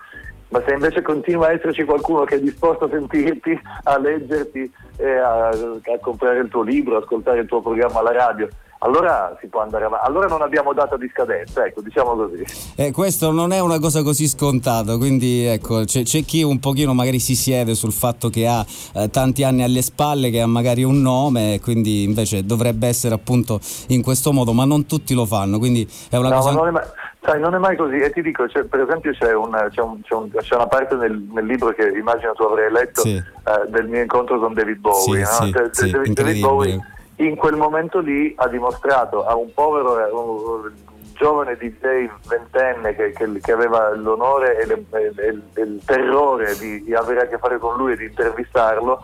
ma 0.51 0.61
se 0.65 0.73
invece 0.73 1.01
continua 1.01 1.47
a 1.47 1.53
esserci 1.53 1.83
qualcuno 1.83 2.23
che 2.23 2.35
è 2.35 2.39
disposto 2.39 2.85
a 2.85 2.89
sentirti, 2.89 3.59
a 3.83 3.97
leggerti 3.97 4.71
a, 4.99 5.47
a 5.47 5.99
comprare 6.01 6.39
il 6.39 6.49
tuo 6.49 6.61
libro, 6.61 6.97
ascoltare 6.97 7.39
il 7.39 7.47
tuo 7.47 7.61
programma 7.61 7.99
alla 7.99 8.11
radio, 8.11 8.47
allora 8.83 9.37
si 9.39 9.47
può 9.47 9.61
andare 9.61 9.85
avanti. 9.85 10.07
Allora 10.07 10.27
non 10.27 10.41
abbiamo 10.41 10.73
data 10.73 10.97
di 10.97 11.07
scadenza, 11.13 11.63
ecco, 11.63 11.81
diciamo 11.81 12.15
così. 12.15 12.43
E 12.75 12.91
questo 12.91 13.31
non 13.31 13.51
è 13.51 13.59
una 13.59 13.79
cosa 13.79 14.01
così 14.01 14.27
scontata, 14.27 14.97
quindi 14.97 15.45
ecco, 15.45 15.83
c'è, 15.85 16.01
c'è 16.03 16.23
chi 16.23 16.41
un 16.41 16.59
pochino 16.59 16.93
magari 16.93 17.19
si 17.19 17.35
siede 17.35 17.75
sul 17.75 17.91
fatto 17.91 18.29
che 18.29 18.47
ha 18.47 18.65
eh, 18.95 19.09
tanti 19.09 19.43
anni 19.43 19.63
alle 19.63 19.83
spalle, 19.83 20.31
che 20.31 20.41
ha 20.41 20.47
magari 20.47 20.83
un 20.83 20.99
nome, 20.99 21.53
e 21.53 21.59
quindi 21.59 22.03
invece 22.03 22.43
dovrebbe 22.43 22.87
essere 22.87 23.13
appunto 23.13 23.59
in 23.89 24.01
questo 24.01 24.33
modo, 24.33 24.51
ma 24.51 24.65
non 24.65 24.85
tutti 24.87 25.13
lo 25.13 25.25
fanno, 25.25 25.59
quindi 25.59 25.87
è 26.09 26.17
una 26.17 26.29
No, 26.29 26.35
cosa... 26.37 26.51
ma 26.51 26.57
non 26.57 26.77
è 26.77 26.81
sai, 27.23 27.39
non 27.39 27.53
è 27.53 27.57
mai 27.57 27.75
così. 27.75 27.97
E 27.99 28.09
ti 28.11 28.21
dico, 28.21 28.45
per 28.69 28.79
esempio 28.81 29.11
c'è, 29.13 29.33
un- 29.33 29.67
c'è 29.71 29.81
un- 29.81 30.01
c'è 30.01 30.13
un- 30.15 30.29
c'è 30.31 30.55
una 30.55 30.67
parte 30.67 30.95
nel, 30.95 31.17
nel 31.31 31.45
libro 31.45 31.69
che 31.69 31.87
immagino 31.89 32.33
tu 32.33 32.43
avrai 32.43 32.71
letto 32.71 33.01
Sì. 33.01 33.15
eh, 33.15 33.69
del 33.69 33.87
mio 33.87 34.01
incontro 34.01 34.39
con 34.39 34.53
David 34.53 34.77
Bowie. 34.79 35.25
Sì, 35.25 35.41
no? 35.41 35.45
sì, 35.45 35.51
Cioè, 35.51 35.69
sì, 35.71 35.91
David, 35.91 36.13
David. 36.13 36.41
Bowie 36.41 36.79
in 37.17 37.35
quel 37.35 37.55
momento 37.55 37.99
lì 37.99 38.33
ha 38.37 38.47
dimostrato 38.47 39.25
a 39.25 39.35
un 39.35 39.53
povero 39.53 39.99
eh, 40.05 40.11
un 40.11 40.71
giovane 41.13 41.55
DJ 41.55 42.09
ventenne 42.27 42.95
che, 42.95 43.11
che- 43.11 43.39
che 43.39 43.51
aveva 43.51 43.93
l'onore 43.95 44.57
e, 44.57 44.65
le- 44.65 44.85
e- 44.89 45.39
e 45.53 45.61
il 45.61 45.81
terrore 45.85 46.55
di, 46.57 46.83
di 46.83 46.95
avere 46.95 47.21
a 47.21 47.27
che 47.27 47.37
fare 47.37 47.59
con 47.59 47.75
lui 47.77 47.91
e 47.91 47.97
di 47.97 48.05
intervistarlo 48.05 48.99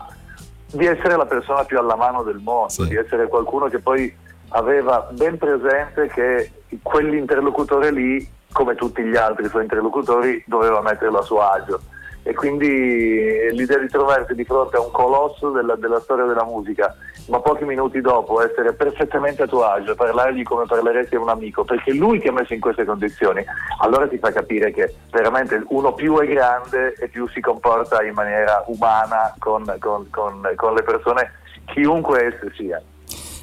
di 0.72 0.84
essere 0.84 1.16
la 1.16 1.26
persona 1.26 1.62
più 1.64 1.78
alla 1.78 1.94
mano 1.94 2.22
del 2.24 2.38
mondo, 2.42 2.84
di 2.86 2.96
essere 2.96 3.28
qualcuno 3.28 3.68
che 3.68 3.78
poi 3.78 4.12
aveva 4.50 5.08
ben 5.10 5.38
presente 5.38 6.08
che 6.08 6.50
quell'interlocutore 6.82 7.90
lì, 7.90 8.28
come 8.52 8.74
tutti 8.74 9.02
gli 9.02 9.16
altri 9.16 9.48
suoi 9.48 9.62
interlocutori, 9.62 10.42
doveva 10.46 10.80
metterlo 10.80 11.18
a 11.18 11.22
suo 11.22 11.40
agio. 11.40 11.80
E 12.22 12.34
quindi 12.34 12.66
eh, 12.66 13.50
l'idea 13.52 13.78
di 13.78 13.88
trovarsi 13.88 14.34
di 14.34 14.44
fronte 14.44 14.76
a 14.76 14.80
un 14.80 14.90
colosso 14.90 15.50
della, 15.50 15.76
della 15.76 16.00
storia 16.00 16.26
della 16.26 16.44
musica, 16.44 16.94
ma 17.28 17.40
pochi 17.40 17.64
minuti 17.64 18.02
dopo 18.02 18.42
essere 18.42 18.74
perfettamente 18.74 19.44
a 19.44 19.46
tuo 19.46 19.64
agio, 19.64 19.94
parlargli 19.94 20.42
come 20.42 20.66
parleresti 20.66 21.14
a 21.14 21.20
un 21.20 21.30
amico, 21.30 21.64
perché 21.64 21.92
lui 21.94 22.20
ti 22.20 22.28
ha 22.28 22.32
messo 22.32 22.52
in 22.52 22.60
queste 22.60 22.84
condizioni, 22.84 23.42
allora 23.80 24.06
ti 24.08 24.18
fa 24.18 24.30
capire 24.30 24.72
che 24.72 24.94
veramente 25.10 25.62
uno 25.68 25.94
più 25.94 26.18
è 26.18 26.26
grande 26.26 26.94
e 26.94 27.08
più 27.08 27.26
si 27.28 27.40
comporta 27.40 28.02
in 28.02 28.12
maniera 28.12 28.62
umana 28.66 29.34
con, 29.38 29.64
con- 29.78 30.10
con- 30.10 30.52
con 30.54 30.74
le 30.74 30.82
persone, 30.82 31.32
chiunque 31.66 32.26
esse 32.26 32.52
sia. 32.56 32.82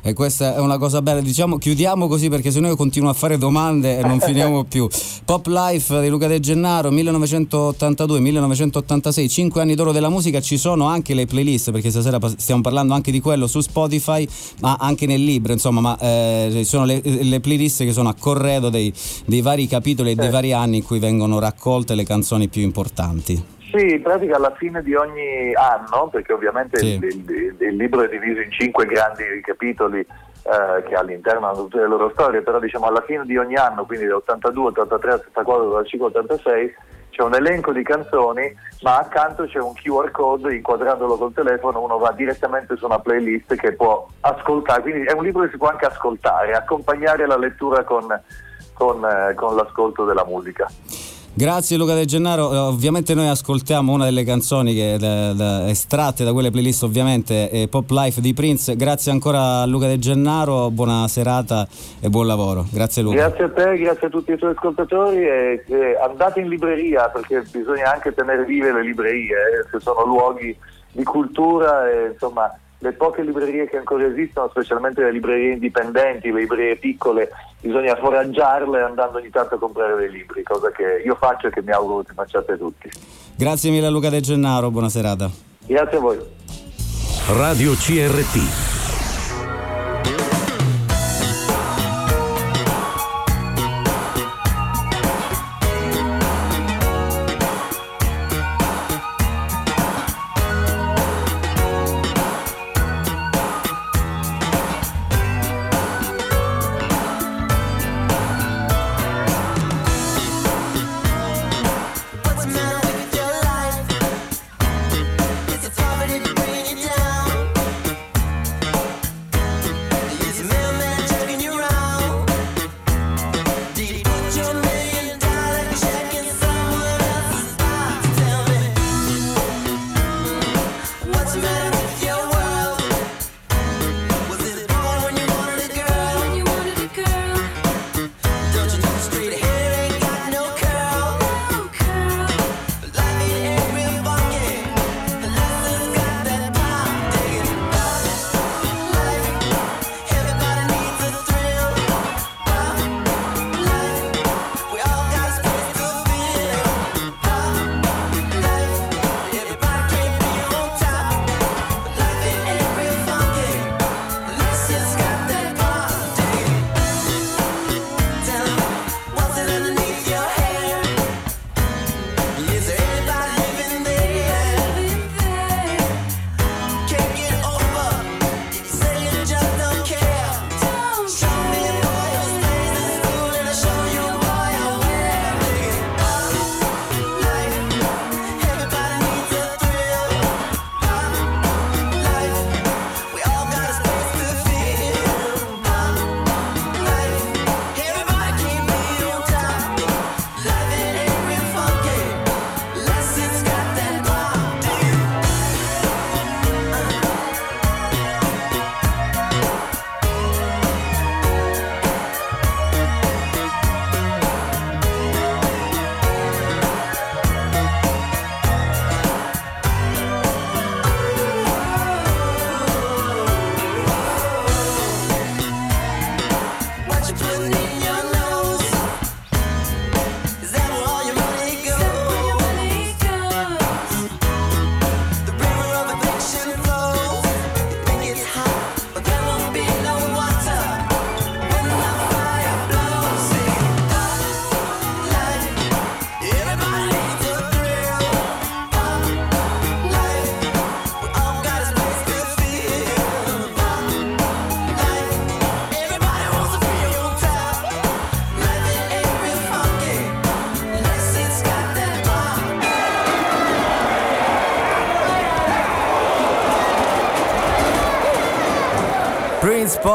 E 0.07 0.13
questa 0.13 0.55
è 0.55 0.59
una 0.59 0.77
cosa 0.77 1.01
bella, 1.01 1.19
diciamo 1.19 1.57
chiudiamo 1.57 2.07
così 2.07 2.29
perché 2.29 2.51
sennò 2.51 2.67
io 2.67 2.75
continuo 2.75 3.09
a 3.09 3.13
fare 3.13 3.39
domande 3.39 3.97
e 3.97 4.03
non 4.03 4.19
finiamo 4.19 4.63
più. 4.69 4.87
Pop 5.25 5.47
Life 5.47 5.99
di 5.99 6.09
Luca 6.09 6.27
De 6.27 6.39
Gennaro 6.39 6.91
1982-1986, 6.91 9.27
5 9.27 9.61
anni 9.61 9.73
d'oro 9.73 9.91
della 9.91 10.09
musica, 10.09 10.39
ci 10.41 10.59
sono 10.59 10.85
anche 10.85 11.15
le 11.15 11.25
playlist 11.25 11.71
perché 11.71 11.89
stasera 11.89 12.19
stiamo 12.37 12.61
parlando 12.61 12.93
anche 12.93 13.11
di 13.11 13.19
quello 13.19 13.47
su 13.47 13.61
Spotify, 13.61 14.27
ma 14.61 14.77
anche 14.79 15.07
nel 15.07 15.23
libro, 15.23 15.53
insomma, 15.53 15.81
ma 15.81 15.97
eh, 15.97 16.51
ci 16.53 16.65
sono 16.65 16.85
le, 16.85 17.01
le 17.03 17.39
playlist 17.39 17.83
che 17.83 17.91
sono 17.91 18.09
a 18.09 18.13
corredo 18.13 18.69
dei, 18.69 18.93
dei 19.25 19.41
vari 19.41 19.65
capitoli 19.65 20.11
e 20.11 20.15
dei 20.15 20.29
vari 20.29 20.53
anni 20.53 20.77
in 20.77 20.83
cui 20.83 20.99
vengono 20.99 21.39
raccolte 21.39 21.95
le 21.95 22.03
canzoni 22.03 22.47
più 22.47 22.61
importanti. 22.61 23.54
Sì, 23.77 23.93
in 23.95 24.01
pratica 24.01 24.35
alla 24.37 24.53
fine 24.55 24.81
di 24.81 24.93
ogni 24.95 25.53
anno, 25.53 26.07
perché 26.07 26.33
ovviamente 26.33 26.79
Sì. 26.79 26.93
il, 26.95 27.03
il- 27.03 27.55
il 27.59 27.75
libro 27.75 28.01
è 28.03 28.07
diviso 28.09 28.39
in 28.41 28.51
cinque 28.51 28.85
grandi 28.85 29.23
capitoli 29.43 29.99
eh, 29.99 30.83
che 30.83 30.95
all'interno 30.95 31.47
hanno 31.47 31.63
tutte 31.63 31.79
le 31.79 31.87
loro 31.87 32.09
storie, 32.11 32.41
però 32.41 32.59
diciamo 32.59 32.85
alla 32.85 33.01
fine 33.01 33.25
di 33.25 33.35
ogni 33.37 33.55
anno, 33.55 33.85
quindi 33.85 34.05
dall'82, 34.05 34.59
83, 34.67 35.13
84, 35.13 35.65
85, 35.67 36.07
86, 36.07 36.75
c'è 37.09 37.23
un 37.23 37.33
elenco 37.33 37.71
di 37.71 37.81
canzoni, 37.81 38.53
ma 38.83 38.97
accanto 38.99 39.45
c'è 39.45 39.59
un 39.59 39.73
QR 39.73 40.11
code, 40.11 40.53
inquadrandolo 40.53 41.15
col 41.17 41.33
telefono 41.33 41.81
uno 41.81 41.97
va 41.97 42.11
direttamente 42.11 42.75
su 42.77 42.85
una 42.85 42.99
playlist 42.99 43.55
che 43.55 43.73
può 43.73 44.05
ascoltare, 44.21 44.81
quindi 44.81 45.03
è 45.07 45.13
un 45.13 45.23
libro 45.23 45.43
che 45.43 45.49
si 45.51 45.57
può 45.57 45.69
anche 45.69 45.85
ascoltare, 45.85 46.51
accompagnare 46.53 47.25
la 47.25 47.37
lettura 47.37 47.83
con, 47.83 48.05
con, 48.73 49.03
eh, 49.03 49.33
con 49.33 49.55
l'ascolto 49.55 50.05
della 50.05 50.25
musica. 50.25 50.67
Grazie 51.37 51.75
Luca 51.75 51.93
De 51.93 52.05
Gennaro, 52.05 52.53
eh, 52.53 52.57
ovviamente 52.57 53.13
noi 53.13 53.27
ascoltiamo 53.27 53.91
una 53.91 54.05
delle 54.05 54.23
canzoni 54.23 54.73
che, 54.73 54.95
da, 54.97 55.33
da, 55.33 55.67
estratte 55.67 56.23
da 56.23 56.31
quelle 56.31 56.49
playlist 56.49 56.83
ovviamente 56.83 57.67
Pop 57.69 57.89
Life 57.89 58.21
di 58.21 58.33
Prince, 58.33 58.77
grazie 58.77 59.11
ancora 59.11 59.59
a 59.59 59.65
Luca 59.65 59.85
De 59.85 59.99
Gennaro, 59.99 60.71
buona 60.71 61.09
serata 61.09 61.67
e 61.99 62.07
buon 62.07 62.25
lavoro, 62.25 62.65
grazie 62.71 63.01
Luca. 63.01 63.17
Grazie 63.17 63.43
a 63.43 63.49
te, 63.49 63.77
grazie 63.77 64.07
a 64.07 64.09
tutti 64.09 64.31
i 64.31 64.37
tuoi 64.37 64.51
ascoltatori 64.51 65.27
e, 65.27 65.65
e 65.67 65.97
andate 66.01 66.39
in 66.39 66.47
libreria 66.47 67.09
perché 67.09 67.43
bisogna 67.51 67.91
anche 67.91 68.13
tenere 68.13 68.45
vive 68.45 68.71
le 68.71 68.83
librerie, 68.83 69.35
eh, 69.35 69.69
che 69.69 69.81
sono 69.81 70.05
luoghi 70.05 70.57
di 70.93 71.03
cultura 71.03 71.91
e 71.91 72.11
insomma 72.13 72.49
le 72.77 72.93
poche 72.93 73.23
librerie 73.23 73.67
che 73.67 73.77
ancora 73.77 74.05
esistono, 74.05 74.47
specialmente 74.49 75.01
le 75.01 75.11
librerie 75.11 75.53
indipendenti, 75.53 76.31
le 76.31 76.41
librerie 76.41 76.75
piccole, 76.77 77.29
bisogna 77.65 77.95
foraggiarle 77.95 78.81
andando 78.81 79.17
ogni 79.17 79.29
tanto 79.29 79.55
a 79.55 79.57
comprare 79.57 79.95
dei 79.95 80.11
libri, 80.11 80.43
cosa 80.43 80.69
che 80.71 81.01
io 81.03 81.15
faccio 81.15 81.47
e 81.47 81.49
che 81.49 81.63
mi 81.63 81.71
auguro 81.71 82.03
che 82.03 82.13
facciate 82.13 82.57
tutti. 82.57 82.89
Grazie 83.35 83.71
mille 83.71 83.87
a 83.87 83.89
Luca 83.89 84.09
De 84.09 84.21
Gennaro, 84.21 84.69
buona 84.69 84.89
serata. 84.89 85.29
Grazie 85.65 85.97
a 85.97 85.99
voi. 85.99 86.19
Radio 87.27 87.73
CRT 87.73 88.84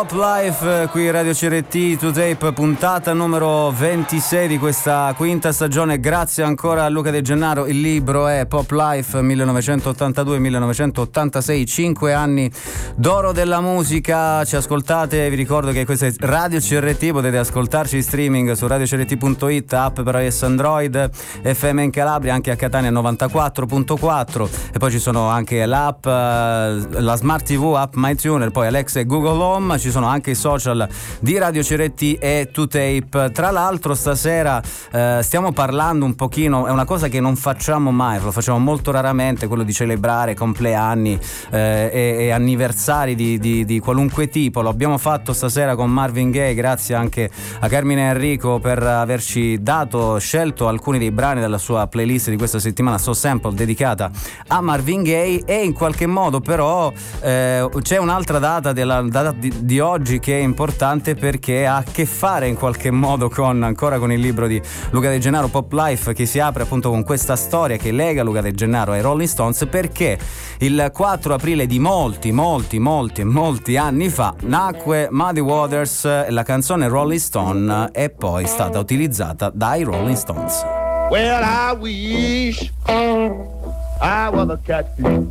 Pop 0.00 0.12
Life 0.12 0.88
qui 0.92 1.10
Radio 1.10 1.34
CRT 1.34 1.98
to 1.98 2.10
tape 2.10 2.54
puntata 2.54 3.12
numero 3.12 3.70
26 3.70 4.48
di 4.48 4.56
questa 4.56 5.12
quinta 5.14 5.52
stagione. 5.52 6.00
Grazie 6.00 6.42
ancora 6.42 6.84
a 6.84 6.88
Luca 6.88 7.10
De 7.10 7.20
Gennaro 7.20 7.66
il 7.66 7.82
libro 7.82 8.26
è 8.26 8.46
Pop 8.46 8.70
Life 8.70 9.20
1982-1986 9.20 11.66
5 11.66 12.14
anni 12.14 12.50
d'oro 12.96 13.32
della 13.32 13.60
musica. 13.60 14.42
Ci 14.46 14.56
ascoltate 14.56 15.28
vi 15.28 15.36
ricordo 15.36 15.70
che 15.70 15.84
questa 15.84 16.06
è 16.06 16.12
Radio 16.20 16.60
CRT 16.60 17.10
potete 17.10 17.36
ascoltarci 17.36 17.96
in 17.96 18.02
streaming 18.02 18.52
su 18.52 18.66
radiocrt.it 18.66 19.70
app 19.74 20.00
per 20.00 20.14
iOS 20.14 20.42
Android 20.44 21.10
FM 21.42 21.80
in 21.80 21.90
Calabria 21.90 22.32
anche 22.32 22.50
a 22.50 22.56
Catania 22.56 22.90
94.4 22.90 24.48
e 24.72 24.78
poi 24.78 24.90
ci 24.90 24.98
sono 24.98 25.28
anche 25.28 25.66
l'app 25.66 26.06
eh, 26.06 26.10
la 26.10 27.16
Smart 27.16 27.44
TV 27.44 27.74
app 27.76 27.92
MyTuner 27.96 28.50
poi 28.50 28.66
Alexa 28.66 29.00
e 29.00 29.04
Google 29.04 29.42
Home 29.42 29.78
ci 29.78 29.89
sono 29.90 30.06
anche 30.06 30.30
i 30.30 30.34
social 30.34 30.88
di 31.20 31.38
Radio 31.38 31.62
Ceretti 31.62 32.14
e 32.14 32.50
2Tape. 32.54 33.32
Tra 33.32 33.50
l'altro 33.50 33.94
stasera 33.94 34.62
eh, 34.92 35.20
stiamo 35.22 35.52
parlando 35.52 36.04
un 36.04 36.14
pochino, 36.14 36.66
è 36.66 36.70
una 36.70 36.84
cosa 36.84 37.08
che 37.08 37.20
non 37.20 37.36
facciamo 37.36 37.90
mai, 37.90 38.20
lo 38.20 38.30
facciamo 38.30 38.58
molto 38.58 38.90
raramente, 38.90 39.46
quello 39.46 39.62
di 39.62 39.72
celebrare 39.72 40.34
compleanni 40.34 41.18
eh, 41.50 41.90
e, 41.92 42.16
e, 42.24 42.30
anniversari 42.30 43.14
di, 43.14 43.38
di, 43.38 43.64
di, 43.64 43.78
qualunque 43.80 44.28
tipo. 44.28 44.62
Lo 44.62 44.68
abbiamo 44.68 44.98
fatto 44.98 45.32
stasera 45.32 45.74
con 45.74 45.90
Marvin 45.90 46.30
Gaye, 46.30 46.54
grazie 46.54 46.94
anche 46.94 47.30
a 47.58 47.68
Carmine 47.68 48.10
Enrico 48.10 48.58
per 48.58 48.82
averci 48.82 49.62
dato, 49.62 50.18
scelto 50.18 50.68
alcuni 50.68 50.98
dei 50.98 51.10
brani 51.10 51.40
della 51.40 51.58
sua 51.58 51.86
playlist 51.86 52.30
di 52.30 52.36
questa 52.36 52.58
settimana, 52.58 52.98
So 52.98 53.12
Sample, 53.12 53.54
dedicata 53.54 54.10
a 54.46 54.60
Marvin 54.60 55.02
Gaye 55.02 55.42
e 55.44 55.64
in 55.64 55.72
qualche 55.72 56.06
modo 56.06 56.40
però 56.40 56.92
eh, 57.20 57.68
c'è 57.82 57.96
un'altra 57.98 58.38
data 58.38 58.72
della 58.72 59.02
data 59.02 59.32
di, 59.32 59.52
di 59.60 59.79
oggi 59.80 60.20
che 60.20 60.38
è 60.38 60.42
importante 60.42 61.14
perché 61.14 61.66
ha 61.66 61.76
a 61.76 61.82
che 61.82 62.06
fare 62.06 62.46
in 62.46 62.54
qualche 62.54 62.90
modo 62.90 63.28
con 63.28 63.62
ancora 63.62 63.98
con 63.98 64.12
il 64.12 64.20
libro 64.20 64.46
di 64.46 64.60
Luca 64.90 65.08
De 65.08 65.18
Gennaro 65.18 65.48
Pop 65.48 65.72
Life 65.72 66.12
che 66.12 66.26
si 66.26 66.38
apre 66.38 66.62
appunto 66.62 66.90
con 66.90 67.02
questa 67.02 67.36
storia 67.36 67.76
che 67.76 67.90
lega 67.90 68.22
Luca 68.22 68.40
De 68.40 68.52
Gennaro 68.52 68.92
ai 68.92 69.00
Rolling 69.00 69.28
Stones 69.28 69.66
perché 69.70 70.18
il 70.58 70.90
4 70.92 71.34
aprile 71.34 71.66
di 71.66 71.78
molti 71.78 72.32
molti 72.32 72.78
molti 72.78 73.24
molti 73.24 73.76
anni 73.76 74.08
fa 74.08 74.34
nacque 74.42 75.08
Muddy 75.10 75.40
Waters 75.40 76.28
la 76.28 76.42
canzone 76.42 76.88
Rolling 76.88 77.20
Stone 77.20 77.90
è 77.92 78.10
poi 78.10 78.46
stata 78.46 78.78
utilizzata 78.78 79.50
dai 79.52 79.82
Rolling 79.82 80.16
Stones. 80.16 80.62
Well, 81.10 81.42
I 81.42 81.72
wish 81.72 82.70
I 82.86 84.28
was 84.30 84.48
a 84.48 84.58
catfish 84.64 85.26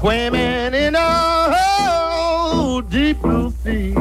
swimming 0.00 0.74
in 0.74 0.94
a 0.94 2.05
deep 2.82 3.20
blue 3.20 3.50
sea. 3.62 3.94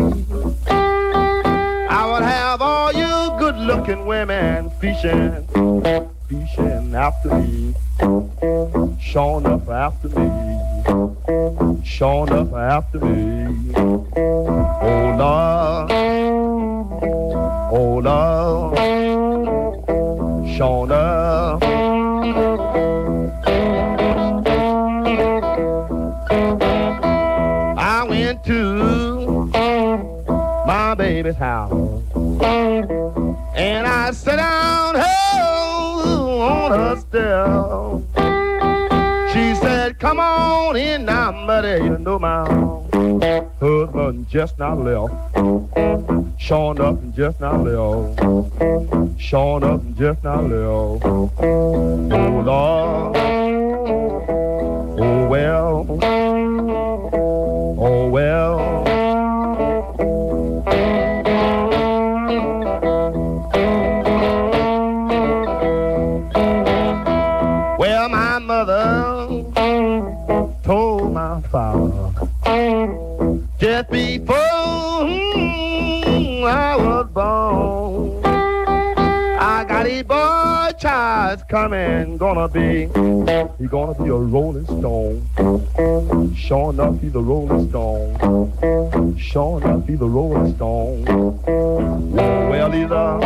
I 1.89 2.09
would 2.11 2.23
have 2.23 2.61
all 2.61 2.91
you 2.91 3.39
good-looking 3.39 4.05
women 4.05 4.69
fishing, 4.81 5.47
fishing 6.27 6.95
after 6.95 7.29
me, 7.35 7.73
showing 8.99 9.45
up 9.45 9.69
after 9.69 10.09
me, 10.09 10.29
showing 11.83 12.31
up 12.31 12.53
after 12.53 12.99
me. 12.99 13.73
Oh 13.77 15.15
Lord, 15.17 15.91
oh 17.71 17.99
Lord, 18.03 18.77
showing 20.57 20.91
up. 20.91 21.04
Baby's 31.15 31.37
house 31.37 31.71
and 33.55 33.87
I 33.87 34.11
sat 34.11 34.35
down 34.35 34.95
oh, 34.97 36.41
on 36.41 36.71
her 36.77 36.95
step. 36.97 38.01
She 39.31 39.55
said, 39.61 39.97
Come 39.97 40.19
on 40.19 40.75
in 40.75 41.05
now, 41.05 41.31
buddy. 41.47 41.85
You 41.85 41.97
know 41.99 42.19
my 42.19 42.43
husband 43.61 44.27
just 44.27 44.59
not 44.59 44.77
left. 44.79 45.13
Showing 46.37 46.81
up 46.81 46.99
and 47.01 47.15
just 47.15 47.39
not 47.39 47.63
left. 47.63 48.19
Showing 49.17 49.63
up 49.63 49.81
and 49.83 49.95
just 49.97 50.21
not 50.21 50.43
left. 50.43 51.05
Oh, 51.05 52.43
Lord. 52.45 53.15
Oh, 54.99 55.27
well. 55.29 55.85
Oh, 57.79 58.09
well. 58.09 58.64
Well, 68.47 68.65
my 68.65 69.41
mother 69.55 70.53
told 70.63 71.13
my 71.13 71.41
father 71.49 72.11
just 73.57 73.89
before 73.89 74.35
mm, 75.05 76.43
I 76.43 76.75
was 76.75 77.07
born, 77.09 78.23
I 78.23 79.65
got 79.67 79.87
a 79.87 80.03
boy 80.03 80.77
child 80.77 81.47
coming, 81.49 82.17
gonna 82.17 82.47
be, 82.47 82.81
he 83.57 83.67
gonna 83.67 83.95
be 83.95 84.09
a 84.09 84.15
rolling 84.15 84.65
stone. 84.65 85.27
Sure 86.35 86.69
enough, 86.71 87.01
he's 87.01 87.15
a 87.15 87.19
rolling 87.19 87.67
stone. 87.69 89.17
Sure 89.17 89.59
enough, 89.59 89.87
he's 89.87 90.01
a 90.01 90.05
rolling 90.05 90.55
stone. 90.55 91.05
Oh, 91.07 92.49
well, 92.49 92.71
he's 92.71 92.91
a, 92.91 93.19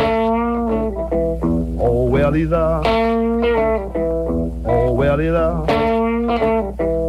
oh, 1.78 2.04
well, 2.04 2.32
he's 2.32 2.52
a, 2.52 4.09
oh, 4.70 4.92
well, 4.92 5.18
he's 5.18 5.30
a. 5.30 6.99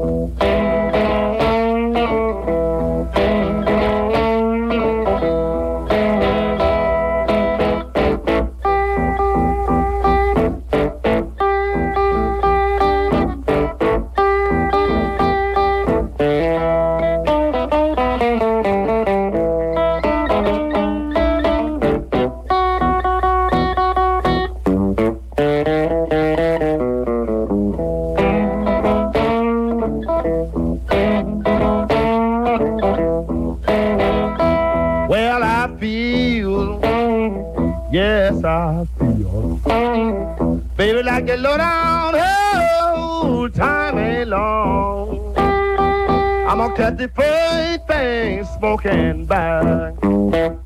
smoking 48.71 49.25
back, 49.25 49.99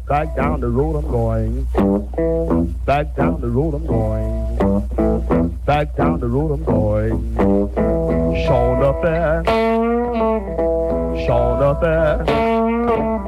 back 0.05 0.35
down 0.35 0.59
the 0.59 0.69
road 0.69 0.95
I'm 0.95 1.09
going, 1.09 1.63
back 2.85 3.15
down 3.15 3.41
the 3.41 3.49
road 3.49 3.73
I'm 3.73 3.87
going, 3.87 5.49
back 5.65 5.95
down 5.95 6.19
the 6.19 6.27
road 6.27 6.51
I'm 6.51 6.63
going. 6.63 7.35
Showing 8.45 8.83
up 8.83 9.01
there, 9.01 9.43
showing 11.25 11.63
up 11.63 11.81
there. 11.81 13.24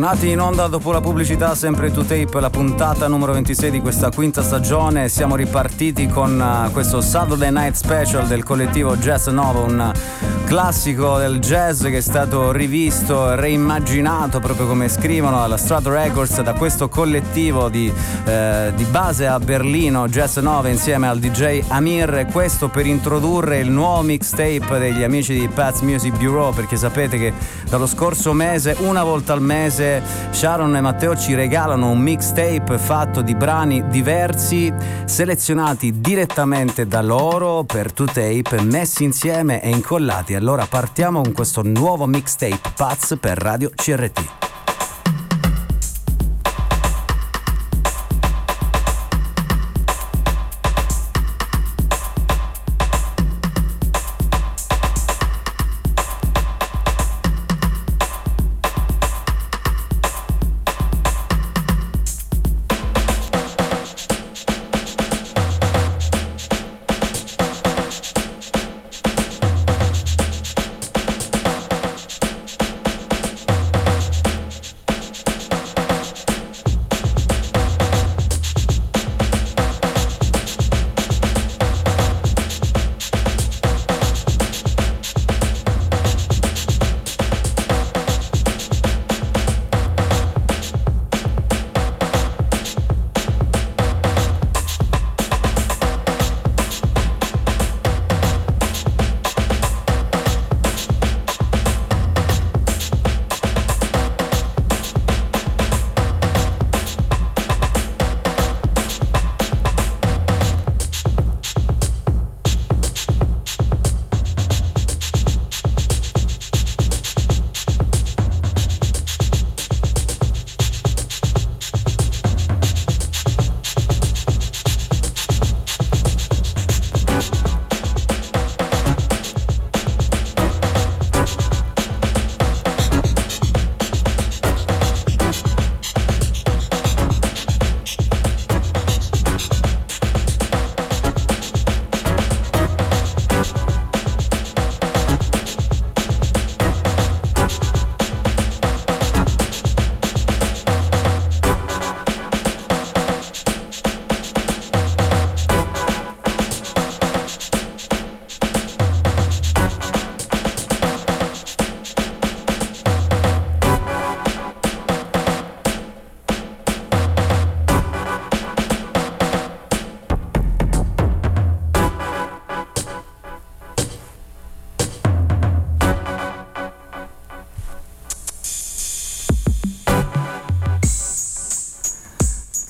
Tornati 0.00 0.30
in 0.30 0.40
onda 0.40 0.66
dopo 0.66 0.92
la 0.92 1.02
pubblicità, 1.02 1.54
sempre 1.54 1.92
to 1.92 2.02
tape, 2.02 2.40
la 2.40 2.48
puntata 2.48 3.06
numero 3.06 3.34
26 3.34 3.70
di 3.70 3.80
questa 3.82 4.08
quinta 4.08 4.42
stagione. 4.42 5.10
Siamo 5.10 5.36
ripartiti 5.36 6.06
con 6.06 6.40
uh, 6.40 6.72
questo 6.72 7.02
Saturday 7.02 7.50
Night 7.50 7.74
Special 7.74 8.26
del 8.26 8.42
collettivo 8.42 8.96
Jazz 8.96 9.26
Nova, 9.26 9.60
un 9.60 9.92
classico 10.50 11.16
del 11.16 11.38
jazz 11.38 11.84
che 11.84 11.98
è 11.98 12.00
stato 12.00 12.50
rivisto, 12.50 13.36
reimmaginato 13.36 14.40
proprio 14.40 14.66
come 14.66 14.88
scrivono 14.88 15.44
alla 15.44 15.56
Strato 15.56 15.92
Records 15.92 16.40
da 16.40 16.54
questo 16.54 16.88
collettivo 16.88 17.68
di, 17.68 17.92
eh, 18.24 18.72
di 18.74 18.82
base 18.84 19.28
a 19.28 19.38
Berlino, 19.38 20.08
Jazz 20.08 20.38
9 20.38 20.70
insieme 20.70 21.06
al 21.06 21.20
DJ 21.20 21.62
Amir. 21.68 22.26
Questo 22.32 22.68
per 22.68 22.86
introdurre 22.86 23.60
il 23.60 23.70
nuovo 23.70 24.02
mixtape 24.02 24.78
degli 24.80 25.04
amici 25.04 25.38
di 25.38 25.46
Pat's 25.46 25.82
Music 25.82 26.16
Bureau, 26.16 26.52
perché 26.52 26.76
sapete 26.76 27.16
che 27.16 27.32
dallo 27.68 27.86
scorso 27.86 28.32
mese, 28.32 28.74
una 28.80 29.04
volta 29.04 29.32
al 29.32 29.42
mese, 29.42 29.99
Sharon 30.30 30.76
e 30.76 30.80
Matteo 30.80 31.16
ci 31.16 31.34
regalano 31.34 31.90
un 31.90 31.98
mixtape 31.98 32.78
fatto 32.78 33.22
di 33.22 33.34
brani 33.34 33.88
diversi, 33.88 34.72
selezionati 35.04 36.00
direttamente 36.00 36.86
da 36.86 37.02
loro 37.02 37.64
per 37.64 37.92
two 37.92 38.06
tape, 38.06 38.60
messi 38.62 39.04
insieme 39.04 39.62
e 39.62 39.70
incollati 39.70 40.34
allora 40.34 40.66
partiamo 40.66 41.22
con 41.22 41.32
questo 41.32 41.62
nuovo 41.62 42.06
mixtape 42.06 42.72
Paz 42.74 43.16
per 43.20 43.38
Radio 43.38 43.70
CRT. 43.74 44.49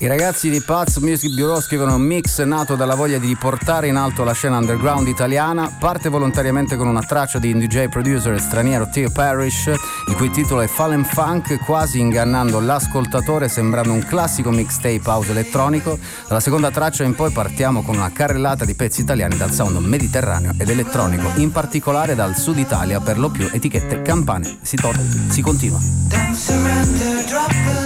I 0.01 0.07
ragazzi 0.07 0.49
di 0.49 0.59
Paz 0.61 0.97
Music 0.97 1.31
Bureau 1.31 1.61
scrivono 1.61 1.93
un 1.93 2.01
mix 2.01 2.41
nato 2.41 2.75
dalla 2.75 2.95
voglia 2.95 3.19
di 3.19 3.27
riportare 3.27 3.85
in 3.85 3.97
alto 3.97 4.23
la 4.23 4.31
scena 4.31 4.57
underground 4.57 5.07
italiana, 5.07 5.71
parte 5.77 6.09
volontariamente 6.09 6.75
con 6.75 6.87
una 6.87 7.03
traccia 7.03 7.37
di 7.37 7.55
DJ 7.55 7.87
producer 7.87 8.41
straniero 8.41 8.89
Theo 8.89 9.11
Parrish, 9.11 9.67
il 9.67 10.15
cui 10.15 10.31
titolo 10.31 10.61
è 10.61 10.67
Fallen 10.67 11.05
Funk, 11.05 11.63
quasi 11.63 11.99
ingannando 11.99 12.59
l'ascoltatore 12.59 13.47
sembrando 13.47 13.93
un 13.93 14.03
classico 14.03 14.49
mixtape 14.49 15.03
house 15.03 15.29
elettronico. 15.29 15.99
Dalla 16.27 16.39
seconda 16.39 16.71
traccia 16.71 17.03
in 17.03 17.13
poi 17.13 17.29
partiamo 17.29 17.83
con 17.83 17.95
una 17.95 18.11
carrellata 18.11 18.65
di 18.65 18.73
pezzi 18.73 19.01
italiani 19.01 19.37
dal 19.37 19.51
sound 19.51 19.77
mediterraneo 19.85 20.53
ed 20.57 20.67
elettronico, 20.67 21.29
in 21.35 21.51
particolare 21.51 22.15
dal 22.15 22.35
sud 22.35 22.57
Italia, 22.57 22.99
per 22.99 23.19
lo 23.19 23.29
più 23.29 23.47
etichette 23.51 24.01
campane. 24.01 24.57
Si, 24.63 24.77
to- 24.77 24.95
si 25.29 25.43
continua. 25.43 25.77
The 26.09 27.80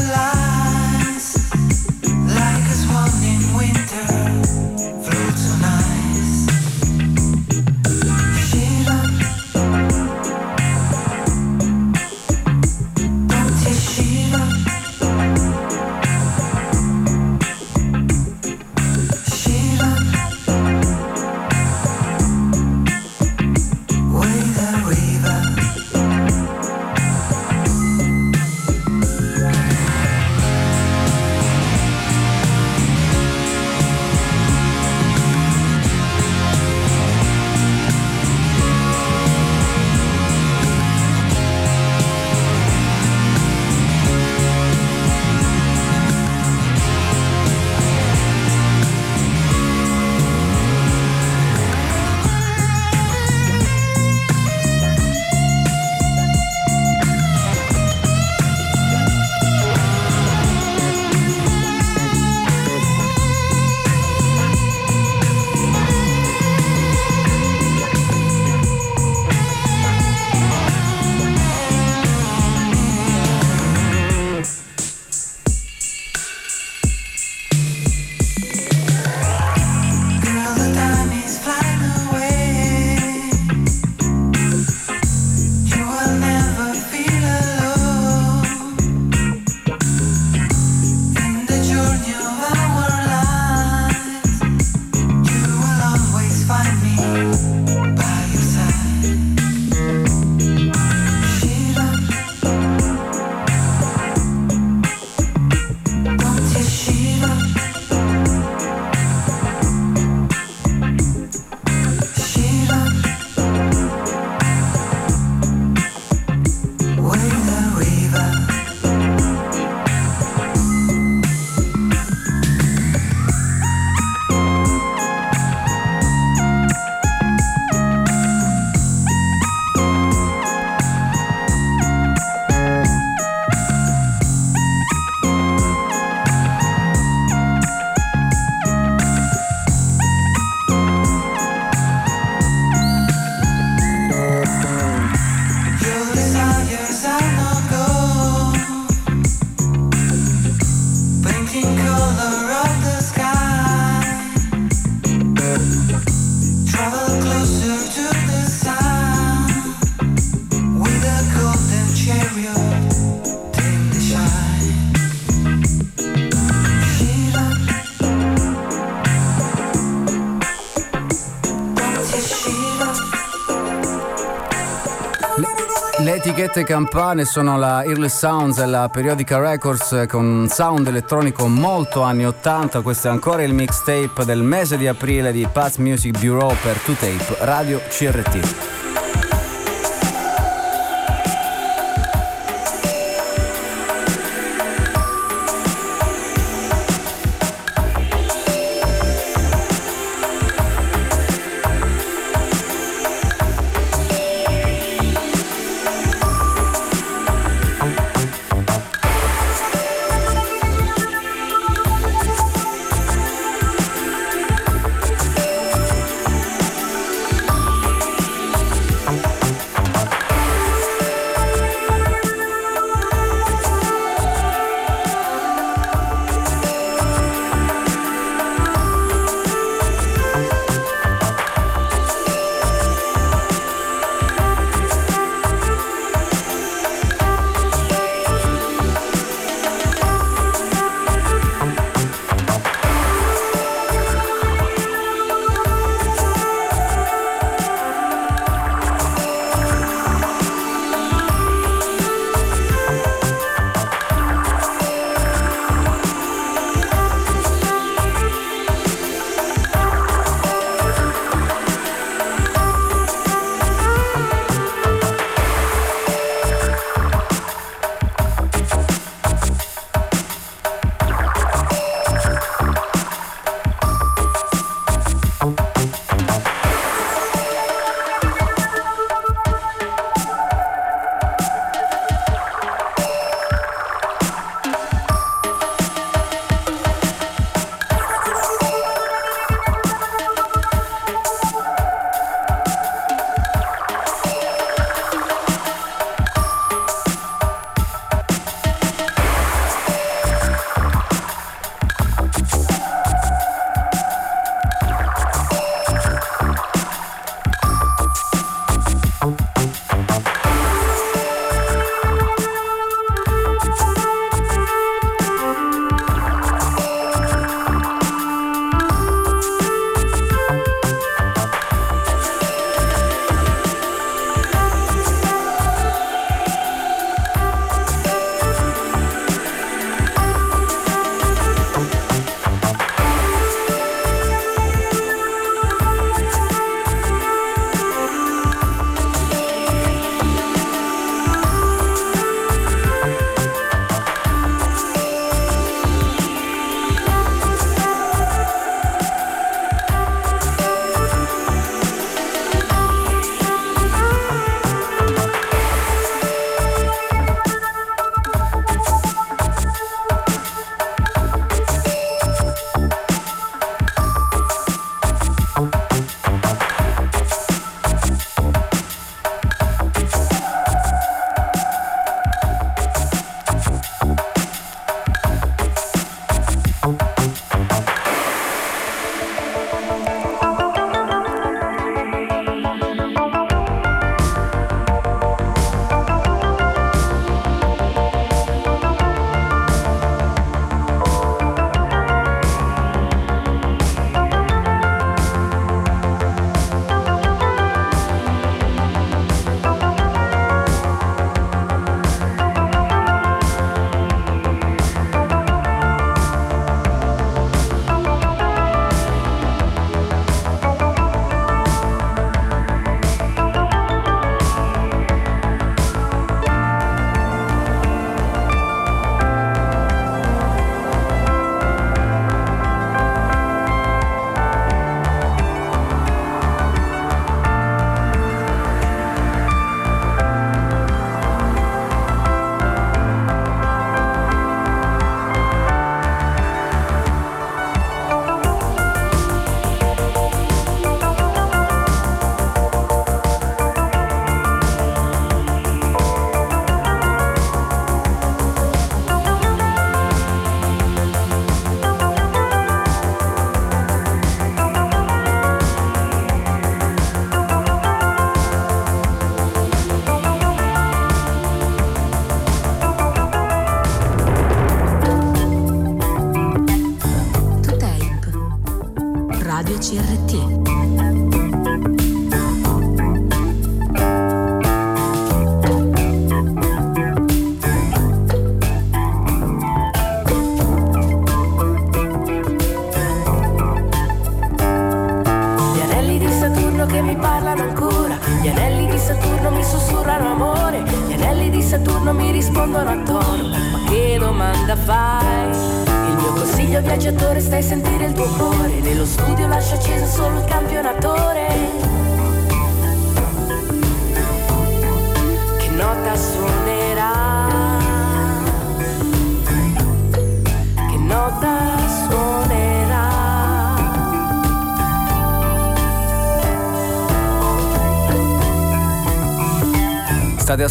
Etichette 176.55 176.73
campane 176.73 177.25
sono 177.25 177.57
la 177.57 177.83
Early 177.83 178.07
Sounds 178.07 178.59
e 178.59 178.65
la 178.65 178.87
Periodica 178.87 179.37
Records 179.39 180.05
con 180.07 180.25
un 180.25 180.47
sound 180.47 180.87
elettronico 180.87 181.49
molto 181.49 182.01
anni 182.01 182.25
80. 182.25 182.79
Questo 182.79 183.09
è 183.09 183.11
ancora 183.11 183.43
il 183.43 183.53
mixtape 183.53 184.23
del 184.23 184.41
mese 184.41 184.77
di 184.77 184.87
aprile 184.87 185.33
di 185.33 185.45
Paz 185.51 185.75
Music 185.77 186.17
Bureau 186.17 186.55
per 186.61 186.77
2Tape 186.77 187.43
Radio 187.43 187.81
CRT. 187.89 188.74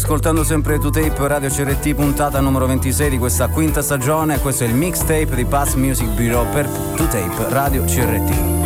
ascoltando 0.05 0.43
sempre 0.43 0.77
To 0.77 0.91
Tape 0.91 1.27
Radio 1.27 1.49
CRT 1.49 1.95
puntata 1.95 2.39
numero 2.39 2.67
26 2.67 3.09
di 3.09 3.17
questa 3.17 3.47
quinta 3.47 3.81
stagione. 3.81 4.39
Questo 4.39 4.63
è 4.63 4.67
il 4.67 4.75
mixtape 4.75 5.33
di 5.33 5.45
Pass 5.45 5.73
Music 5.73 6.07
Bureau 6.09 6.45
per 6.51 6.67
To 6.67 7.07
Tape 7.07 7.49
Radio 7.49 7.83
CRT. 7.85 8.64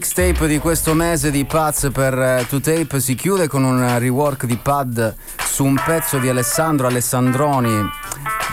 Mixtape 0.00 0.46
di 0.46 0.58
questo 0.58 0.94
mese 0.94 1.30
di 1.30 1.44
Paz 1.44 1.90
per 1.92 2.18
eh, 2.18 2.46
2Tape 2.48 2.96
si 2.96 3.14
chiude 3.14 3.48
con 3.48 3.64
un 3.64 3.98
rework 3.98 4.46
di 4.46 4.56
Pad 4.56 5.14
su 5.44 5.62
un 5.62 5.78
pezzo 5.84 6.16
di 6.16 6.30
Alessandro 6.30 6.86
Alessandroni 6.86 7.70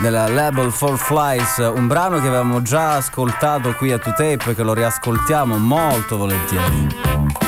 della 0.02 0.28
label 0.28 0.70
Four 0.70 0.98
Flies, 0.98 1.56
un 1.56 1.86
brano 1.86 2.20
che 2.20 2.26
avevamo 2.26 2.60
già 2.60 2.96
ascoltato 2.96 3.72
qui 3.76 3.92
a 3.92 3.96
2Tape 3.96 4.54
che 4.54 4.62
lo 4.62 4.74
riascoltiamo 4.74 5.56
molto 5.56 6.18
volentieri. 6.18 7.47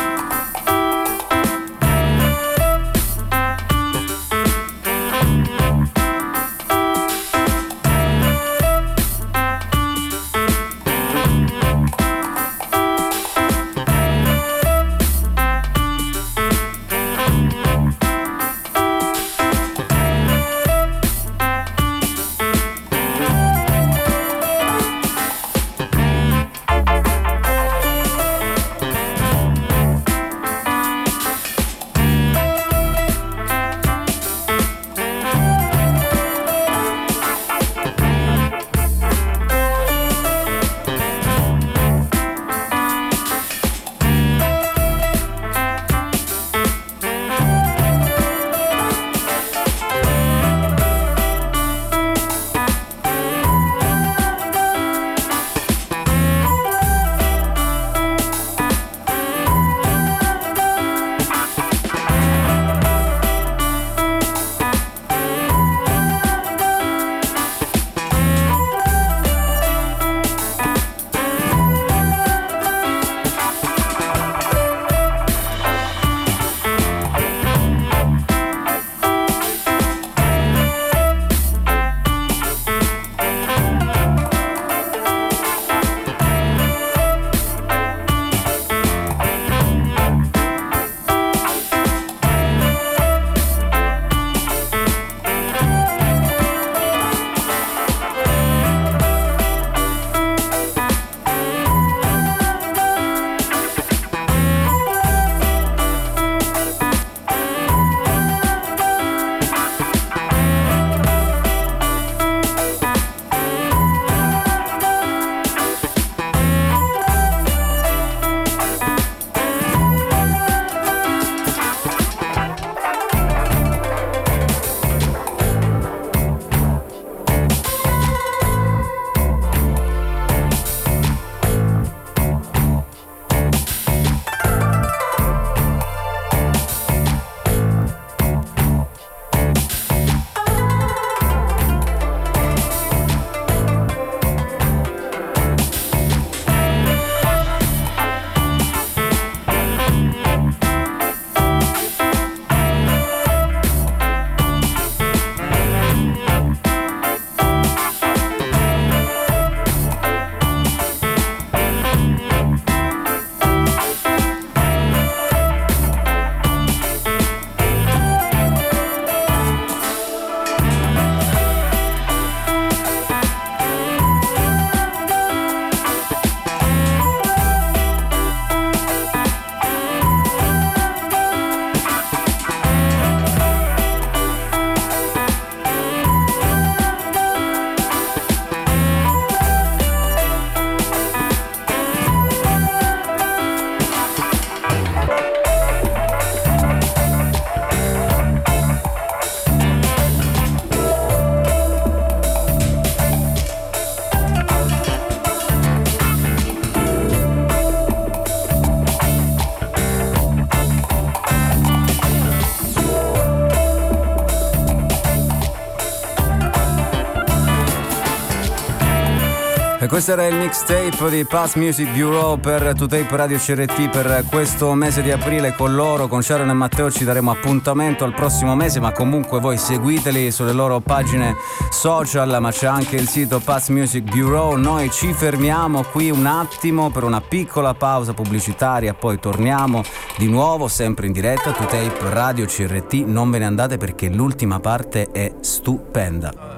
Questo 220.02 220.18
era 220.18 220.34
il 220.34 220.36
mixtape 220.36 221.10
di 221.10 221.26
Pass 221.26 221.56
Music 221.56 221.92
Bureau 221.92 222.38
per 222.38 222.62
2Tape 222.62 223.16
Radio 223.16 223.36
CRT 223.36 223.90
per 223.90 224.24
questo 224.30 224.72
mese 224.72 225.02
di 225.02 225.10
aprile 225.10 225.54
con 225.54 225.74
loro, 225.74 226.08
con 226.08 226.22
Sharon 226.22 226.48
e 226.48 226.54
Matteo 226.54 226.90
ci 226.90 227.04
daremo 227.04 227.30
appuntamento 227.30 228.04
al 228.04 228.14
prossimo 228.14 228.54
mese, 228.54 228.80
ma 228.80 228.92
comunque 228.92 229.40
voi 229.40 229.58
seguiteli 229.58 230.30
sulle 230.30 230.54
loro 230.54 230.80
pagine 230.80 231.36
social, 231.68 232.38
ma 232.40 232.50
c'è 232.50 232.66
anche 232.66 232.96
il 232.96 233.08
sito 233.08 233.40
Pass 233.40 233.68
Music 233.68 234.10
Bureau. 234.10 234.56
Noi 234.56 234.90
ci 234.90 235.12
fermiamo 235.12 235.82
qui 235.82 236.10
un 236.10 236.24
attimo 236.24 236.88
per 236.88 237.04
una 237.04 237.20
piccola 237.20 237.74
pausa 237.74 238.14
pubblicitaria, 238.14 238.94
poi 238.94 239.18
torniamo 239.20 239.82
di 240.16 240.28
nuovo 240.28 240.66
sempre 240.66 241.08
in 241.08 241.12
diretta 241.12 241.50
2Tape 241.50 242.08
Radio 242.08 242.46
CRT. 242.46 243.04
Non 243.04 243.30
ve 243.30 243.40
ne 243.40 243.44
andate 243.44 243.76
perché 243.76 244.08
l'ultima 244.08 244.60
parte 244.60 245.10
è 245.12 245.34
stupenda. 245.40 246.49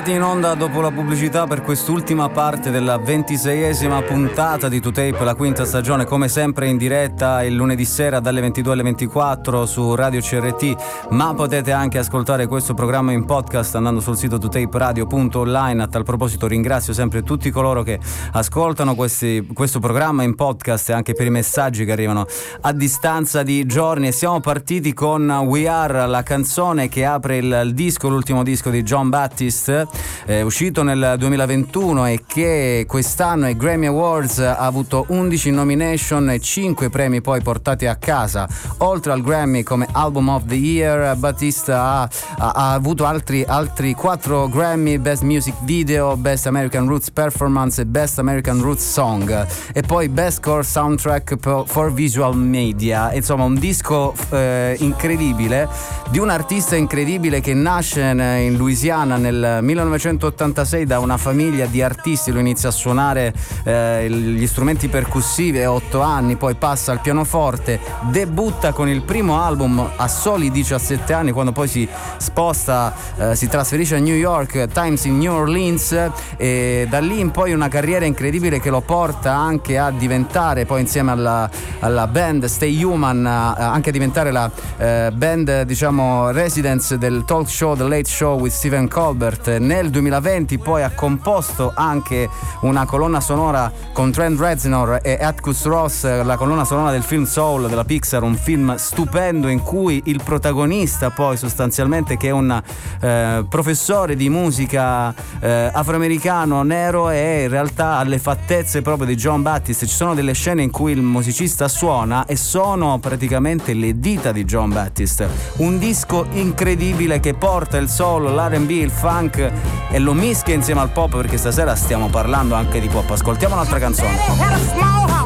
Tornati 0.00 0.18
in 0.18 0.26
onda 0.26 0.54
dopo 0.54 0.80
la 0.80 0.90
pubblicità 0.90 1.46
per 1.46 1.60
quest'ultima 1.60 2.30
parte 2.30 2.70
della 2.70 2.96
ventiseiesima 2.96 4.00
puntata 4.00 4.66
di 4.70 4.80
2Tape, 4.80 5.22
la 5.22 5.34
quinta 5.34 5.66
stagione, 5.66 6.06
come 6.06 6.28
sempre 6.28 6.68
in 6.68 6.78
diretta 6.78 7.42
il 7.42 7.54
lunedì 7.54 7.84
sera 7.84 8.18
dalle 8.18 8.40
22 8.40 8.72
alle 8.72 8.82
24 8.82 9.66
su 9.66 9.94
Radio 9.94 10.22
CRT, 10.22 11.08
ma 11.10 11.34
potete 11.34 11.72
anche 11.72 11.98
ascoltare 11.98 12.46
questo 12.46 12.72
programma 12.72 13.12
in 13.12 13.26
podcast 13.26 13.74
andando 13.74 14.00
sul 14.00 14.16
sito 14.16 14.38
2taperadio.online. 14.38 15.82
A 15.82 15.86
tal 15.86 16.04
proposito 16.04 16.46
ringrazio 16.46 16.94
sempre 16.94 17.22
tutti 17.22 17.50
coloro 17.50 17.82
che 17.82 17.98
ascoltano 18.32 18.94
questi- 18.94 19.46
questo 19.52 19.80
programma 19.80 20.22
in 20.22 20.34
podcast 20.34 20.88
e 20.88 20.92
anche 20.94 21.12
per 21.12 21.26
i 21.26 21.30
messaggi 21.30 21.84
che 21.84 21.92
arrivano 21.92 22.24
a 22.62 22.72
distanza 22.72 23.42
di 23.42 23.66
giorni. 23.66 24.06
E 24.06 24.12
siamo 24.12 24.40
partiti 24.40 24.94
con 24.94 25.28
We 25.44 25.68
Are, 25.68 26.06
la 26.06 26.22
canzone 26.22 26.88
che 26.88 27.04
apre 27.04 27.36
il, 27.36 27.72
disco, 27.74 28.08
l'ultimo 28.08 28.42
disco 28.42 28.70
di 28.70 28.82
John 28.82 29.10
Baptiste, 29.10 29.88
eh, 30.26 30.42
uscito 30.42 30.82
nel 30.82 31.16
2021 31.18 32.06
e 32.06 32.22
che 32.26 32.84
quest'anno 32.86 33.46
ai 33.46 33.56
Grammy 33.56 33.86
Awards 33.86 34.38
ha 34.38 34.58
avuto 34.58 35.04
11 35.08 35.50
nomination 35.50 36.30
e 36.30 36.40
5 36.40 36.88
premi 36.90 37.20
poi 37.20 37.42
portati 37.42 37.86
a 37.86 37.96
casa. 37.96 38.48
Oltre 38.78 39.12
al 39.12 39.22
Grammy 39.22 39.62
come 39.62 39.86
Album 39.92 40.28
of 40.28 40.44
the 40.46 40.54
Year, 40.54 41.16
Baptiste 41.16 41.72
ha, 41.72 42.02
ha- 42.02 42.72
avuto 42.72 43.04
altri, 43.04 43.44
altri 43.46 43.94
4 43.94 44.48
Grammy, 44.48 44.98
Best 44.98 45.22
Music 45.22 45.54
Video, 45.62 46.16
Best 46.16 46.46
American 46.46 46.86
Roots 46.86 47.10
Performance 47.10 47.80
e 47.80 47.86
Best 47.86 48.18
American 48.18 48.60
Roots 48.60 48.90
Song 48.90 49.46
e 49.72 49.82
poi 49.82 50.08
Best 50.08 50.40
Core 50.40 50.62
Soundtrack 50.62 51.64
for 51.66 51.92
Visual 51.92 52.36
Media. 52.36 53.12
Insomma, 53.12 53.44
un 53.44 53.58
disco 53.58 54.14
eh, 54.30 54.76
incredibile 54.78 55.68
di 56.10 56.18
un 56.18 56.28
artista 56.28 56.76
incredibile 56.76 57.40
che 57.40 57.54
nasce 57.54 58.00
in 58.00 58.56
Louisiana 58.56 59.16
nel 59.16 59.60
1986 59.70 60.86
da 60.86 60.98
una 60.98 61.16
famiglia 61.16 61.66
di 61.66 61.82
artisti. 61.82 62.30
Lui 62.30 62.40
inizia 62.40 62.70
a 62.70 62.72
suonare 62.72 63.32
eh, 63.64 64.08
gli 64.10 64.46
strumenti 64.46 64.88
percussivi 64.88 65.62
a 65.62 65.72
8 65.72 66.00
anni, 66.00 66.36
poi 66.36 66.54
passa 66.54 66.92
al 66.92 67.00
pianoforte, 67.00 67.80
debutta 68.10 68.72
con 68.72 68.88
il 68.88 69.02
primo 69.02 69.40
album 69.40 69.88
a 69.96 70.08
soli 70.08 70.50
17 70.50 71.12
anni, 71.12 71.30
quando 71.32 71.52
poi 71.52 71.68
si 71.68 71.88
sposta, 72.16 72.94
eh, 73.16 73.36
si 73.36 73.48
trasferisce 73.48 73.96
a 73.96 73.98
New 73.98 74.14
York, 74.14 74.66
Times 74.72 75.04
in 75.04 75.18
New 75.18 75.32
Orleans 75.32 76.10
e 76.36 76.86
da 76.88 76.98
lì 76.98 77.20
in 77.20 77.30
poi 77.30 77.52
una 77.52 77.68
carriera 77.68 78.04
incredibile 78.04 78.60
che 78.60 78.70
lo 78.70 78.80
porta 78.80 79.34
anche 79.34 79.78
a 79.78 79.90
diventare 79.90 80.64
poi 80.66 80.80
insieme 80.80 81.12
alla, 81.12 81.48
alla 81.80 82.06
band 82.06 82.44
Stay 82.46 82.82
Human 82.82 83.26
anche 83.26 83.90
a 83.90 83.92
diventare 83.92 84.30
la 84.30 84.50
eh, 84.76 85.10
band 85.12 85.62
diciamo 85.62 86.30
residence 86.30 86.98
del 86.98 87.24
talk 87.24 87.48
show 87.48 87.76
The 87.76 87.84
Late 87.84 88.08
Show 88.08 88.40
with 88.40 88.52
Stephen 88.52 88.88
Colbert 88.88 89.58
nel 89.60 89.90
2020 89.90 90.58
poi 90.58 90.82
ha 90.82 90.90
composto 90.90 91.72
anche 91.74 92.28
una 92.60 92.84
colonna 92.84 93.20
sonora 93.20 93.72
con 93.92 94.12
Trent 94.12 94.38
Reznor 94.38 95.00
e 95.02 95.18
Atticus 95.20 95.64
Ross 95.64 96.22
la 96.22 96.36
colonna 96.36 96.64
sonora 96.64 96.90
del 96.90 97.02
film 97.02 97.24
Soul 97.24 97.68
della 97.68 97.84
Pixar 97.84 98.22
un 98.22 98.36
film 98.36 98.74
stupendo 98.76 99.48
in 99.48 99.60
cui 99.60 100.02
il 100.06 100.20
protagonista 100.22 101.10
poi 101.10 101.36
sostanzialmente 101.36 102.16
che 102.16 102.28
è 102.28 102.32
un 102.32 102.62
eh, 103.00 103.44
professore 103.48 104.16
di 104.16 104.28
musica 104.28 105.14
eh, 105.40 105.70
afroamericano 105.72 106.62
nero 106.62 107.10
e 107.10 107.44
in 107.44 107.48
realtà 107.48 107.98
ha 107.98 108.04
le 108.04 108.18
fattezze 108.18 108.82
proprio 108.82 109.06
di 109.06 109.14
John 109.16 109.42
Baptiste. 109.42 109.86
Ci 109.86 109.94
sono 109.94 110.14
delle 110.14 110.32
scene 110.32 110.62
in 110.62 110.70
cui 110.70 110.92
il 110.92 111.02
musicista 111.02 111.68
suona 111.68 112.26
e 112.26 112.36
sono 112.36 112.98
praticamente 112.98 113.74
le 113.74 113.98
dita 113.98 114.32
di 114.32 114.44
John 114.44 114.70
Baptiste. 114.72 115.28
Un 115.56 115.78
disco 115.78 116.26
incredibile 116.32 117.20
che 117.20 117.34
porta 117.34 117.76
il 117.76 117.88
soul, 117.88 118.32
l'R&B, 118.32 118.70
il 118.70 118.90
funk 118.90 119.49
e 119.90 119.98
lo 119.98 120.12
mischia 120.14 120.54
insieme 120.54 120.80
al 120.80 120.90
pop 120.90 121.14
perché 121.16 121.36
stasera 121.36 121.74
stiamo 121.74 122.08
parlando 122.08 122.54
anche 122.54 122.80
di 122.80 122.88
pop. 122.88 123.10
Ascoltiamo 123.10 123.54
un'altra 123.54 123.78
canzone 123.78 125.19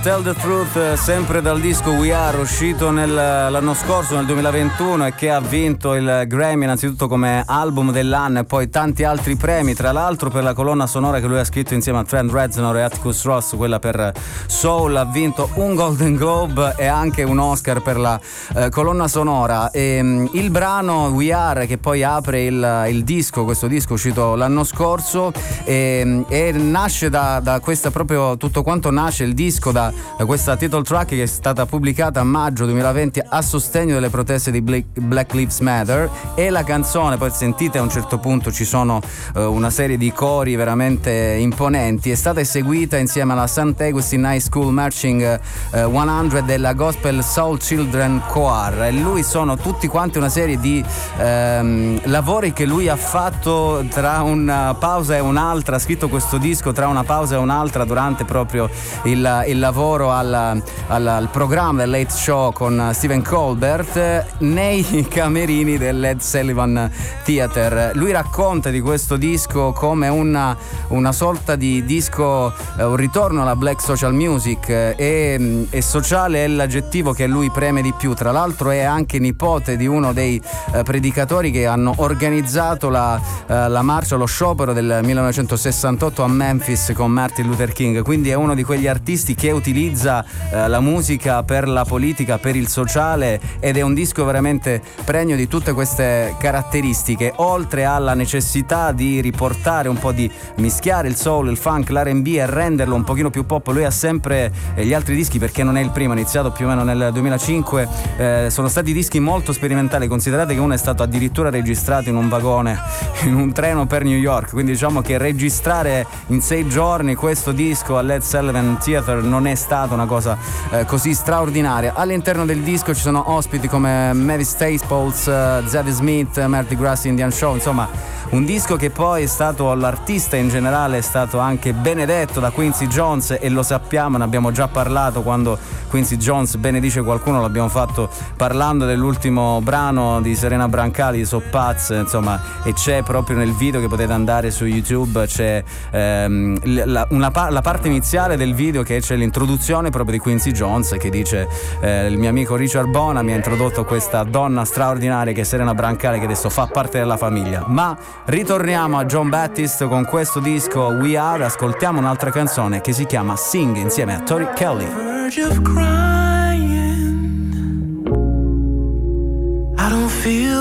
Tell 0.00 0.22
the 0.22 0.34
Truth, 0.34 0.94
sempre 0.94 1.42
dal 1.42 1.60
disco 1.60 1.90
We 1.90 2.12
Are, 2.12 2.38
uscito 2.38 2.90
nel- 2.90 3.12
l'anno 3.12 3.74
scorso, 3.74 4.14
nel 4.14 4.24
2021, 4.26 5.06
e 5.06 5.14
che 5.14 5.30
ha 5.30 5.40
vinto 5.40 5.94
il 5.94 6.24
Grammy 6.26 6.64
innanzitutto 6.64 7.06
come 7.08 7.42
album 7.46 7.92
dell'anno 7.92 8.40
e 8.40 8.44
poi 8.44 8.70
tanti 8.70 9.04
altri 9.04 9.36
premi, 9.36 9.74
tra 9.74 9.92
l'altro 9.92 10.30
per 10.30 10.42
la 10.42 10.54
colonna 10.54 10.86
sonora 10.86 11.20
che 11.20 11.26
lui 11.26 11.38
ha 11.38 11.44
scritto 11.44 11.74
insieme 11.74 11.98
a 11.98 12.04
Trent 12.04 12.32
Reznor 12.32 12.76
e 12.76 12.82
Atticus 12.82 13.24
Ross, 13.24 13.56
quella 13.56 13.78
per 13.78 14.12
Soul, 14.46 14.96
ha 14.96 15.04
vinto 15.04 15.50
un 15.54 15.74
Golden 15.74 16.16
Globe 16.16 16.74
e 16.76 16.86
anche 16.86 17.22
un 17.22 17.38
Oscar 17.38 17.80
per 17.80 17.98
la 17.98 18.18
eh, 18.54 18.70
colonna 18.70 19.08
sonora. 19.08 19.70
E, 19.70 20.02
mm, 20.02 20.26
il 20.32 20.50
brano 20.50 21.08
We 21.08 21.32
Are, 21.32 21.66
che 21.66 21.78
poi 21.78 22.02
apre 22.02 22.44
il, 22.44 22.86
il 22.88 23.04
disco, 23.04 23.44
questo 23.44 23.66
disco 23.66 23.94
uscito 23.94 24.34
l'anno 24.34 24.64
scorso, 24.64 25.32
e, 25.64 26.24
e 26.28 26.52
nasce 26.52 27.10
da, 27.10 27.40
da 27.42 27.60
questa 27.60 27.90
proprio 27.90 28.36
tutto 28.36 28.62
quanto 28.62 28.90
nasce 28.90 29.24
il 29.24 29.34
disco 29.34 29.72
da, 29.72 29.92
da 30.16 30.24
questa 30.24 30.56
title 30.56 30.82
track 30.82 31.08
che 31.08 31.22
è 31.22 31.26
stata 31.26 31.66
pubblicata 31.66 32.20
a 32.20 32.24
maggio 32.24 32.64
2020 32.64 33.22
a 33.28 33.42
sostegno 33.42 33.94
delle 33.94 34.10
proteste 34.10 34.50
di 34.50 34.60
Black, 34.60 35.32
Lives 35.32 35.60
Matter 35.60 36.10
e 36.34 36.50
la 36.50 36.64
canzone 36.64 37.16
poi 37.16 37.30
sentite 37.30 37.78
a 37.78 37.82
un 37.82 37.90
certo 37.90 38.18
punto 38.18 38.52
ci 38.52 38.64
sono 38.64 39.00
eh, 39.34 39.44
una 39.44 39.70
serie 39.70 39.96
di 39.96 40.12
cori 40.12 40.54
veramente 40.56 41.36
imponenti 41.38 42.10
è 42.10 42.14
stata 42.14 42.40
eseguita 42.40 42.96
insieme 42.96 43.32
alla 43.32 43.46
St. 43.46 43.74
Augustine 43.78 44.34
High 44.34 44.40
School 44.40 44.72
Marching 44.72 45.22
eh, 45.22 45.40
100 45.70 46.42
della 46.42 46.72
Gospel 46.74 47.22
Soul 47.22 47.58
Children 47.58 48.22
Choir 48.28 48.43
e 48.44 48.92
lui 48.92 49.22
sono 49.22 49.56
tutti 49.56 49.86
quanti 49.86 50.18
una 50.18 50.28
serie 50.28 50.58
di 50.60 50.84
ehm, 51.18 52.00
lavori 52.04 52.52
che 52.52 52.66
lui 52.66 52.88
ha 52.88 52.96
fatto 52.96 53.84
tra 53.88 54.20
una 54.22 54.74
pausa 54.78 55.16
e 55.16 55.20
un'altra 55.20 55.76
ha 55.76 55.78
scritto 55.78 56.08
questo 56.08 56.36
disco 56.36 56.72
tra 56.72 56.88
una 56.88 57.04
pausa 57.04 57.36
e 57.36 57.38
un'altra 57.38 57.84
durante 57.84 58.24
proprio 58.24 58.68
il, 59.04 59.44
il 59.46 59.58
lavoro 59.58 60.10
al, 60.10 60.62
al- 60.88 61.06
al 61.06 61.28
programma 61.30 61.80
del 61.80 61.90
Late 61.90 62.10
Show 62.10 62.52
con 62.52 62.90
Steven 62.92 63.22
Colbert 63.22 64.26
nei 64.38 65.06
camerini 65.08 65.78
del 65.78 66.00
Led 66.00 66.20
Sullivan 66.20 66.90
Theater. 67.24 67.92
Lui 67.94 68.12
racconta 68.12 68.70
di 68.70 68.80
questo 68.80 69.16
disco 69.16 69.72
come 69.72 70.08
una, 70.08 70.56
una 70.88 71.12
sorta 71.12 71.56
di 71.56 71.84
disco, 71.84 72.52
eh, 72.78 72.84
un 72.84 72.96
ritorno 72.96 73.42
alla 73.42 73.56
black 73.56 73.80
social 73.80 74.12
music 74.12 74.68
eh, 74.68 74.94
e, 74.96 75.66
e 75.70 75.82
sociale 75.82 76.44
è 76.44 76.48
l'aggettivo 76.48 77.12
che 77.12 77.26
lui 77.26 77.50
preme 77.50 77.80
di 77.80 77.92
più. 77.96 78.12
Tra 78.14 78.32
l'altro 78.34 78.70
è 78.70 78.80
anche 78.80 79.20
nipote 79.20 79.76
di 79.76 79.86
uno 79.86 80.12
dei 80.12 80.42
eh, 80.74 80.82
predicatori 80.82 81.52
che 81.52 81.66
hanno 81.66 81.94
organizzato 81.98 82.88
la, 82.88 83.20
eh, 83.46 83.68
la 83.68 83.82
marcia, 83.82 84.16
lo 84.16 84.26
sciopero 84.26 84.72
del 84.72 85.00
1968 85.02 86.22
a 86.24 86.26
Memphis 86.26 86.92
con 86.94 87.12
Martin 87.12 87.46
Luther 87.46 87.72
King. 87.72 88.02
Quindi 88.02 88.30
è 88.30 88.34
uno 88.34 88.54
di 88.54 88.64
quegli 88.64 88.88
artisti 88.88 89.36
che 89.36 89.52
utilizza 89.52 90.24
eh, 90.50 90.66
la 90.66 90.80
musica 90.80 91.44
per 91.44 91.68
la 91.68 91.84
politica, 91.84 92.38
per 92.38 92.56
il 92.56 92.66
sociale 92.66 93.40
ed 93.60 93.76
è 93.76 93.82
un 93.82 93.94
disco 93.94 94.24
veramente 94.24 94.82
pregno 95.04 95.36
di 95.36 95.46
tutte 95.46 95.72
queste 95.72 96.34
caratteristiche, 96.38 97.32
oltre 97.36 97.84
alla 97.84 98.14
necessità 98.14 98.90
di 98.90 99.20
riportare 99.20 99.88
un 99.88 99.98
po' 99.98 100.10
di 100.10 100.28
mischiare 100.56 101.06
il 101.06 101.14
soul, 101.14 101.50
il 101.50 101.56
funk, 101.56 101.90
l'R&B 101.90 102.26
e 102.34 102.46
renderlo 102.46 102.96
un 102.96 103.04
pochino 103.04 103.30
più 103.30 103.46
pop. 103.46 103.68
Lui 103.68 103.84
ha 103.84 103.92
sempre 103.92 104.52
eh, 104.74 104.84
gli 104.84 104.92
altri 104.92 105.14
dischi 105.14 105.38
perché 105.38 105.62
non 105.62 105.76
è 105.76 105.80
il 105.80 105.90
primo, 105.90 106.12
ha 106.12 106.16
iniziato 106.16 106.50
più 106.50 106.66
o 106.66 106.68
meno 106.68 106.82
nel 106.82 107.10
2005, 107.12 107.88
eh, 108.24 108.50
sono 108.50 108.68
stati 108.68 108.92
dischi 108.92 109.20
molto 109.20 109.52
sperimentali, 109.52 110.08
considerate 110.08 110.54
che 110.54 110.60
uno 110.60 110.74
è 110.74 110.78
stato 110.78 111.02
addirittura 111.02 111.50
registrato 111.50 112.08
in 112.08 112.16
un 112.16 112.28
vagone, 112.28 112.80
in 113.24 113.34
un 113.34 113.52
treno 113.52 113.86
per 113.86 114.04
New 114.04 114.16
York, 114.16 114.50
quindi 114.50 114.72
diciamo 114.72 115.02
che 115.02 115.18
registrare 115.18 116.06
in 116.28 116.40
sei 116.40 116.66
giorni 116.66 117.14
questo 117.14 117.52
disco 117.52 117.98
al 117.98 118.06
Led 118.06 118.22
Sullivan 118.22 118.78
Theater 118.82 119.22
non 119.22 119.46
è 119.46 119.54
stata 119.54 119.94
una 119.94 120.06
cosa 120.06 120.36
eh, 120.70 120.84
così 120.84 121.14
straordinaria. 121.14 121.92
All'interno 121.94 122.44
del 122.44 122.60
disco 122.60 122.94
ci 122.94 123.00
sono 123.00 123.32
ospiti 123.32 123.68
come 123.68 124.12
Mavis 124.12 124.50
Staples, 124.50 125.26
uh, 125.26 125.66
Zadie 125.66 125.92
Smith, 125.92 126.42
Marty 126.46 126.76
Grass 126.76 127.04
Indian 127.04 127.30
Show, 127.30 127.54
insomma 127.54 127.88
un 128.30 128.44
disco 128.44 128.76
che 128.76 128.90
poi 128.90 129.24
è 129.24 129.26
stato 129.26 129.72
l'artista 129.74 130.36
in 130.36 130.48
generale 130.48 130.98
è 130.98 131.00
stato 131.02 131.38
anche 131.38 131.72
benedetto 131.72 132.40
da 132.40 132.50
Quincy 132.50 132.86
Jones 132.88 133.36
e 133.38 133.48
lo 133.48 133.62
sappiamo, 133.62 134.18
ne 134.18 134.24
abbiamo 134.24 134.50
già 134.50 134.66
parlato 134.66 135.22
quando 135.22 135.56
Quincy 135.88 136.16
Jones 136.16 136.56
benedice 136.56 137.02
qualcuno, 137.02 137.40
l'abbiamo 137.40 137.68
fatto 137.68 138.03
parlando 138.36 138.86
dell'ultimo 138.86 139.60
brano 139.62 140.20
di 140.20 140.34
Serena 140.34 140.68
Brancali 140.68 141.24
So 141.24 141.42
Paz, 141.50 141.90
insomma, 141.90 142.62
e 142.62 142.72
c'è 142.72 143.02
proprio 143.02 143.36
nel 143.36 143.52
video 143.54 143.80
che 143.80 143.88
potete 143.88 144.12
andare 144.12 144.50
su 144.50 144.64
YouTube, 144.64 145.26
c'è 145.26 145.62
ehm, 145.90 146.84
la, 146.84 147.06
una 147.10 147.30
la 147.50 147.60
parte 147.60 147.88
iniziale 147.88 148.36
del 148.36 148.54
video 148.54 148.82
che 148.82 149.00
c'è 149.00 149.16
l'introduzione 149.16 149.90
proprio 149.90 150.16
di 150.16 150.18
Quincy 150.18 150.52
Jones 150.52 150.94
che 150.98 151.10
dice 151.10 151.48
eh, 151.80 152.06
il 152.06 152.16
mio 152.18 152.28
amico 152.28 152.56
Richard 152.56 152.88
Bona 152.88 153.22
mi 153.22 153.32
ha 153.32 153.36
introdotto 153.36 153.84
questa 153.84 154.22
donna 154.22 154.64
straordinaria 154.64 155.32
che 155.32 155.42
è 155.42 155.44
Serena 155.44 155.74
Brancali 155.74 156.18
che 156.18 156.24
adesso 156.24 156.48
fa 156.48 156.66
parte 156.66 156.98
della 156.98 157.16
famiglia. 157.16 157.64
Ma 157.66 157.96
ritorniamo 158.24 158.98
a 158.98 159.04
John 159.04 159.28
Baptist 159.28 159.86
con 159.86 160.04
questo 160.04 160.40
disco 160.40 160.86
We 160.86 161.16
Are, 161.16 161.44
ascoltiamo 161.44 161.98
un'altra 161.98 162.30
canzone 162.30 162.80
che 162.80 162.92
si 162.92 163.06
chiama 163.06 163.36
Sing 163.36 163.76
insieme 163.76 164.14
a 164.14 164.20
Tori 164.20 164.48
Kelly. 164.54 166.23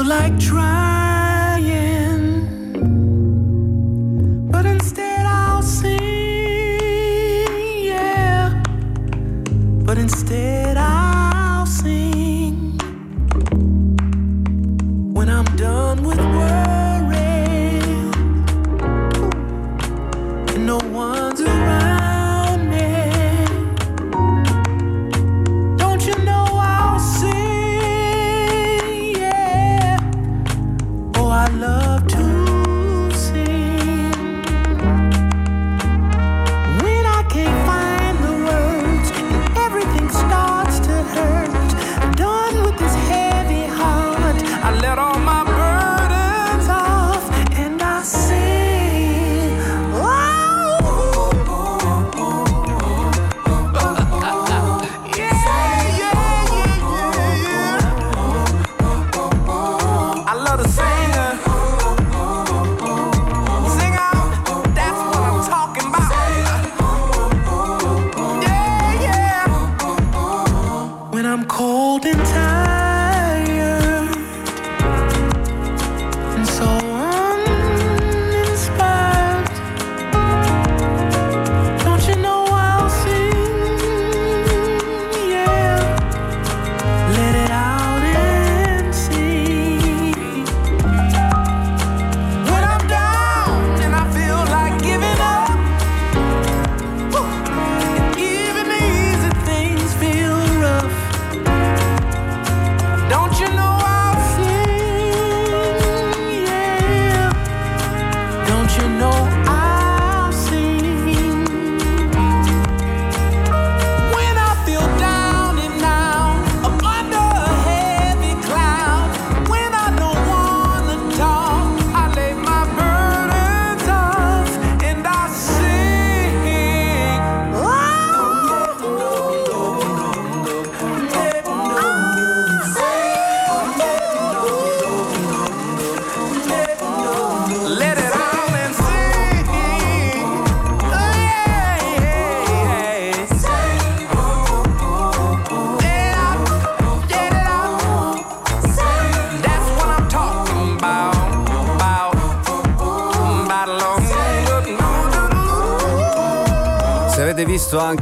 Like 0.04 0.38
trying, 0.40 1.66
but 4.52 4.66
instead 4.66 5.26
I'll 5.26 5.62
sing. 5.62 6.00
Yeah, 7.86 8.62
but 9.86 9.98
instead 9.98 10.78
I'll 10.78 11.66
sing 11.66 12.78
when 15.14 15.30
I'm 15.30 15.46
done 15.56 16.04
with 16.04 16.20
worrying 16.20 18.12
and 20.50 20.66
no 20.68 20.80
one's 20.92 21.23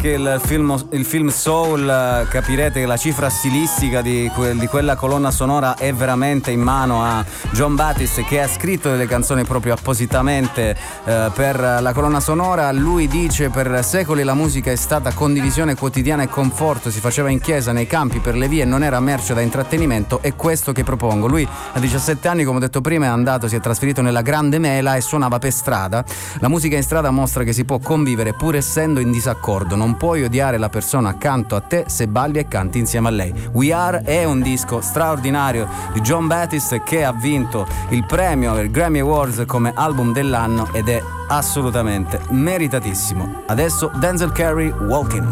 anche 0.02 0.14
il 0.14 0.41
film, 0.44 0.88
il 0.94 1.06
film 1.06 1.28
Soul, 1.28 2.26
capirete 2.28 2.80
che 2.80 2.86
la 2.88 2.98
cifra 2.98 3.30
stilistica 3.30 4.02
di, 4.02 4.32
que- 4.34 4.57
di 4.57 4.65
quella 4.65 4.95
colonna 4.95 5.30
sonora 5.30 5.76
è 5.76 5.94
veramente 5.94 6.49
in 6.49 6.60
mano 6.60 7.03
a 7.03 7.23
John 7.52 7.76
Batiste 7.76 8.23
che 8.23 8.41
ha 8.41 8.48
scritto 8.48 8.90
delle 8.90 9.06
canzoni 9.06 9.44
proprio 9.44 9.73
appositamente 9.73 10.76
eh, 11.06 11.30
per 11.36 11.60
la 11.60 11.94
colonna 11.94 12.19
sonora. 12.19 12.72
Lui 12.72 13.07
dice 13.07 13.49
per 13.49 13.84
secoli 13.84 14.23
la 14.23 14.34
musica 14.34 14.72
è 14.72 14.76
stata 14.76 15.11
condivisione 15.14 15.76
quotidiana 15.76 16.23
e 16.23 16.28
conforto, 16.28 16.90
si 16.90 16.99
faceva 16.99 17.30
in 17.30 17.40
chiesa, 17.40 17.72
nei 17.72 17.86
campi, 17.86 18.18
per 18.18 18.36
le 18.36 18.48
vie, 18.48 18.65
non 18.65 18.82
era 18.82 18.99
merce 18.99 19.36
da 19.36 19.41
intrattenimento, 19.41 20.19
è 20.23 20.34
questo 20.34 20.72
che 20.72 20.84
propongo. 20.84 21.28
Lui 21.28 21.48
a 21.73 21.80
17 21.80 22.28
anni, 22.28 22.44
come 22.44 22.57
ho 22.57 22.61
detto 22.61 22.82
prima, 22.82 23.06
è 23.06 23.10
andato, 23.10 23.48
si 23.48 23.56
è 23.56 23.60
trasferito 23.60 24.02
nella 24.02 24.23
Grande 24.23 24.57
Mela 24.57 24.95
e 24.95 25.02
suonava 25.02 25.38
per 25.38 25.52
strada. 25.52 26.03
La 26.40 26.48
musica 26.48 26.76
in 26.76 26.84
strada 26.84 27.11
mostra 27.11 27.44
che 27.44 27.53
si 27.53 27.65
può 27.65 27.78
convivere 27.78 28.34
pur 28.34 28.56
essendo 28.56 28.99
in 28.99 29.11
disaccordo, 29.11 29.76
non 29.76 29.90
puoi 29.97 30.23
odiare 30.23 30.57
la 30.57 30.69
persona 30.69 31.09
accanto 31.09 31.55
a 31.55 31.61
te 31.61 31.85
se 31.88 32.07
balli 32.07 32.39
e 32.39 32.47
canti 32.47 32.80
insieme 32.80 33.07
a 33.07 33.11
lei. 33.11 33.49
We 33.53 33.73
Are 33.73 34.01
è 34.03 34.23
un 34.23 34.41
disco 34.41 34.81
straordinario 34.81 35.68
di 35.93 36.01
John 36.01 36.27
Batiste 36.27 36.84
che 36.84 37.03
ha 37.03 37.11
vinto 37.11 37.68
il 37.89 38.05
premio 38.05 38.53
del 38.53 38.72
Grammy 38.72 38.99
Awards 38.99 39.43
come 39.45 39.72
album 39.76 40.13
dell'anno 40.13 40.69
ed 40.73 40.89
è 40.89 41.01
assolutamente 41.27 42.19
meritatissimo. 42.30 43.43
Adesso 43.47 43.91
Denzel 43.95 44.31
Carey 44.31 44.69
Walking. 44.69 45.27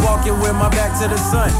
Walking 0.00 0.38
with 0.40 0.52
my 0.52 0.68
back 0.68 0.98
to 1.00 1.08
the 1.08 1.16
sun. 1.16 1.50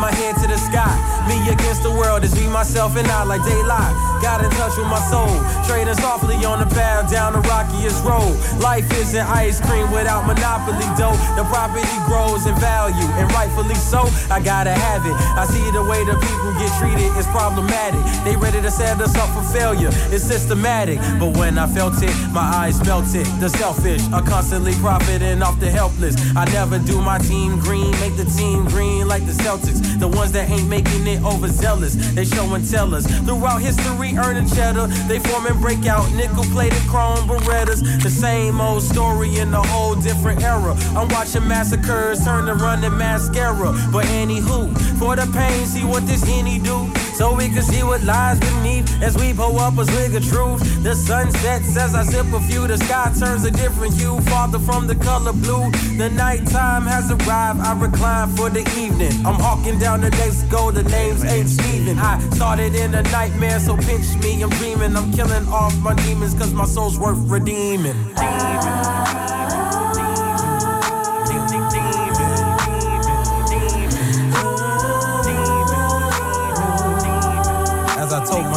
My 0.00 0.10
hand 0.12 0.38
to 0.40 0.48
the 0.48 0.56
sky. 0.56 0.96
Me 1.28 1.36
against 1.52 1.82
the 1.82 1.90
world 1.90 2.24
is 2.24 2.34
me, 2.34 2.48
myself, 2.48 2.96
and 2.96 3.06
I 3.08 3.22
like 3.22 3.44
daylight. 3.44 3.92
Got 4.22 4.42
in 4.42 4.50
touch 4.52 4.72
with 4.78 4.88
my 4.88 4.98
soul. 5.12 5.28
Trading 5.68 5.92
softly 5.92 6.36
on 6.40 6.58
the 6.58 6.74
path 6.74 7.12
down 7.12 7.34
the 7.34 7.40
rockiest 7.44 8.02
road. 8.02 8.32
Life 8.64 8.88
isn't 8.96 9.26
ice 9.28 9.60
cream 9.60 9.92
without 9.92 10.26
monopoly 10.26 10.88
dough. 10.96 11.12
The 11.36 11.44
property 11.52 11.84
grows 12.08 12.46
in 12.46 12.56
value, 12.56 13.08
and 13.20 13.30
rightfully 13.32 13.74
so. 13.74 14.08
I 14.32 14.40
gotta 14.40 14.72
have 14.72 15.04
it. 15.04 15.12
I 15.36 15.44
see 15.44 15.68
the 15.70 15.84
way 15.84 16.00
the 16.08 16.16
people 16.16 16.50
get 16.56 16.72
treated 16.80 17.12
is 17.20 17.26
problematic. 17.28 18.00
They 18.24 18.36
ready 18.36 18.62
to 18.62 18.70
set 18.70 18.98
us 19.02 19.14
up 19.16 19.28
for 19.36 19.44
failure. 19.52 19.90
It's 20.08 20.24
systematic. 20.24 20.98
But 21.20 21.36
when 21.36 21.58
I 21.58 21.66
felt 21.66 22.00
it, 22.02 22.16
my 22.32 22.40
eyes 22.40 22.80
melted. 22.88 23.26
The 23.36 23.50
selfish 23.50 24.00
are 24.16 24.24
constantly 24.24 24.72
profiting 24.80 25.42
off 25.42 25.60
the 25.60 25.70
helpless. 25.70 26.16
I 26.34 26.46
never 26.56 26.78
do 26.78 27.02
my 27.02 27.18
team 27.18 27.60
green, 27.60 27.90
make 28.00 28.16
the 28.16 28.24
team 28.24 28.64
green 28.64 29.06
like 29.06 29.26
the 29.26 29.32
Celtics. 29.32 29.89
The 29.98 30.08
ones 30.08 30.32
that 30.32 30.48
ain't 30.48 30.68
making 30.68 31.06
it 31.06 31.22
overzealous, 31.22 31.94
they 32.14 32.24
show 32.24 32.54
and 32.54 32.68
tell 32.68 32.94
us. 32.94 33.06
Throughout 33.24 33.60
history, 33.60 34.16
earning 34.16 34.48
cheddar, 34.48 34.86
they 35.08 35.18
form 35.18 35.46
and 35.46 35.60
break 35.60 35.86
out 35.86 36.10
nickel 36.14 36.44
plated 36.44 36.82
chrome 36.88 37.28
Berettas. 37.28 38.02
The 38.02 38.10
same 38.10 38.60
old 38.60 38.82
story 38.82 39.38
in 39.38 39.52
a 39.52 39.62
whole 39.62 39.94
different 39.94 40.42
era. 40.42 40.74
I'm 40.96 41.08
watching 41.08 41.46
massacres 41.46 42.24
turn 42.24 42.46
to 42.46 42.54
running 42.54 42.96
mascara. 42.96 43.72
But 43.92 44.04
anywho, 44.06 44.76
for 44.98 45.16
the 45.16 45.30
pain, 45.32 45.66
see 45.66 45.84
what 45.84 46.06
this 46.06 46.22
henny 46.22 46.58
do. 46.58 46.90
So 47.20 47.34
we 47.34 47.50
can 47.50 47.62
see 47.62 47.82
what 47.82 48.02
lies 48.02 48.40
beneath 48.40 49.02
as 49.02 49.14
we 49.14 49.34
pull 49.34 49.58
up 49.58 49.76
a 49.76 49.84
swig 49.84 50.14
of 50.14 50.26
truth. 50.26 50.82
The 50.82 50.94
sun 50.94 51.30
sets 51.32 51.76
as 51.76 51.94
I 51.94 52.02
sip 52.02 52.32
a 52.32 52.40
few, 52.40 52.66
the 52.66 52.78
sky 52.78 53.12
turns 53.20 53.44
a 53.44 53.50
different 53.50 53.92
hue, 53.92 54.18
farther 54.22 54.58
from 54.58 54.86
the 54.86 54.94
color 54.94 55.34
blue. 55.34 55.70
The 55.98 56.08
nighttime 56.08 56.84
has 56.86 57.10
arrived, 57.10 57.60
I 57.60 57.78
recline 57.78 58.28
for 58.36 58.48
the 58.48 58.60
evening. 58.80 59.12
I'm 59.26 59.38
hawking 59.38 59.78
down 59.78 60.00
the 60.00 60.08
next 60.08 60.44
goal, 60.44 60.72
the 60.72 60.82
names 60.84 61.22
ain't 61.22 61.50
Steven. 61.50 61.98
I 61.98 62.18
started 62.30 62.74
in 62.74 62.94
a 62.94 63.02
nightmare, 63.02 63.60
so 63.60 63.76
pinch 63.76 64.16
me, 64.22 64.42
I'm 64.42 64.48
dreaming. 64.48 64.96
I'm 64.96 65.12
killing 65.12 65.46
off 65.48 65.76
my 65.80 65.92
demons, 65.96 66.32
cause 66.32 66.54
my 66.54 66.64
soul's 66.64 66.98
worth 66.98 67.20
redeeming. 67.28 68.14
As 68.16 69.39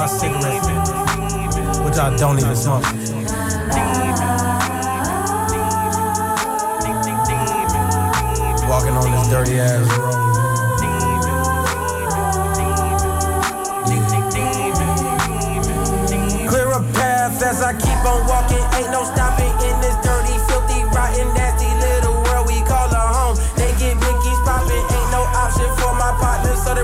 my 0.04 0.10
which 1.86 1.96
I 1.96 2.14
don't 2.18 2.38
even 2.38 2.56
smoke. 2.56 2.84
Walking 8.68 8.98
on 8.98 9.12
this 9.12 9.30
dirty 9.30 9.60
ass 9.60 9.98
road. 9.98 10.23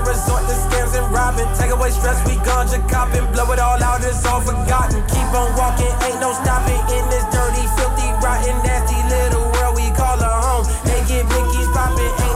Resort 0.04 0.46
to 0.48 0.54
scams 0.54 0.96
and 0.96 1.06
robbing. 1.12 1.48
Take 1.56 1.70
away 1.70 1.90
stress, 1.90 2.18
we 2.26 2.36
ganja 2.42 2.80
copping, 2.88 3.26
blow 3.32 3.50
it 3.52 3.58
all 3.58 3.82
out, 3.82 4.02
it's 4.04 4.24
all 4.26 4.40
forgotten. 4.40 5.02
Keep 5.08 5.30
on 5.34 5.50
walking, 5.56 5.92
ain't 6.06 6.20
no 6.20 6.32
stopping 6.32 6.80
in 6.96 7.04
this 7.10 7.24
dirty, 7.32 7.64
filthy, 7.76 8.08
rotten, 8.24 8.56
nasty 8.64 8.98
little 9.08 9.46
world 9.52 9.76
we 9.76 9.90
call 9.92 10.18
a 10.20 10.30
home. 10.44 10.64
They 10.84 11.00
get 11.08 11.26
blickies 11.26 11.70
popping, 11.72 12.29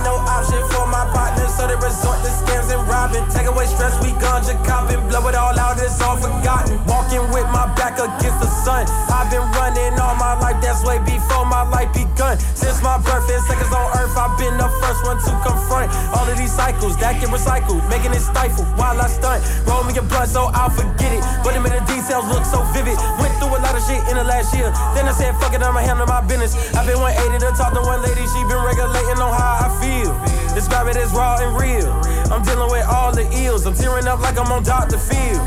for 0.70 0.86
my 0.86 1.04
partners, 1.10 1.50
so 1.54 1.66
they 1.66 1.78
resort 1.78 2.18
to 2.22 2.30
scams 2.30 2.70
and 2.70 2.82
robbing. 2.86 3.24
Take 3.30 3.46
away 3.46 3.66
stress, 3.66 3.94
we 4.02 4.12
ganja 4.20 4.54
copping, 4.66 5.02
blow 5.08 5.26
it 5.28 5.34
all 5.34 5.56
out, 5.58 5.78
it's 5.78 6.00
all 6.00 6.16
forgotten. 6.16 6.78
Walking 6.86 7.24
with 7.34 7.48
my 7.50 7.66
back 7.74 7.98
against 7.98 8.38
the 8.38 8.50
sun. 8.62 8.86
I've 9.10 9.30
been 9.30 9.44
running 9.56 9.98
all 9.98 10.16
my 10.16 10.38
life, 10.38 10.60
that's 10.62 10.84
way 10.84 10.98
before 11.02 11.46
my 11.46 11.62
life 11.68 11.92
begun. 11.92 12.38
Since 12.54 12.82
my 12.82 12.98
birth 13.02 13.28
and 13.30 13.42
seconds 13.44 13.72
on 13.72 13.86
earth, 13.98 14.14
I've 14.16 14.36
been 14.38 14.56
the 14.58 14.70
first 14.80 15.02
one 15.04 15.18
to 15.18 15.32
confront 15.42 15.90
all 16.14 16.26
of 16.26 16.36
these 16.38 16.52
cycles 16.52 16.96
that 16.98 17.20
get 17.20 17.30
recycled, 17.30 17.82
making 17.88 18.12
it 18.12 18.22
stifle 18.22 18.64
while 18.78 19.00
I 19.00 19.08
stunt. 19.08 19.42
Roll 19.66 19.84
me 19.84 19.96
a 19.96 20.02
blunt 20.02 20.28
so 20.30 20.50
I'll 20.54 20.70
forget 20.70 21.12
it, 21.12 21.22
but 21.42 21.54
the 21.54 21.60
details 21.86 22.26
look 22.28 22.44
so 22.44 22.62
vivid. 22.72 22.96
Went 23.18 23.32
through 23.38 23.56
a 23.56 23.60
lot 23.60 23.74
of 23.74 23.82
shit 23.82 24.02
in 24.08 24.16
the 24.16 24.24
last 24.24 24.54
year, 24.54 24.70
then 24.94 25.08
I 25.08 25.12
said, 25.12 25.34
fuck 25.40 25.54
it, 25.54 25.62
I'ma 25.62 25.80
handle 25.80 26.06
my 26.06 26.20
business. 26.20 26.54
I've 26.74 26.86
been 26.86 27.00
180 27.00 27.38
to 27.40 27.50
talk 27.56 27.72
to 27.74 27.80
one 27.80 28.02
lady, 28.02 28.22
she 28.28 28.40
been 28.44 28.62
regulating 28.62 29.18
on 29.18 29.32
how 29.32 29.66
I 29.66 29.68
feel. 29.80 30.43
Describe 30.54 30.86
it 30.86 30.96
as 30.96 31.10
raw 31.12 31.36
and 31.40 31.56
real. 31.60 31.90
I'm 32.32 32.42
dealing 32.42 32.70
with 32.70 32.86
all 32.86 33.12
the 33.12 33.28
ills, 33.42 33.66
I'm 33.66 33.74
tearing 33.74 34.06
up 34.06 34.20
like 34.20 34.38
I'm 34.38 34.50
on 34.52 34.62
Dr. 34.62 34.98
Phil. 34.98 35.40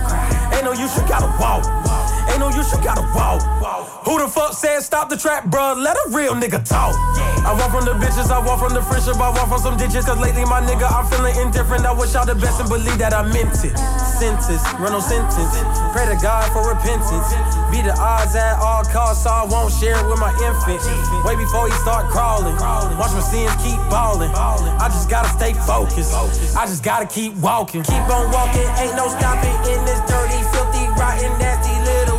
Ain't 0.53 0.65
no 0.65 0.73
use, 0.73 0.95
you 0.97 1.07
gotta 1.07 1.31
walk. 1.39 1.63
Ain't 2.29 2.39
no 2.39 2.49
use, 2.49 2.71
you 2.73 2.83
gotta 2.83 3.01
walk. 3.15 3.76
Who 4.07 4.23
the 4.23 4.31
fuck 4.31 4.55
said 4.55 4.79
stop 4.87 5.11
the 5.11 5.19
trap, 5.19 5.51
bruh? 5.51 5.75
Let 5.75 5.99
a 5.99 6.15
real 6.15 6.31
nigga 6.31 6.63
talk. 6.63 6.95
I 7.43 7.51
walk 7.59 7.75
from 7.75 7.83
the 7.83 7.91
bitches, 7.99 8.31
I 8.31 8.39
walk 8.39 8.63
from 8.63 8.71
the 8.71 8.79
friendship, 8.79 9.19
I 9.19 9.35
walk 9.35 9.51
from 9.51 9.59
some 9.59 9.75
ditches. 9.75 10.07
Cause 10.07 10.15
lately, 10.15 10.47
my 10.47 10.63
nigga, 10.63 10.87
I'm 10.87 11.03
feeling 11.11 11.35
indifferent. 11.35 11.83
I 11.83 11.91
wish 11.91 12.15
y'all 12.15 12.23
the 12.23 12.31
best 12.39 12.63
and 12.63 12.71
believe 12.71 12.95
that 13.03 13.11
I 13.11 13.27
meant 13.27 13.51
it. 13.67 13.75
Sentence, 14.15 14.63
run 14.79 14.95
no 14.95 15.03
sentence. 15.03 15.51
Pray 15.91 16.07
to 16.07 16.15
God 16.23 16.47
for 16.55 16.63
repentance. 16.63 17.35
Be 17.67 17.83
the 17.83 17.91
odds 17.99 18.31
at 18.39 18.55
all 18.63 18.87
costs, 18.87 19.27
so 19.27 19.29
I 19.29 19.43
won't 19.43 19.75
share 19.75 19.99
it 19.99 20.07
with 20.07 20.23
my 20.23 20.31
infant. 20.39 20.79
Way 21.27 21.35
before 21.35 21.67
he 21.67 21.75
start 21.83 22.07
crawling. 22.07 22.55
Watch 22.95 23.11
my 23.11 23.19
sins 23.19 23.51
keep 23.59 23.75
balling. 23.91 24.31
I 24.31 24.87
just 24.87 25.11
gotta 25.11 25.27
stay 25.35 25.51
focused. 25.67 26.15
I 26.55 26.63
just 26.63 26.79
gotta 26.79 27.11
keep 27.11 27.35
walking. 27.43 27.83
Keep 27.83 28.07
on 28.07 28.31
walking, 28.31 28.71
ain't 28.79 28.95
no 28.95 29.11
stopping 29.11 29.51
in 29.67 29.83
this 29.83 29.99
dirty, 30.07 30.39
filthy, 30.55 30.87
rotten, 30.95 31.35
nasty 31.43 31.75
little 31.83 32.16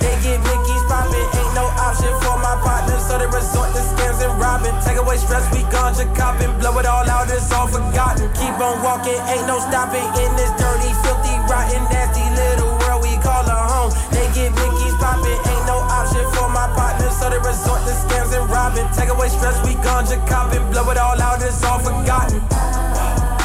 They 0.00 0.14
get 0.24 0.40
blickies 0.42 0.84
popping, 0.88 1.26
ain't 1.38 1.54
no 1.54 1.66
option 1.80 2.12
for 2.22 2.36
my 2.38 2.56
partners, 2.62 3.02
so 3.06 3.18
they 3.18 3.26
resort 3.26 3.72
to 3.74 3.82
scams 3.82 4.20
and 4.24 4.34
robbing. 4.40 4.74
Take 4.84 4.98
away 4.98 5.16
stress, 5.16 5.44
we 5.52 5.62
ganja 5.68 6.06
copping, 6.16 6.52
blow 6.58 6.78
it 6.78 6.86
all 6.86 7.08
out, 7.08 7.30
it's 7.30 7.50
all 7.52 7.68
forgotten. 7.68 8.28
Keep 8.34 8.58
on 8.60 8.82
walking, 8.82 9.18
ain't 9.30 9.46
no 9.46 9.58
stopping 9.60 10.04
in 10.20 10.30
this 10.36 10.52
dirty, 10.58 10.92
filthy, 11.04 11.34
rotten, 11.48 11.82
nasty 11.92 12.24
little 12.34 12.72
world 12.82 13.02
we 13.02 13.16
call 13.22 13.44
a 13.46 13.58
home. 13.70 13.92
They 14.10 14.26
get 14.34 14.52
blickies 14.56 14.96
popping, 14.98 15.38
ain't 15.38 15.66
no 15.66 15.78
option 15.86 16.24
for 16.34 16.48
my 16.48 16.66
partners, 16.74 17.14
so 17.16 17.30
they 17.30 17.38
resort 17.38 17.82
to 17.86 17.92
scams 17.94 18.34
and 18.34 18.48
robbing. 18.50 18.88
Take 18.92 19.10
away 19.10 19.28
stress, 19.28 19.56
we 19.66 19.74
ganja 19.84 20.18
copping, 20.26 20.64
blow 20.70 20.90
it 20.90 20.98
all 20.98 21.20
out, 21.20 21.42
it's 21.42 21.62
all 21.64 21.78
forgotten. 21.78 22.40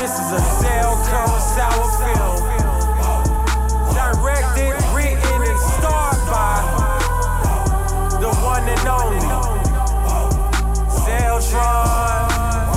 This 0.01 0.17
is 0.17 0.29
a 0.33 0.41
cell 0.59 0.97
cone 1.13 1.41
sour 1.53 1.85
film. 2.01 2.41
Directed, 3.93 4.80
try 11.41 12.70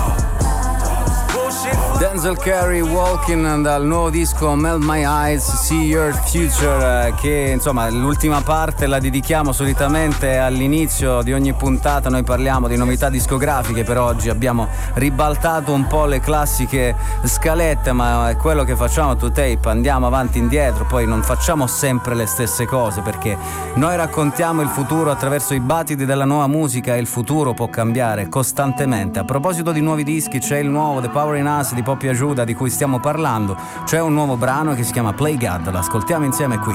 Denzel 1.98 2.36
Carey 2.36 2.80
Walking 2.80 3.60
dal 3.60 3.84
nuovo 3.86 4.10
disco 4.10 4.56
Melt 4.56 4.82
My 4.82 5.04
Eyes 5.04 5.44
See 5.44 5.84
Your 5.84 6.12
Future 6.12 7.06
eh, 7.06 7.14
che 7.14 7.52
insomma 7.54 7.88
l'ultima 7.88 8.40
parte 8.42 8.88
la 8.88 8.98
dedichiamo 8.98 9.52
solitamente 9.52 10.36
all'inizio 10.38 11.22
di 11.22 11.32
ogni 11.32 11.52
puntata. 11.52 12.08
Noi 12.08 12.24
parliamo 12.24 12.66
di 12.66 12.76
novità 12.76 13.08
discografiche 13.08 13.84
per 13.84 13.98
oggi 13.98 14.28
abbiamo 14.28 14.66
ribaltato 14.94 15.72
un 15.72 15.86
po' 15.86 16.06
le 16.06 16.18
classiche 16.18 16.96
scalette 17.22 17.92
ma 17.92 18.28
è 18.28 18.36
quello 18.36 18.64
che 18.64 18.74
facciamo 18.74 19.14
to 19.14 19.30
tape 19.30 19.60
andiamo 19.68 20.08
avanti 20.08 20.38
e 20.38 20.40
indietro 20.42 20.86
poi 20.86 21.06
non 21.06 21.22
facciamo 21.22 21.68
sempre 21.68 22.16
le 22.16 22.26
stesse 22.26 22.66
cose 22.66 23.02
perché 23.02 23.38
noi 23.74 23.94
raccontiamo 23.96 24.62
il 24.62 24.68
futuro 24.68 25.12
attraverso 25.12 25.54
i 25.54 25.60
battiti 25.60 26.04
della 26.04 26.24
nuova 26.24 26.48
musica 26.48 26.96
e 26.96 26.98
il 26.98 27.06
futuro 27.06 27.54
può 27.54 27.68
cambiare 27.68 28.28
costantemente. 28.28 29.20
A 29.20 29.24
proposito 29.24 29.70
di 29.70 29.80
nuovi 29.80 30.02
dischi 30.02 30.40
c'è 30.40 30.58
il 30.58 30.68
nuovo 30.68 31.00
The 31.00 31.08
Power 31.08 31.36
in 31.36 31.46
Us 31.46 31.72
di 31.72 31.82
Poppy 31.84 32.08
Ajuda 32.08 32.44
di 32.44 32.54
cui 32.54 32.70
stiamo 32.70 32.98
parlando. 32.98 33.56
C'è 33.84 34.00
un 34.00 34.12
nuovo 34.12 34.36
brano 34.36 34.74
che 34.74 34.82
si 34.82 34.90
chiama 34.90 35.12
Play 35.12 35.36
God, 35.36 35.70
l'ascoltiamo 35.70 36.24
insieme 36.24 36.58
qui. 36.58 36.74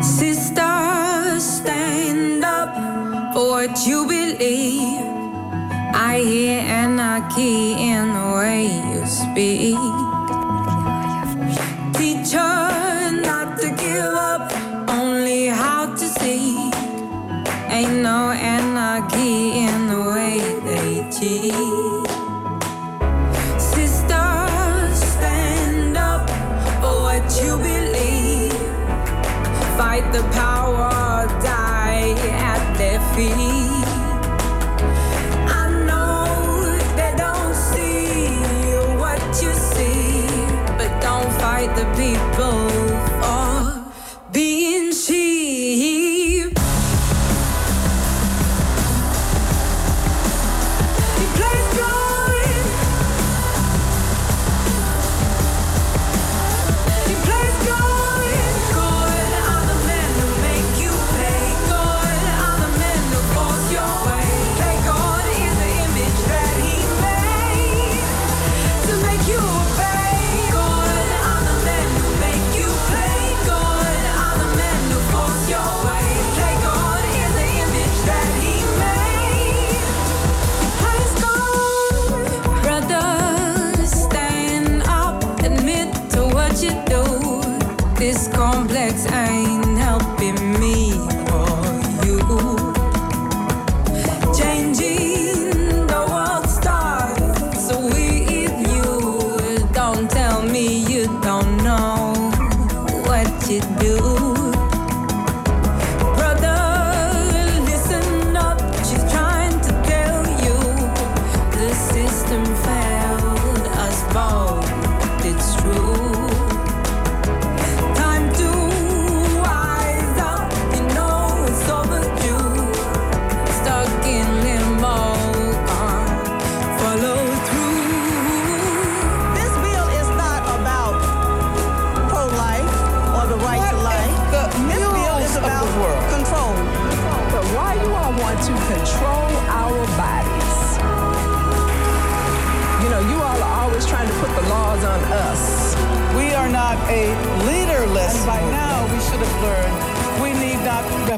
Sister, 0.00 1.40
stand 1.40 2.44
up 2.44 3.32
for 3.32 3.50
what 3.50 3.84
you 3.84 4.06
believe. 4.06 5.02
I 5.94 6.20
hear 6.22 6.60
anarchy 6.60 7.72
in 7.72 8.12
the 8.12 8.34
way 8.36 8.66
you 8.92 9.06
speak. 9.06 9.78
Teach 11.94 12.32
her 12.32 13.10
not 13.10 13.58
to 13.58 13.70
give 13.70 14.14
up, 14.14 14.52
only 14.88 15.48
how 15.48 15.86
to 15.86 16.06
see. 16.20 16.70
Ain't 17.70 18.02
no 18.02 18.30
anarchy 18.30 19.64
in 19.64 19.88
the 19.88 20.00
way 20.10 20.40
they 20.64 21.08
cheat. 21.10 21.93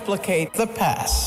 Replicate 0.07 0.53
the 0.53 0.69
past. 0.69 1.26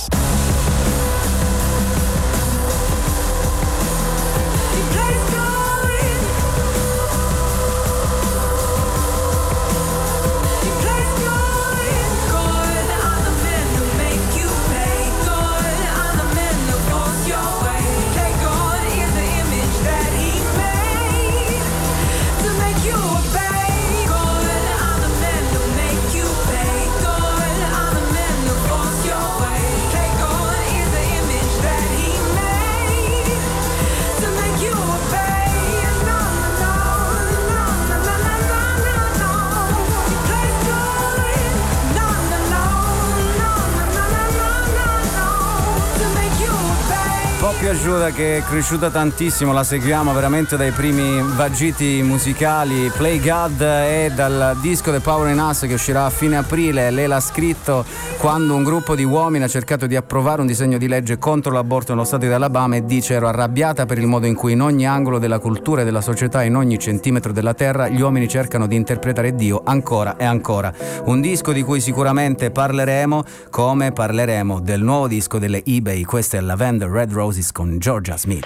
Ajuda 47.70 48.10
che 48.10 48.38
è 48.38 48.44
cresciuta 48.44 48.90
tantissimo, 48.90 49.54
la 49.54 49.64
seguiamo 49.64 50.12
veramente 50.12 50.58
dai 50.58 50.72
primi 50.72 51.22
vagiti 51.36 52.02
musicali. 52.02 52.92
Play 52.98 53.20
God 53.20 53.62
è 53.62 54.12
dal 54.16 54.58
disco 54.60 54.92
The 54.92 55.00
Power 55.00 55.32
in 55.32 55.40
Us 55.40 55.60
che 55.60 55.74
uscirà 55.76 56.06
a 56.06 56.10
fine 56.10 56.38
aprile. 56.38 56.90
Lei 56.90 57.06
l'ha 57.06 57.20
scritto 57.20 57.86
quando 58.20 58.54
un 58.54 58.64
gruppo 58.64 58.96
di 58.96 59.06
uomini 59.06 59.46
ha 59.46 59.48
cercato 59.48 59.88
di 59.88 59.96
approvare 59.96 60.42
un 60.42 60.48
disegno 60.48 60.78
di 60.78 60.90
legge 60.90 61.18
contro 61.18 61.54
l'aborto 61.54 61.94
nello 61.94 62.04
stato 62.04 62.26
di 62.26 62.32
Alabama 62.34 62.76
e 62.76 62.84
dice 62.84 63.14
ero 63.14 63.30
arrabbiata 63.30 63.86
per 63.86 63.98
il 63.98 64.08
modo 64.08 64.26
in 64.26 64.36
cui 64.36 64.52
in 64.52 64.62
ogni 64.62 64.86
angolo 64.86 65.20
della 65.20 65.40
cultura 65.40 65.82
e 65.82 65.86
della 65.86 66.02
società, 66.02 66.44
in 66.44 66.58
ogni 66.58 66.78
centimetro 66.78 67.32
della 67.32 67.54
terra, 67.54 67.88
gli 67.88 68.02
uomini 68.02 68.28
cercano 68.28 68.68
di 68.68 68.76
interpretare 68.76 69.36
Dio 69.36 69.62
ancora 69.64 70.18
e 70.18 70.26
ancora. 70.26 70.74
Un 71.06 71.22
disco 71.22 71.54
di 71.54 71.64
cui 71.64 71.80
sicuramente 71.80 72.52
parleremo 72.52 73.24
come 73.50 73.94
parleremo 73.94 74.60
del 74.60 74.82
nuovo 74.82 75.08
disco 75.08 75.40
delle 75.40 75.64
eBay. 75.64 76.04
Questa 76.04 76.36
è 76.36 76.42
Lavender 76.42 76.90
Red 76.90 77.14
Roses 77.14 77.54
con 77.54 77.80
Georgia 77.80 78.18
Smith. 78.18 78.44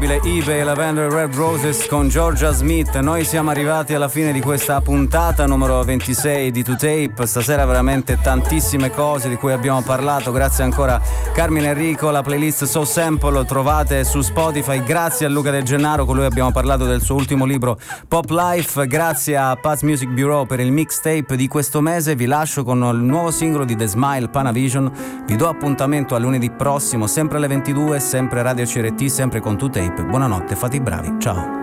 Incredibile, 0.00 0.20
eBay 0.22 0.64
Lavender 0.64 1.12
Red 1.12 1.34
Roses 1.34 1.86
con 1.86 2.08
Georgia 2.08 2.52
Smith. 2.52 2.96
Noi 3.00 3.24
siamo 3.24 3.50
arrivati 3.50 3.92
alla 3.92 4.08
fine 4.08 4.32
di 4.32 4.40
questa 4.40 4.80
puntata 4.80 5.46
numero 5.46 5.82
26 5.82 6.50
di 6.50 6.62
2Tape. 6.62 7.24
Stasera 7.24 7.66
veramente 7.66 8.18
tantissime 8.20 8.90
cose 8.90 9.28
di 9.28 9.36
cui 9.36 9.52
abbiamo 9.52 9.82
parlato. 9.82 10.32
Grazie 10.32 10.64
ancora 10.64 11.00
Carmine 11.32 11.68
Enrico, 11.68 12.10
la 12.10 12.22
playlist 12.22 12.64
So 12.64 12.84
Sample 12.84 13.30
lo 13.30 13.44
trovate 13.44 14.04
su 14.04 14.22
Spotify. 14.22 14.82
Grazie 14.82 15.26
a 15.26 15.28
Luca 15.28 15.50
De 15.50 15.62
Gennaro, 15.62 16.06
con 16.06 16.16
lui 16.16 16.24
abbiamo 16.24 16.50
parlato 16.50 16.84
del 16.86 17.02
suo 17.02 17.16
ultimo 17.16 17.44
libro 17.44 17.78
Pop 18.08 18.30
Life. 18.30 18.86
Grazie 18.86 19.36
a 19.36 19.56
Paz 19.56 19.82
Music 19.82 20.08
Bureau 20.08 20.46
per 20.46 20.60
il 20.60 20.72
mixtape 20.72 21.36
di 21.36 21.46
questo 21.46 21.80
mese. 21.80 22.14
Vi 22.14 22.26
lascio 22.26 22.64
con 22.64 22.78
il 22.78 23.02
nuovo 23.02 23.30
singolo 23.30 23.64
di 23.64 23.76
The 23.76 23.86
Smile 23.86 24.28
Panavision. 24.28 24.90
Vi 25.26 25.36
do 25.36 25.48
appuntamento 25.48 26.14
a 26.14 26.18
lunedì 26.18 26.50
prossimo, 26.50 27.06
sempre 27.06 27.36
alle 27.36 27.48
22, 27.48 28.00
sempre 28.00 28.42
Radio 28.42 28.64
CRT, 28.64 29.06
sempre 29.06 29.40
con 29.40 29.54
2Tape. 29.54 29.89
Buonanotte, 30.04 30.56
fate 30.56 30.76
i 30.76 30.80
bravi. 30.80 31.16
Ciao. 31.18 31.59